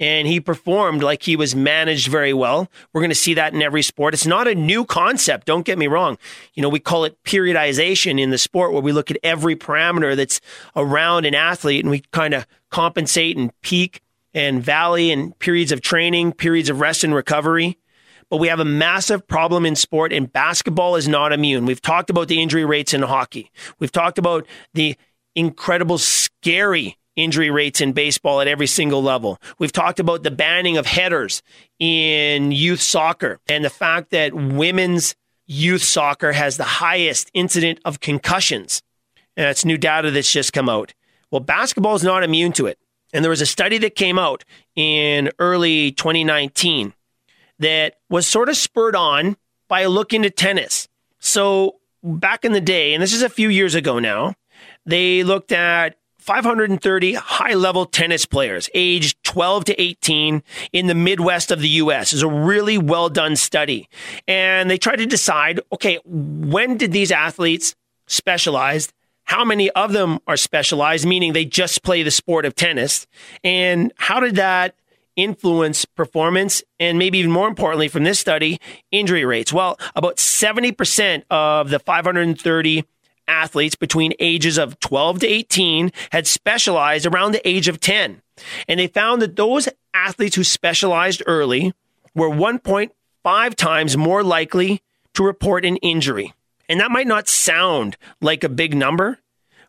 and 0.01 0.27
he 0.27 0.41
performed 0.41 1.03
like 1.03 1.21
he 1.21 1.35
was 1.35 1.55
managed 1.55 2.07
very 2.07 2.33
well. 2.33 2.67
We're 2.91 3.01
going 3.01 3.11
to 3.11 3.15
see 3.15 3.35
that 3.35 3.53
in 3.53 3.61
every 3.61 3.83
sport. 3.83 4.15
It's 4.15 4.25
not 4.25 4.47
a 4.47 4.55
new 4.55 4.83
concept. 4.83 5.45
Don't 5.45 5.63
get 5.63 5.77
me 5.77 5.85
wrong. 5.85 6.17
You 6.55 6.63
know, 6.63 6.69
we 6.69 6.79
call 6.79 7.05
it 7.05 7.23
periodization 7.23 8.19
in 8.19 8.31
the 8.31 8.39
sport 8.39 8.73
where 8.73 8.81
we 8.81 8.91
look 8.91 9.11
at 9.11 9.17
every 9.23 9.55
parameter 9.55 10.15
that's 10.15 10.41
around 10.75 11.25
an 11.25 11.35
athlete 11.35 11.85
and 11.85 11.91
we 11.91 11.99
kind 12.11 12.33
of 12.33 12.47
compensate 12.71 13.37
and 13.37 13.51
peak 13.61 14.01
and 14.33 14.63
valley 14.63 15.11
and 15.11 15.37
periods 15.37 15.71
of 15.71 15.81
training, 15.81 16.33
periods 16.33 16.69
of 16.69 16.79
rest 16.79 17.03
and 17.03 17.13
recovery. 17.13 17.77
But 18.31 18.37
we 18.37 18.47
have 18.47 18.59
a 18.59 18.65
massive 18.65 19.27
problem 19.27 19.67
in 19.67 19.75
sport 19.75 20.11
and 20.11 20.33
basketball 20.33 20.95
is 20.95 21.07
not 21.07 21.31
immune. 21.31 21.67
We've 21.67 21.81
talked 21.81 22.09
about 22.09 22.27
the 22.27 22.41
injury 22.41 22.65
rates 22.65 22.95
in 22.95 23.03
hockey. 23.03 23.51
We've 23.77 23.91
talked 23.91 24.17
about 24.17 24.47
the 24.73 24.95
incredible, 25.35 25.99
scary 25.99 26.97
injury 27.23 27.49
rates 27.49 27.81
in 27.81 27.93
baseball 27.93 28.41
at 28.41 28.47
every 28.47 28.67
single 28.67 29.01
level. 29.03 29.39
We've 29.59 29.71
talked 29.71 29.99
about 29.99 30.23
the 30.23 30.31
banning 30.31 30.77
of 30.77 30.85
headers 30.85 31.41
in 31.79 32.51
youth 32.51 32.81
soccer 32.81 33.39
and 33.47 33.63
the 33.63 33.69
fact 33.69 34.11
that 34.11 34.33
women's 34.33 35.15
youth 35.45 35.83
soccer 35.83 36.31
has 36.31 36.57
the 36.57 36.63
highest 36.63 37.29
incident 37.33 37.79
of 37.85 37.99
concussions. 37.99 38.81
And 39.35 39.45
that's 39.45 39.65
new 39.65 39.77
data 39.77 40.11
that's 40.11 40.31
just 40.31 40.53
come 40.53 40.69
out. 40.69 40.93
Well, 41.29 41.41
basketball 41.41 41.95
is 41.95 42.03
not 42.03 42.23
immune 42.23 42.51
to 42.53 42.67
it. 42.67 42.77
And 43.13 43.23
there 43.23 43.29
was 43.29 43.41
a 43.41 43.45
study 43.45 43.77
that 43.79 43.95
came 43.95 44.17
out 44.17 44.43
in 44.75 45.31
early 45.39 45.91
2019 45.91 46.93
that 47.59 47.95
was 48.09 48.27
sort 48.27 48.49
of 48.49 48.57
spurred 48.57 48.95
on 48.95 49.37
by 49.67 49.81
a 49.81 49.89
look 49.89 50.13
into 50.13 50.29
tennis. 50.29 50.87
So 51.19 51.77
back 52.03 52.45
in 52.45 52.51
the 52.51 52.61
day, 52.61 52.93
and 52.93 53.03
this 53.03 53.13
is 53.13 53.21
a 53.21 53.29
few 53.29 53.49
years 53.49 53.75
ago 53.75 53.99
now, 53.99 54.33
they 54.85 55.23
looked 55.23 55.51
at 55.51 55.95
530 56.21 57.13
high 57.13 57.53
level 57.53 57.85
tennis 57.85 58.25
players 58.25 58.69
aged 58.73 59.21
12 59.23 59.65
to 59.65 59.81
18 59.81 60.43
in 60.71 60.87
the 60.87 60.95
Midwest 60.95 61.51
of 61.51 61.59
the 61.59 61.69
US. 61.69 62.13
is 62.13 62.21
a 62.21 62.27
really 62.27 62.77
well 62.77 63.09
done 63.09 63.35
study. 63.35 63.89
And 64.27 64.69
they 64.69 64.77
tried 64.77 64.97
to 64.97 65.05
decide 65.05 65.59
okay, 65.73 65.99
when 66.05 66.77
did 66.77 66.91
these 66.91 67.11
athletes 67.11 67.75
specialize? 68.07 68.93
How 69.23 69.45
many 69.45 69.69
of 69.71 69.93
them 69.93 70.19
are 70.27 70.37
specialized, 70.37 71.05
meaning 71.05 71.33
they 71.33 71.45
just 71.45 71.83
play 71.83 72.03
the 72.03 72.11
sport 72.11 72.45
of 72.45 72.53
tennis? 72.53 73.07
And 73.43 73.93
how 73.97 74.19
did 74.19 74.35
that 74.35 74.75
influence 75.15 75.85
performance 75.85 76.63
and 76.79 76.97
maybe 76.97 77.17
even 77.19 77.31
more 77.31 77.47
importantly 77.47 77.87
from 77.87 78.03
this 78.03 78.19
study, 78.19 78.59
injury 78.91 79.25
rates? 79.25 79.53
Well, 79.53 79.79
about 79.95 80.17
70% 80.17 81.23
of 81.29 81.69
the 81.69 81.79
530 81.79 82.85
athletes 83.27 83.75
between 83.75 84.13
ages 84.19 84.57
of 84.57 84.79
12 84.79 85.19
to 85.19 85.27
18 85.27 85.91
had 86.11 86.27
specialized 86.27 87.05
around 87.05 87.31
the 87.31 87.47
age 87.47 87.67
of 87.67 87.79
10. 87.79 88.21
And 88.67 88.79
they 88.79 88.87
found 88.87 89.21
that 89.21 89.35
those 89.35 89.69
athletes 89.93 90.35
who 90.35 90.43
specialized 90.43 91.23
early 91.25 91.73
were 92.15 92.29
1.5 92.29 93.55
times 93.55 93.97
more 93.97 94.23
likely 94.23 94.81
to 95.13 95.23
report 95.23 95.65
an 95.65 95.77
injury. 95.77 96.33
And 96.69 96.79
that 96.79 96.91
might 96.91 97.07
not 97.07 97.27
sound 97.27 97.97
like 98.21 98.43
a 98.43 98.49
big 98.49 98.75
number, 98.75 99.19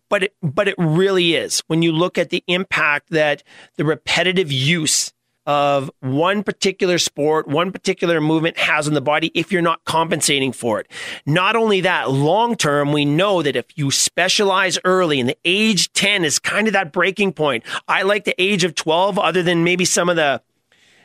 but 0.09 0.25
it, 0.25 0.35
but 0.43 0.69
it 0.69 0.75
really 0.79 1.35
is 1.35 1.61
when 1.67 1.83
you 1.83 1.93
look 1.93 2.19
at 2.19 2.31
the 2.31 2.45
impact 2.47 3.11
that 3.11 3.43
the 3.77 3.85
repetitive 3.85 4.53
use 4.53 5.12
of 5.47 5.91
one 6.01 6.43
particular 6.43 6.99
sport, 6.99 7.49
one 7.49 7.73
particular 7.73 8.21
movement 8.21 8.59
has 8.59 8.87
on 8.87 8.95
the 8.95 9.01
body 9.01 9.31
if 9.35 9.51
you're 9.51 9.63
not 9.63 9.85
compensating 9.85 10.53
for 10.53 10.81
it. 10.81 10.89
Not 11.27 11.57
only 11.57 11.81
that, 11.81 12.11
long 12.11 12.57
term, 12.57 12.93
we 12.93 13.05
know 13.05 13.43
that 13.43 13.57
if 13.57 13.67
you 13.77 13.91
specialize 13.91 14.79
early 14.85 15.19
and 15.19 15.29
the 15.29 15.39
age 15.45 15.93
10 15.93 16.25
is 16.25 16.39
kind 16.39 16.67
of 16.67 16.73
that 16.75 16.93
breaking 16.93 17.33
point. 17.33 17.65
I 17.89 18.03
like 18.03 18.25
the 18.25 18.41
age 18.41 18.65
of 18.65 18.75
12 18.75 19.19
other 19.19 19.43
than 19.43 19.65
maybe 19.65 19.85
some 19.85 20.09
of 20.09 20.17
the, 20.17 20.43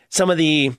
some 0.09 0.29
of 0.29 0.37
the, 0.37 0.71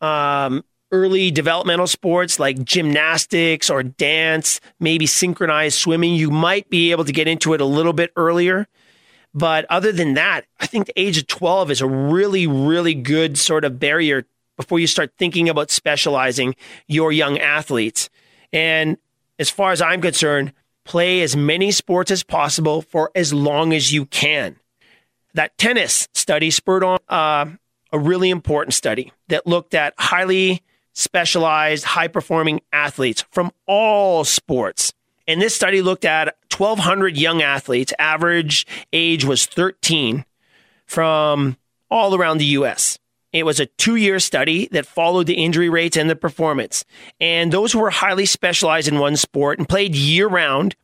um, 0.00 0.64
early 0.92 1.30
developmental 1.30 1.86
sports 1.86 2.38
like 2.38 2.62
gymnastics 2.62 3.70
or 3.70 3.82
dance, 3.82 4.60
maybe 4.78 5.06
synchronized 5.06 5.78
swimming. 5.78 6.14
You 6.14 6.30
might 6.30 6.68
be 6.68 6.90
able 6.92 7.04
to 7.06 7.12
get 7.12 7.26
into 7.26 7.54
it 7.54 7.60
a 7.60 7.64
little 7.64 7.94
bit 7.94 8.12
earlier. 8.14 8.68
But 9.34 9.64
other 9.70 9.92
than 9.92 10.14
that, 10.14 10.44
I 10.60 10.66
think 10.66 10.86
the 10.86 11.00
age 11.00 11.18
of 11.18 11.26
12 11.26 11.70
is 11.70 11.80
a 11.80 11.86
really, 11.86 12.46
really 12.46 12.94
good 12.94 13.38
sort 13.38 13.64
of 13.64 13.78
barrier 13.78 14.26
before 14.56 14.78
you 14.78 14.86
start 14.86 15.12
thinking 15.16 15.48
about 15.48 15.70
specializing 15.70 16.54
your 16.86 17.12
young 17.12 17.38
athletes. 17.38 18.10
And 18.52 18.98
as 19.38 19.48
far 19.48 19.72
as 19.72 19.80
I'm 19.80 20.02
concerned, 20.02 20.52
play 20.84 21.22
as 21.22 21.36
many 21.36 21.70
sports 21.70 22.10
as 22.10 22.22
possible 22.22 22.82
for 22.82 23.10
as 23.14 23.32
long 23.32 23.72
as 23.72 23.92
you 23.92 24.04
can. 24.06 24.56
That 25.34 25.56
tennis 25.56 26.08
study 26.12 26.50
spurred 26.50 26.84
on 26.84 26.98
uh, 27.08 27.46
a 27.90 27.98
really 27.98 28.30
important 28.30 28.74
study 28.74 29.12
that 29.28 29.46
looked 29.46 29.74
at 29.74 29.94
highly 29.98 30.62
specialized, 30.92 31.84
high 31.84 32.08
performing 32.08 32.60
athletes 32.72 33.24
from 33.30 33.50
all 33.66 34.24
sports. 34.24 34.92
And 35.26 35.40
this 35.40 35.54
study 35.54 35.80
looked 35.80 36.04
at 36.04 36.36
1,200 36.58 37.16
young 37.16 37.42
athletes. 37.42 37.92
Average 37.98 38.66
age 38.92 39.24
was 39.24 39.46
13 39.46 40.24
from 40.86 41.56
all 41.90 42.14
around 42.14 42.38
the 42.38 42.44
U.S. 42.46 42.98
It 43.32 43.46
was 43.46 43.60
a 43.60 43.66
two 43.66 43.96
year 43.96 44.18
study 44.18 44.68
that 44.72 44.86
followed 44.86 45.26
the 45.26 45.42
injury 45.42 45.68
rates 45.68 45.96
and 45.96 46.08
the 46.08 46.16
performance. 46.16 46.84
And 47.20 47.52
those 47.52 47.72
who 47.72 47.78
were 47.80 47.90
highly 47.90 48.26
specialized 48.26 48.88
in 48.88 48.98
one 48.98 49.16
sport 49.16 49.58
and 49.58 49.68
played 49.68 49.94
year 49.94 50.28
round, 50.28 50.76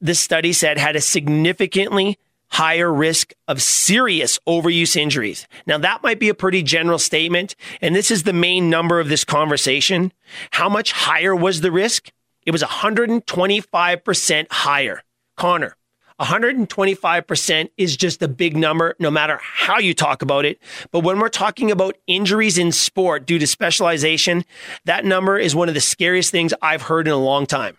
this 0.00 0.20
study 0.20 0.52
said 0.52 0.78
had 0.78 0.96
a 0.96 1.00
significantly 1.00 2.18
higher 2.48 2.92
risk 2.92 3.34
of 3.48 3.60
serious 3.60 4.38
overuse 4.46 4.96
injuries. 4.96 5.46
Now, 5.66 5.78
that 5.78 6.02
might 6.02 6.20
be 6.20 6.28
a 6.28 6.34
pretty 6.34 6.62
general 6.62 6.98
statement. 6.98 7.54
And 7.82 7.94
this 7.94 8.10
is 8.10 8.22
the 8.22 8.32
main 8.32 8.70
number 8.70 9.00
of 9.00 9.08
this 9.08 9.24
conversation. 9.24 10.12
How 10.52 10.68
much 10.68 10.92
higher 10.92 11.34
was 11.34 11.60
the 11.60 11.72
risk? 11.72 12.10
It 12.46 12.52
was 12.52 12.62
125% 12.62 14.46
higher. 14.50 15.02
Connor, 15.36 15.76
125% 16.20 17.68
is 17.76 17.96
just 17.96 18.22
a 18.22 18.28
big 18.28 18.56
number, 18.56 18.94
no 18.98 19.10
matter 19.10 19.38
how 19.42 19.78
you 19.78 19.92
talk 19.92 20.22
about 20.22 20.46
it. 20.46 20.58
But 20.90 21.00
when 21.00 21.18
we're 21.18 21.28
talking 21.28 21.70
about 21.70 21.96
injuries 22.06 22.56
in 22.56 22.72
sport 22.72 23.26
due 23.26 23.38
to 23.38 23.46
specialization, 23.46 24.44
that 24.86 25.04
number 25.04 25.38
is 25.38 25.54
one 25.54 25.68
of 25.68 25.74
the 25.74 25.80
scariest 25.80 26.30
things 26.30 26.54
I've 26.62 26.82
heard 26.82 27.06
in 27.06 27.12
a 27.12 27.18
long 27.18 27.44
time. 27.44 27.76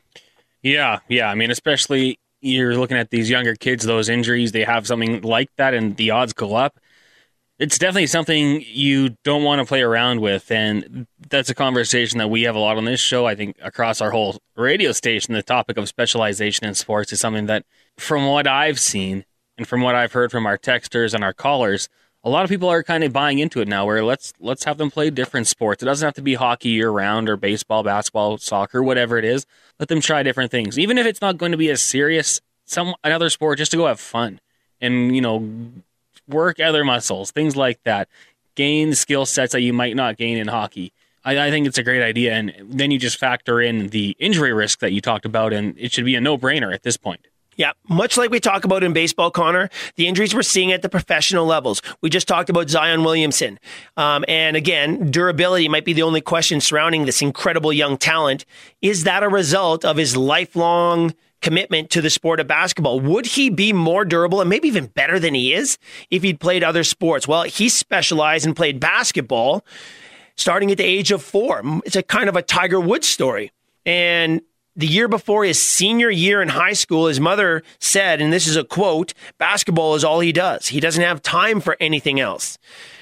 Yeah, 0.61 0.99
yeah. 1.07 1.30
I 1.30 1.36
mean, 1.36 1.49
especially 1.49 2.20
you're 2.41 2.78
looking 2.78 2.97
at 2.97 3.09
these 3.09 3.30
younger 3.30 3.55
kids, 3.55 3.86
those 3.86 4.09
injuries, 4.09 4.51
they 4.51 4.63
have 4.63 4.86
something 4.86 5.22
like 5.22 5.49
that, 5.55 5.74
and 5.74 5.95
the 5.97 6.11
odds 6.11 6.34
go 6.34 6.55
up. 6.55 6.80
It's 7.60 7.80
definitely 7.80 8.08
something 8.08 8.64
you 8.68 9.18
don't 9.24 9.43
want 9.43 9.60
to 9.60 9.66
play 9.66 9.82
around 9.82 10.22
with. 10.22 10.51
And 10.51 11.08
that's 11.30 11.49
a 11.49 11.55
conversation 11.55 12.20
that 12.20 12.30
we 12.30 12.43
have 12.43 12.55
a 12.55 12.60
lot 12.60 12.78
on 12.78 12.86
this 12.86 12.99
show. 12.99 13.26
I 13.26 13.36
think 13.36 13.58
across 13.62 13.99
our 13.99 14.12
whole 14.12 14.38
radio 14.55 14.91
station, 14.91 15.34
the 15.34 15.41
topic 15.41 15.78
of 15.78 15.88
specialization 15.88 16.68
in 16.68 16.76
sports 16.76 17.12
is 17.12 17.20
something 17.20 17.47
that 17.47 17.66
from 17.97 18.28
what 18.28 18.45
I've 18.45 18.80
seen 18.80 19.26
and 19.58 19.68
from 19.68 19.82
what 19.82 19.95
I've 19.95 20.14
heard 20.14 20.32
from 20.32 20.45
our 20.45 20.58
texters 20.58 21.16
and 21.16 21.24
our 21.24 21.34
callers, 21.34 21.89
a 22.24 22.30
lot 22.30 22.43
of 22.43 22.49
people 22.49 22.70
are 22.70 22.84
kind 22.84 23.03
of 23.03 23.14
buying 23.14 23.39
into 23.39 23.62
it 23.62 23.68
now 23.68 23.86
where 23.86 24.03
let's 24.03 24.34
let's 24.39 24.66
have 24.66 24.78
them 24.78 24.91
play 24.91 25.10
different 25.10 25.47
sports. 25.47 25.82
It 25.82 25.86
doesn't 25.86 26.05
have 26.05 26.16
to 26.16 26.22
be 26.22 26.36
hockey 26.36 26.70
year 26.70 26.91
round 26.91 27.30
or 27.30 27.38
baseball, 27.38 27.84
basketball, 27.84 28.38
soccer, 28.38 28.84
whatever 28.84 29.18
it 29.18 29.26
is. 29.26 29.45
Let 29.80 29.88
them 29.88 30.01
try 30.01 30.24
different 30.24 30.51
things. 30.51 30.78
Even 30.78 30.97
if 30.97 31.05
it's 31.05 31.22
not 31.22 31.38
going 31.38 31.53
to 31.53 31.58
be 31.58 31.70
as 31.70 31.82
serious, 31.82 32.41
some 32.66 32.95
another 33.03 33.30
sport 33.30 33.58
just 33.58 33.72
to 33.72 33.78
go 33.78 33.88
have 33.88 33.99
fun 33.99 34.41
and, 34.82 35.16
you 35.16 35.22
know, 35.22 35.72
work 36.28 36.60
other 36.60 36.84
muscles, 36.84 37.32
things 37.32 37.56
like 37.56 37.82
that. 37.84 38.08
Gain 38.56 38.96
skill 38.96 39.26
sets 39.26 39.54
that 39.54 39.62
you 39.62 39.74
might 39.74 39.96
not 39.96 40.18
gain 40.18 40.38
in 40.38 40.48
hockey. 40.48 40.94
I, 41.24 41.48
I, 41.48 41.52
think 41.52 41.68
it's 41.68 41.78
a 41.78 41.84
great 41.84 42.02
idea. 42.02 42.34
And 42.34 42.54
then 42.64 42.90
you 42.90 42.98
just 42.98 43.20
factor 43.20 43.62
in 43.62 43.88
the 43.90 44.16
injury 44.18 44.54
risk 44.54 44.80
that 44.80 44.94
you 44.94 45.02
talked 45.02 45.26
about, 45.26 45.54
and 45.54 45.78
it 45.78 45.92
should 45.92 46.06
be 46.06 46.16
a 46.16 46.22
no 46.22 46.38
brainer 46.38 46.74
at 46.74 46.84
this 46.84 46.98
point. 46.98 47.28
Yeah, 47.58 47.72
much 47.90 48.18
like 48.18 48.30
we 48.30 48.40
talk 48.40 48.66
about 48.66 48.84
in 48.84 48.94
baseball, 48.94 49.32
Connor, 49.32 49.70
the 49.96 50.08
injuries 50.08 50.36
we're 50.36 50.44
seeing 50.44 50.72
at 50.72 50.84
the 50.84 50.90
professional 50.90 51.48
levels. 51.48 51.82
We 52.02 52.10
just 52.12 52.28
talked 52.28 52.52
about 52.52 52.70
Zion 52.70 53.04
Williamson. 53.04 53.60
Um, 53.98 54.24
and 54.28 54.56
again, 54.56 55.10
durability 55.10 55.68
might 55.68 55.84
be 55.84 55.94
the 55.94 56.04
only 56.04 56.22
question 56.22 56.62
surrounding 56.62 57.06
this 57.06 57.24
incredible 57.24 57.74
young 57.74 57.98
talent. 57.98 58.46
Is 58.84 59.06
that 59.06 59.24
a 59.24 59.28
result 59.28 59.84
of 59.84 59.98
his 59.98 60.16
lifelong 60.16 61.16
commitment 61.42 61.90
to 61.92 62.02
the 62.02 62.10
sport 62.10 62.40
of 62.40 62.48
basketball? 62.48 63.00
Would 63.00 63.26
he 63.26 63.50
be 63.50 63.74
more 63.74 64.06
durable 64.06 64.42
and 64.42 64.50
maybe 64.50 64.68
even 64.68 64.88
better 64.88 65.20
than 65.20 65.34
he 65.34 65.54
is 65.54 65.78
if 66.10 66.24
he'd 66.24 66.40
played 66.40 66.64
other 66.64 66.84
sports? 66.84 67.28
Well, 67.28 67.44
he 67.44 67.70
specialized 67.70 68.46
and 68.46 68.56
played 68.56 68.80
basketball 68.80 69.66
starting 70.36 70.72
at 70.72 70.78
the 70.78 70.84
age 70.84 71.12
of 71.12 71.22
four. 71.22 71.62
It's 71.86 71.96
a 71.96 72.04
kind 72.04 72.30
of 72.30 72.36
a 72.36 72.42
Tiger 72.42 72.80
Woods 72.80 73.08
story. 73.08 73.52
And 73.86 74.42
the 74.76 74.88
year 74.88 75.08
before 75.08 75.44
his 75.44 75.62
senior 75.62 76.10
year 76.10 76.42
in 76.42 76.50
high 76.50 76.74
school, 76.74 77.08
his 77.08 77.20
mother 77.20 77.64
said, 77.80 78.22
and 78.22 78.32
this 78.32 78.48
is 78.48 78.56
a 78.56 78.64
quote, 78.64 79.14
basketball 79.40 79.96
is 79.96 80.04
all 80.04 80.20
he 80.20 80.32
does. 80.32 80.68
He 80.68 80.80
doesn't 80.80 81.04
have 81.04 81.22
time 81.22 81.60
for 81.60 81.76
anything 81.80 82.20
else. 82.20 82.60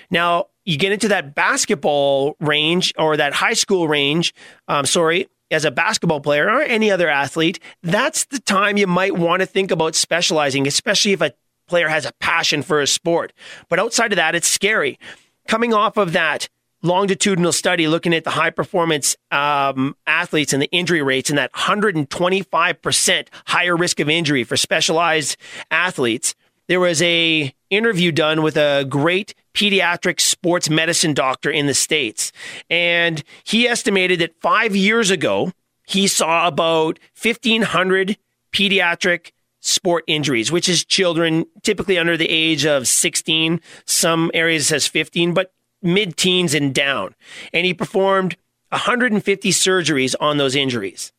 Now, 0.09 0.47
you 0.63 0.77
get 0.77 0.93
into 0.93 1.09
that 1.09 1.35
basketball 1.35 2.37
range 2.39 2.93
or 2.97 3.17
that 3.17 3.33
high 3.33 3.53
school 3.53 3.87
range, 3.87 4.33
um, 4.67 4.85
sorry, 4.85 5.27
as 5.51 5.65
a 5.65 5.71
basketball 5.71 6.21
player 6.21 6.49
or 6.49 6.61
any 6.61 6.91
other 6.91 7.09
athlete, 7.09 7.59
that's 7.83 8.25
the 8.25 8.39
time 8.39 8.77
you 8.77 8.87
might 8.87 9.17
want 9.17 9.41
to 9.41 9.45
think 9.45 9.71
about 9.71 9.95
specializing, 9.95 10.67
especially 10.67 11.13
if 11.13 11.21
a 11.21 11.33
player 11.67 11.87
has 11.87 12.05
a 12.05 12.13
passion 12.19 12.61
for 12.61 12.81
a 12.81 12.87
sport. 12.87 13.33
But 13.69 13.79
outside 13.79 14.11
of 14.11 14.17
that, 14.17 14.35
it's 14.35 14.47
scary. 14.47 14.99
Coming 15.47 15.73
off 15.73 15.97
of 15.97 16.13
that 16.13 16.49
longitudinal 16.81 17.51
study 17.51 17.87
looking 17.87 18.13
at 18.13 18.23
the 18.23 18.29
high 18.29 18.51
performance 18.51 19.15
um, 19.31 19.95
athletes 20.05 20.53
and 20.53 20.61
the 20.61 20.69
injury 20.71 21.01
rates 21.01 21.29
and 21.29 21.39
that 21.39 21.51
125% 21.53 23.27
higher 23.47 23.75
risk 23.75 23.99
of 23.99 24.07
injury 24.07 24.43
for 24.43 24.55
specialized 24.55 25.35
athletes 25.71 26.35
there 26.67 26.79
was 26.79 27.01
a 27.01 27.53
interview 27.69 28.11
done 28.11 28.41
with 28.41 28.57
a 28.57 28.85
great 28.89 29.35
pediatric 29.55 30.19
sports 30.19 30.69
medicine 30.69 31.13
doctor 31.15 31.49
in 31.49 31.65
the 31.65 31.73
states 31.73 32.31
and 32.69 33.23
he 33.43 33.67
estimated 33.67 34.19
that 34.19 34.39
5 34.41 34.75
years 34.75 35.09
ago 35.09 35.51
he 35.87 36.07
saw 36.07 36.47
about 36.47 36.99
1500 37.19 38.17
pediatric 38.51 39.31
sport 39.65 40.03
injuries, 40.07 40.51
which 40.51 40.69
is 40.69 40.85
children 40.85 41.45
typically 41.63 41.97
under 41.97 42.15
the 42.15 42.29
age 42.29 42.65
of 42.65 42.87
16. 42.87 43.59
Some 43.85 44.29
areas 44.33 44.67
says 44.67 44.87
15, 44.87 45.33
but 45.33 45.51
mid 45.81 46.17
teens 46.17 46.53
and 46.53 46.73
down. 46.73 47.15
And 47.51 47.65
he 47.65 47.73
performed 47.73 48.37
150 48.69 49.49
surgeries 49.49 50.15
on 50.19 50.37
those 50.37 50.55
injuries. 50.55 51.11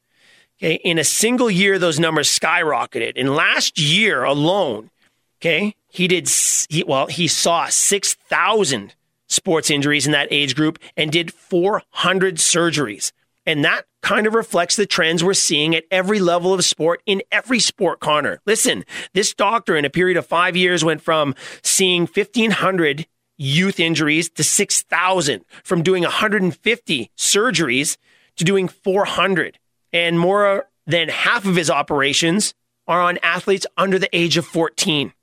Okay. 0.59 0.75
In 0.85 0.99
a 0.99 1.05
single 1.05 1.51
year, 1.51 1.79
those 1.79 1.99
numbers 2.01 2.29
skyrocketed. 2.29 3.15
And 3.17 3.35
last 3.35 3.79
year 3.79 4.25
alone, 4.25 4.91
okay, 5.39 5.75
he 5.97 6.09
did, 6.09 6.29
he, 6.69 6.85
well, 6.85 7.07
he 7.07 7.27
saw 7.27 7.69
6,000 7.69 8.95
sports 9.29 9.71
injuries 9.71 10.05
in 10.05 10.13
that 10.13 10.29
age 10.31 10.55
group 10.55 10.79
and 10.95 11.11
did 11.11 11.33
400 11.33 12.37
surgeries. 12.37 13.13
And 13.47 13.65
that 13.65 13.87
kind 14.03 14.27
of 14.27 14.35
reflects 14.35 14.77
the 14.77 14.85
trends 14.85 15.25
we're 15.25 15.33
seeing 15.33 15.75
at 15.75 15.85
every 15.91 16.21
level 16.21 16.53
of 16.53 16.65
sport 16.67 17.01
in 17.07 17.23
every 17.33 17.61
sport, 17.61 18.01
Connor. 18.01 18.41
Listen, 18.45 18.85
this 19.15 19.33
doctor 19.33 19.75
in 19.75 19.87
a 19.87 19.91
period 19.91 20.19
of 20.19 20.27
five 20.27 20.55
years 20.55 20.85
went 20.85 21.01
from 21.01 21.35
seeing 21.63 22.03
1,500 22.03 23.07
youth 23.39 23.81
injuries 23.81 24.29
to 24.31 24.45
6,000, 24.45 25.45
from 25.65 25.83
doing 25.83 26.03
150 26.03 27.11
surgeries 27.17 27.97
to 28.37 28.45
doing 28.45 28.69
400. 28.69 29.59
And 29.95 30.21
more 30.21 30.69
than 30.87 31.09
half 31.09 31.47
of 31.47 31.57
his 31.57 31.71
operations 31.71 32.53
are 32.87 33.01
on 33.01 33.19
athletes 33.23 33.67
under 33.79 33.99
the 33.99 34.15
age 34.15 34.37
of 34.37 34.45
14. 34.45 35.15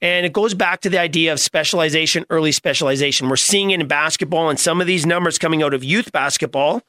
And 0.00 0.26
it 0.26 0.32
goes 0.32 0.54
back 0.54 0.80
to 0.82 0.90
the 0.90 0.98
idea 0.98 1.32
of 1.32 1.40
specialization, 1.40 2.24
early 2.30 2.52
specialization. 2.52 3.28
We're 3.28 3.36
seeing 3.36 3.70
it 3.70 3.80
in 3.80 3.86
basketball, 3.86 4.50
and 4.50 4.58
some 4.58 4.80
of 4.80 4.86
these 4.86 5.06
numbers 5.06 5.38
coming 5.38 5.62
out 5.62 5.74
of 5.74 5.84
youth 5.84 6.12
basketball 6.12 6.82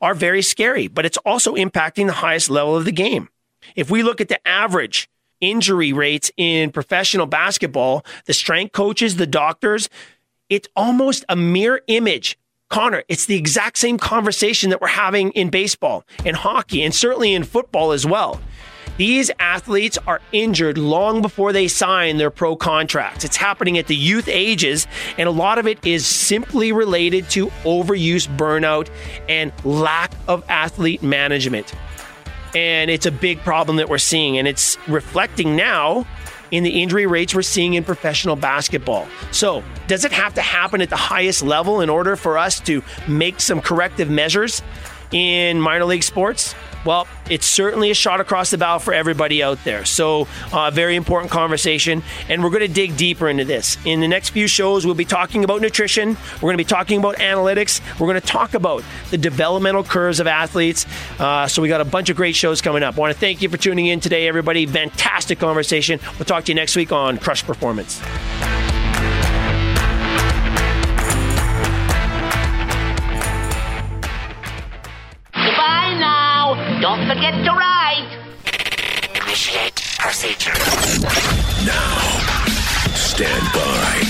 are 0.00 0.14
very 0.14 0.42
scary, 0.42 0.86
but 0.88 1.04
it's 1.04 1.18
also 1.18 1.54
impacting 1.54 2.06
the 2.06 2.12
highest 2.12 2.50
level 2.50 2.76
of 2.76 2.84
the 2.84 2.92
game. 2.92 3.28
If 3.74 3.90
we 3.90 4.02
look 4.02 4.20
at 4.20 4.28
the 4.28 4.46
average 4.46 5.08
injury 5.40 5.92
rates 5.92 6.30
in 6.36 6.70
professional 6.70 7.26
basketball, 7.26 8.04
the 8.26 8.32
strength 8.32 8.72
coaches, 8.72 9.16
the 9.16 9.26
doctors, 9.26 9.88
it's 10.48 10.68
almost 10.76 11.24
a 11.28 11.36
mirror 11.36 11.80
image. 11.86 12.38
Connor, 12.70 13.02
it's 13.08 13.26
the 13.26 13.36
exact 13.36 13.78
same 13.78 13.98
conversation 13.98 14.70
that 14.70 14.80
we're 14.80 14.88
having 14.88 15.30
in 15.30 15.48
baseball, 15.48 16.04
in 16.24 16.34
hockey, 16.34 16.82
and 16.82 16.94
certainly 16.94 17.34
in 17.34 17.44
football 17.44 17.92
as 17.92 18.04
well. 18.04 18.40
These 18.98 19.30
athletes 19.38 19.96
are 20.08 20.20
injured 20.32 20.76
long 20.76 21.22
before 21.22 21.52
they 21.52 21.68
sign 21.68 22.16
their 22.16 22.32
pro 22.32 22.56
contracts. 22.56 23.24
It's 23.24 23.36
happening 23.36 23.78
at 23.78 23.86
the 23.86 23.94
youth 23.94 24.26
ages, 24.26 24.88
and 25.16 25.28
a 25.28 25.32
lot 25.32 25.58
of 25.58 25.68
it 25.68 25.78
is 25.86 26.04
simply 26.04 26.72
related 26.72 27.30
to 27.30 27.46
overuse, 27.62 28.26
burnout, 28.36 28.90
and 29.28 29.52
lack 29.64 30.12
of 30.26 30.44
athlete 30.48 31.00
management. 31.00 31.72
And 32.56 32.90
it's 32.90 33.06
a 33.06 33.12
big 33.12 33.38
problem 33.38 33.76
that 33.76 33.88
we're 33.88 33.98
seeing, 33.98 34.36
and 34.36 34.48
it's 34.48 34.76
reflecting 34.88 35.54
now 35.54 36.04
in 36.50 36.64
the 36.64 36.82
injury 36.82 37.06
rates 37.06 37.36
we're 37.36 37.42
seeing 37.42 37.74
in 37.74 37.84
professional 37.84 38.34
basketball. 38.34 39.06
So, 39.30 39.62
does 39.86 40.04
it 40.04 40.10
have 40.10 40.34
to 40.34 40.42
happen 40.42 40.80
at 40.80 40.90
the 40.90 40.96
highest 40.96 41.44
level 41.44 41.80
in 41.82 41.88
order 41.88 42.16
for 42.16 42.36
us 42.36 42.58
to 42.60 42.82
make 43.06 43.40
some 43.40 43.60
corrective 43.60 44.10
measures 44.10 44.60
in 45.12 45.60
minor 45.60 45.84
league 45.84 46.02
sports? 46.02 46.56
Well, 46.84 47.06
it's 47.28 47.46
certainly 47.46 47.90
a 47.90 47.94
shot 47.94 48.20
across 48.20 48.50
the 48.50 48.58
bow 48.58 48.78
for 48.78 48.94
everybody 48.94 49.42
out 49.42 49.62
there. 49.64 49.84
So, 49.84 50.28
uh, 50.52 50.70
very 50.70 50.96
important 50.96 51.30
conversation. 51.30 52.02
And 52.28 52.42
we're 52.42 52.50
going 52.50 52.66
to 52.66 52.68
dig 52.68 52.96
deeper 52.96 53.28
into 53.28 53.44
this. 53.44 53.76
In 53.84 54.00
the 54.00 54.08
next 54.08 54.30
few 54.30 54.46
shows, 54.46 54.86
we'll 54.86 54.94
be 54.94 55.04
talking 55.04 55.44
about 55.44 55.60
nutrition. 55.60 56.16
We're 56.34 56.40
going 56.40 56.58
to 56.58 56.64
be 56.64 56.68
talking 56.68 56.98
about 56.98 57.16
analytics. 57.16 57.80
We're 57.98 58.06
going 58.06 58.20
to 58.20 58.26
talk 58.26 58.54
about 58.54 58.84
the 59.10 59.18
developmental 59.18 59.84
curves 59.84 60.20
of 60.20 60.26
athletes. 60.26 60.86
Uh, 61.18 61.46
so, 61.48 61.60
we 61.62 61.68
got 61.68 61.80
a 61.80 61.84
bunch 61.84 62.10
of 62.10 62.16
great 62.16 62.36
shows 62.36 62.62
coming 62.62 62.82
up. 62.82 62.96
I 62.96 63.00
want 63.00 63.12
to 63.12 63.18
thank 63.20 63.42
you 63.42 63.48
for 63.48 63.56
tuning 63.56 63.86
in 63.86 64.00
today, 64.00 64.28
everybody. 64.28 64.66
Fantastic 64.66 65.38
conversation. 65.38 66.00
We'll 66.18 66.26
talk 66.26 66.44
to 66.44 66.52
you 66.52 66.56
next 66.56 66.76
week 66.76 66.92
on 66.92 67.18
Crush 67.18 67.44
Performance. 67.44 68.00
Don't 76.80 77.08
forget 77.08 77.34
to 77.44 77.50
ride. 77.50 78.06
Initiate 79.24 79.74
procedure. 79.98 80.52
Now, 81.66 81.98
stand 82.94 83.42
by 83.52 84.02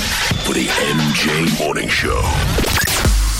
for 0.44 0.52
the 0.52 0.66
MJ 0.66 1.58
Morning 1.58 1.88
Show. 1.88 2.67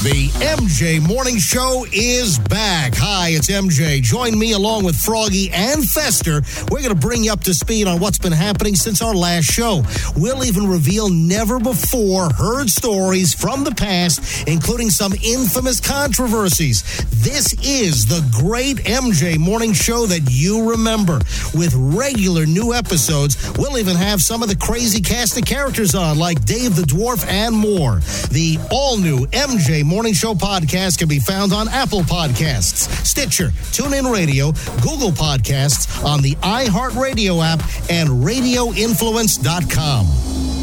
The 0.05 0.29
MJ 0.29 1.05
Morning 1.05 1.39
Show 1.39 1.85
is 1.93 2.39
back. 2.39 2.95
Hi, 2.95 3.31
it's 3.31 3.51
MJ. 3.51 4.01
Join 4.01 4.39
me 4.39 4.53
along 4.53 4.85
with 4.85 4.95
Froggy 4.95 5.51
and 5.51 5.85
Fester. 5.85 6.41
We're 6.71 6.83
going 6.83 6.95
to 6.95 6.95
bring 6.95 7.25
you 7.25 7.33
up 7.33 7.41
to 7.43 7.53
speed 7.53 7.89
on 7.89 7.99
what's 7.99 8.17
been 8.17 8.31
happening 8.31 8.77
since 8.77 9.03
our 9.03 9.13
last 9.13 9.47
show. 9.47 9.83
We'll 10.15 10.45
even 10.45 10.69
reveal 10.69 11.09
never 11.09 11.59
before 11.59 12.33
heard 12.33 12.71
stories 12.71 13.35
from 13.35 13.65
the 13.65 13.73
past, 13.73 14.47
including 14.47 14.91
some 14.91 15.15
infamous 15.15 15.81
controversies. 15.81 16.85
This 17.25 17.55
is 17.55 18.07
the 18.07 18.25
great 18.41 18.77
MJ 18.85 19.37
Morning 19.37 19.73
Show 19.73 20.07
that 20.07 20.31
you 20.31 20.71
remember. 20.71 21.19
With 21.55 21.75
regular 21.75 22.47
new 22.47 22.73
episodes, 22.73 23.37
we'll 23.59 23.77
even 23.77 23.97
have 23.97 24.23
some 24.23 24.45
of 24.45 24.49
the 24.49 24.57
crazy 24.57 25.01
cast 25.01 25.37
of 25.37 25.45
characters 25.45 25.97
on, 25.97 26.21
like 26.21 26.45
Dave 26.45 26.77
the 26.77 26.83
Dwarf 26.83 27.27
and 27.27 27.53
more. 27.53 27.97
The 28.31 28.61
all 28.71 28.97
new 28.97 29.27
MJ 29.33 29.88
Morning 29.89 30.13
Show 30.13 30.35
podcast 30.35 30.99
can 30.99 31.09
be 31.09 31.19
found 31.19 31.55
on 31.55 31.67
Apple 31.69 32.03
Podcasts, 32.03 32.91
Stitcher, 33.07 33.49
TuneIn 33.73 34.13
Radio, 34.13 34.53
Google 34.83 35.13
Podcasts, 35.13 36.05
on 36.05 36.21
the 36.21 36.35
iHeartRadio 36.43 37.43
app, 37.43 37.61
and 37.89 38.11
RadioInfluence.com. 38.11 40.58